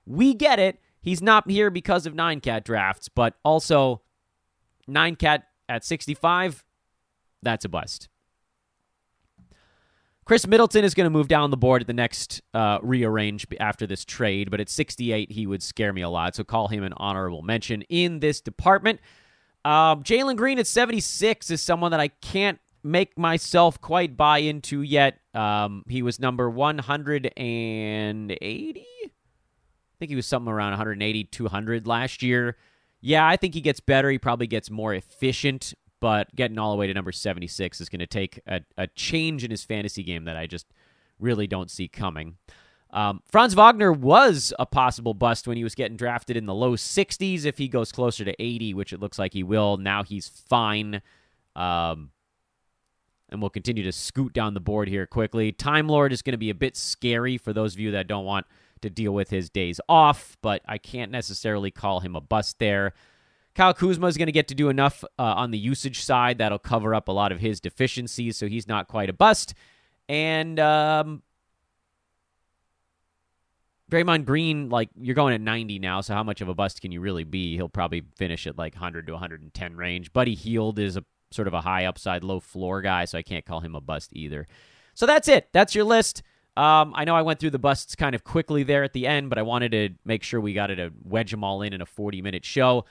we 0.06 0.34
get 0.34 0.58
it. 0.58 0.80
He's 1.02 1.22
not 1.22 1.50
here 1.50 1.70
because 1.70 2.06
of 2.06 2.14
nine 2.14 2.40
cat 2.40 2.64
drafts, 2.64 3.08
but 3.08 3.34
also 3.44 4.02
nine 4.86 5.16
cat 5.16 5.44
at 5.68 5.84
65, 5.84 6.64
that's 7.42 7.64
a 7.64 7.68
bust. 7.68 8.08
Khris 10.26 10.46
Middleton 10.46 10.84
is 10.84 10.94
going 10.94 11.06
to 11.06 11.10
move 11.10 11.28
down 11.28 11.50
the 11.50 11.56
board 11.56 11.82
at 11.82 11.86
the 11.86 11.92
next 11.92 12.40
uh, 12.54 12.78
rearrange 12.82 13.46
after 13.58 13.86
this 13.86 14.04
trade, 14.04 14.50
but 14.50 14.60
at 14.60 14.68
68, 14.68 15.32
he 15.32 15.46
would 15.46 15.62
scare 15.62 15.92
me 15.92 16.02
a 16.02 16.08
lot. 16.08 16.36
So 16.36 16.44
call 16.44 16.68
him 16.68 16.84
an 16.84 16.92
honorable 16.96 17.42
mention 17.42 17.82
in 17.82 18.20
this 18.20 18.40
department. 18.40 19.00
Um, 19.64 20.04
Jalen 20.04 20.36
Green 20.36 20.58
at 20.58 20.66
76 20.66 21.50
is 21.50 21.62
someone 21.62 21.90
that 21.90 22.00
I 22.00 22.08
can't 22.08 22.58
make 22.82 23.18
myself 23.18 23.80
quite 23.80 24.16
buy 24.16 24.38
into 24.38 24.82
yet. 24.82 25.18
Um, 25.34 25.84
he 25.88 26.02
was 26.02 26.20
number 26.20 26.48
180 26.48 28.86
think 30.00 30.08
he 30.08 30.16
was 30.16 30.26
something 30.26 30.50
around 30.50 30.70
180, 30.70 31.24
200 31.24 31.86
last 31.86 32.22
year. 32.22 32.56
Yeah, 33.00 33.26
I 33.26 33.36
think 33.36 33.54
he 33.54 33.60
gets 33.60 33.80
better. 33.80 34.10
He 34.10 34.18
probably 34.18 34.46
gets 34.46 34.70
more 34.70 34.94
efficient, 34.94 35.74
but 36.00 36.34
getting 36.34 36.58
all 36.58 36.72
the 36.72 36.78
way 36.78 36.86
to 36.86 36.94
number 36.94 37.12
76 37.12 37.80
is 37.80 37.88
going 37.88 38.00
to 38.00 38.06
take 38.06 38.40
a, 38.46 38.62
a 38.76 38.86
change 38.88 39.44
in 39.44 39.50
his 39.50 39.62
fantasy 39.62 40.02
game 40.02 40.24
that 40.24 40.36
I 40.36 40.46
just 40.46 40.66
really 41.18 41.46
don't 41.46 41.70
see 41.70 41.86
coming. 41.86 42.36
Um, 42.92 43.22
Franz 43.24 43.54
Wagner 43.54 43.92
was 43.92 44.52
a 44.58 44.66
possible 44.66 45.14
bust 45.14 45.46
when 45.46 45.56
he 45.56 45.62
was 45.62 45.74
getting 45.74 45.96
drafted 45.96 46.36
in 46.36 46.46
the 46.46 46.54
low 46.54 46.74
60s. 46.74 47.44
If 47.44 47.58
he 47.58 47.68
goes 47.68 47.92
closer 47.92 48.24
to 48.24 48.42
80, 48.42 48.74
which 48.74 48.92
it 48.92 49.00
looks 49.00 49.18
like 49.18 49.32
he 49.32 49.42
will, 49.42 49.76
now 49.76 50.02
he's 50.02 50.28
fine. 50.28 51.02
Um, 51.54 52.10
and 53.28 53.40
we'll 53.40 53.50
continue 53.50 53.84
to 53.84 53.92
scoot 53.92 54.32
down 54.32 54.54
the 54.54 54.60
board 54.60 54.88
here 54.88 55.06
quickly. 55.06 55.52
Time 55.52 55.88
Lord 55.88 56.12
is 56.12 56.22
going 56.22 56.32
to 56.32 56.38
be 56.38 56.50
a 56.50 56.54
bit 56.54 56.76
scary 56.76 57.38
for 57.38 57.52
those 57.52 57.74
of 57.74 57.80
you 57.80 57.92
that 57.92 58.08
don't 58.08 58.24
want 58.24 58.46
to 58.82 58.90
deal 58.90 59.12
with 59.12 59.30
his 59.30 59.50
days 59.50 59.80
off, 59.88 60.36
but 60.42 60.62
I 60.66 60.78
can't 60.78 61.10
necessarily 61.10 61.70
call 61.70 62.00
him 62.00 62.16
a 62.16 62.20
bust 62.20 62.58
there. 62.58 62.92
Kyle 63.54 63.74
Kuzma 63.74 64.06
is 64.06 64.16
going 64.16 64.26
to 64.26 64.32
get 64.32 64.48
to 64.48 64.54
do 64.54 64.68
enough 64.68 65.04
uh, 65.18 65.22
on 65.22 65.50
the 65.50 65.58
usage 65.58 66.02
side 66.02 66.38
that'll 66.38 66.58
cover 66.58 66.94
up 66.94 67.08
a 67.08 67.12
lot 67.12 67.32
of 67.32 67.40
his 67.40 67.60
deficiencies, 67.60 68.36
so 68.36 68.46
he's 68.46 68.68
not 68.68 68.88
quite 68.88 69.10
a 69.10 69.12
bust. 69.12 69.54
And 70.08 70.58
um, 70.60 71.22
Draymond 73.90 74.24
Green, 74.24 74.68
like 74.68 74.88
you're 75.00 75.14
going 75.14 75.34
at 75.34 75.40
90 75.40 75.78
now, 75.80 76.00
so 76.00 76.14
how 76.14 76.22
much 76.22 76.40
of 76.40 76.48
a 76.48 76.54
bust 76.54 76.80
can 76.80 76.92
you 76.92 77.00
really 77.00 77.24
be? 77.24 77.56
He'll 77.56 77.68
probably 77.68 78.02
finish 78.16 78.46
at 78.46 78.56
like 78.56 78.74
100 78.74 79.06
to 79.06 79.12
110 79.12 79.76
range. 79.76 80.12
Buddy 80.12 80.34
Hield 80.34 80.78
is 80.78 80.96
a 80.96 81.04
sort 81.32 81.48
of 81.48 81.54
a 81.54 81.60
high 81.60 81.84
upside, 81.86 82.24
low 82.24 82.40
floor 82.40 82.82
guy, 82.82 83.04
so 83.04 83.18
I 83.18 83.22
can't 83.22 83.44
call 83.44 83.60
him 83.60 83.74
a 83.74 83.80
bust 83.80 84.10
either. 84.12 84.46
So 84.94 85.06
that's 85.06 85.28
it. 85.28 85.48
That's 85.52 85.74
your 85.74 85.84
list. 85.84 86.22
Um, 86.60 86.92
I 86.94 87.06
know 87.06 87.16
I 87.16 87.22
went 87.22 87.40
through 87.40 87.50
the 87.50 87.58
busts 87.58 87.96
kind 87.96 88.14
of 88.14 88.22
quickly 88.22 88.64
there 88.64 88.84
at 88.84 88.92
the 88.92 89.06
end, 89.06 89.30
but 89.30 89.38
I 89.38 89.42
wanted 89.42 89.72
to 89.72 89.88
make 90.04 90.22
sure 90.22 90.42
we 90.42 90.52
got 90.52 90.70
it 90.70 90.76
to 90.76 90.92
wedge 91.04 91.30
them 91.30 91.42
all 91.42 91.62
in 91.62 91.72
in 91.72 91.80
a 91.80 91.86
40 91.86 92.20
minute 92.20 92.44
show. 92.44 92.84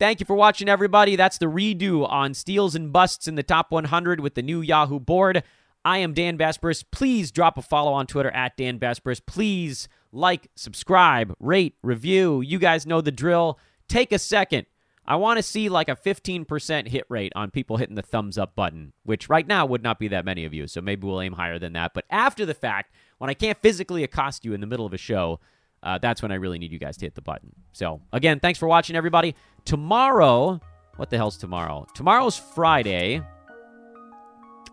Thank 0.00 0.18
you 0.18 0.26
for 0.26 0.34
watching, 0.34 0.68
everybody. 0.68 1.14
That's 1.14 1.38
the 1.38 1.46
redo 1.46 2.04
on 2.10 2.34
steals 2.34 2.74
and 2.74 2.92
busts 2.92 3.28
in 3.28 3.36
the 3.36 3.44
top 3.44 3.70
100 3.70 4.18
with 4.18 4.34
the 4.34 4.42
new 4.42 4.60
Yahoo 4.60 4.98
board. 4.98 5.44
I 5.84 5.98
am 5.98 6.14
Dan 6.14 6.36
Besbris. 6.36 6.84
Please 6.90 7.30
drop 7.30 7.56
a 7.56 7.62
follow 7.62 7.92
on 7.92 8.08
Twitter 8.08 8.32
at 8.32 8.56
Dan 8.56 8.80
Besbris. 8.80 9.20
Please 9.24 9.86
like, 10.10 10.48
subscribe, 10.56 11.32
rate, 11.38 11.76
review. 11.80 12.40
You 12.40 12.58
guys 12.58 12.86
know 12.86 13.00
the 13.00 13.12
drill. 13.12 13.56
Take 13.86 14.10
a 14.10 14.18
second. 14.18 14.66
I 15.04 15.16
want 15.16 15.38
to 15.38 15.42
see 15.42 15.68
like 15.68 15.88
a 15.88 15.96
15% 15.96 16.88
hit 16.88 17.04
rate 17.08 17.32
on 17.34 17.50
people 17.50 17.76
hitting 17.76 17.96
the 17.96 18.02
thumbs 18.02 18.38
up 18.38 18.54
button, 18.54 18.92
which 19.02 19.28
right 19.28 19.46
now 19.46 19.66
would 19.66 19.82
not 19.82 19.98
be 19.98 20.08
that 20.08 20.24
many 20.24 20.44
of 20.44 20.54
you. 20.54 20.68
So 20.68 20.80
maybe 20.80 21.06
we'll 21.06 21.20
aim 21.20 21.32
higher 21.32 21.58
than 21.58 21.72
that. 21.72 21.92
But 21.92 22.04
after 22.08 22.46
the 22.46 22.54
fact, 22.54 22.94
when 23.18 23.28
I 23.28 23.34
can't 23.34 23.58
physically 23.60 24.04
accost 24.04 24.44
you 24.44 24.54
in 24.54 24.60
the 24.60 24.66
middle 24.66 24.86
of 24.86 24.92
a 24.92 24.98
show, 24.98 25.40
uh, 25.82 25.98
that's 25.98 26.22
when 26.22 26.30
I 26.30 26.36
really 26.36 26.58
need 26.58 26.70
you 26.70 26.78
guys 26.78 26.96
to 26.98 27.06
hit 27.06 27.16
the 27.16 27.22
button. 27.22 27.52
So, 27.72 28.00
again, 28.12 28.38
thanks 28.38 28.60
for 28.60 28.68
watching, 28.68 28.94
everybody. 28.94 29.34
Tomorrow, 29.64 30.60
what 30.96 31.10
the 31.10 31.16
hell's 31.16 31.36
tomorrow? 31.36 31.86
Tomorrow's 31.94 32.36
Friday. 32.36 33.20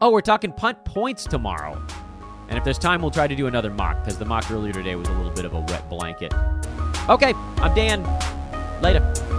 Oh, 0.02 0.12
we're 0.12 0.22
talking 0.22 0.52
punt 0.52 0.86
points 0.86 1.24
tomorrow. 1.24 1.82
And 2.50 2.58
if 2.58 2.64
there's 2.64 2.78
time, 2.78 3.02
we'll 3.02 3.12
try 3.12 3.28
to 3.28 3.36
do 3.36 3.48
another 3.48 3.72
mock 3.72 4.04
because 4.04 4.20
the 4.20 4.26
mock 4.26 4.50
earlier 4.52 4.74
today 4.74 4.96
was 4.96 5.08
a 5.08 5.14
little 5.14 5.32
bit 5.32 5.46
of 5.46 5.54
a 5.54 5.60
wet 5.62 5.90
blanket. 5.90 6.34
Okay, 7.10 7.34
I'm 7.58 7.74
Dan. 7.74 8.04
Later. 8.82 9.39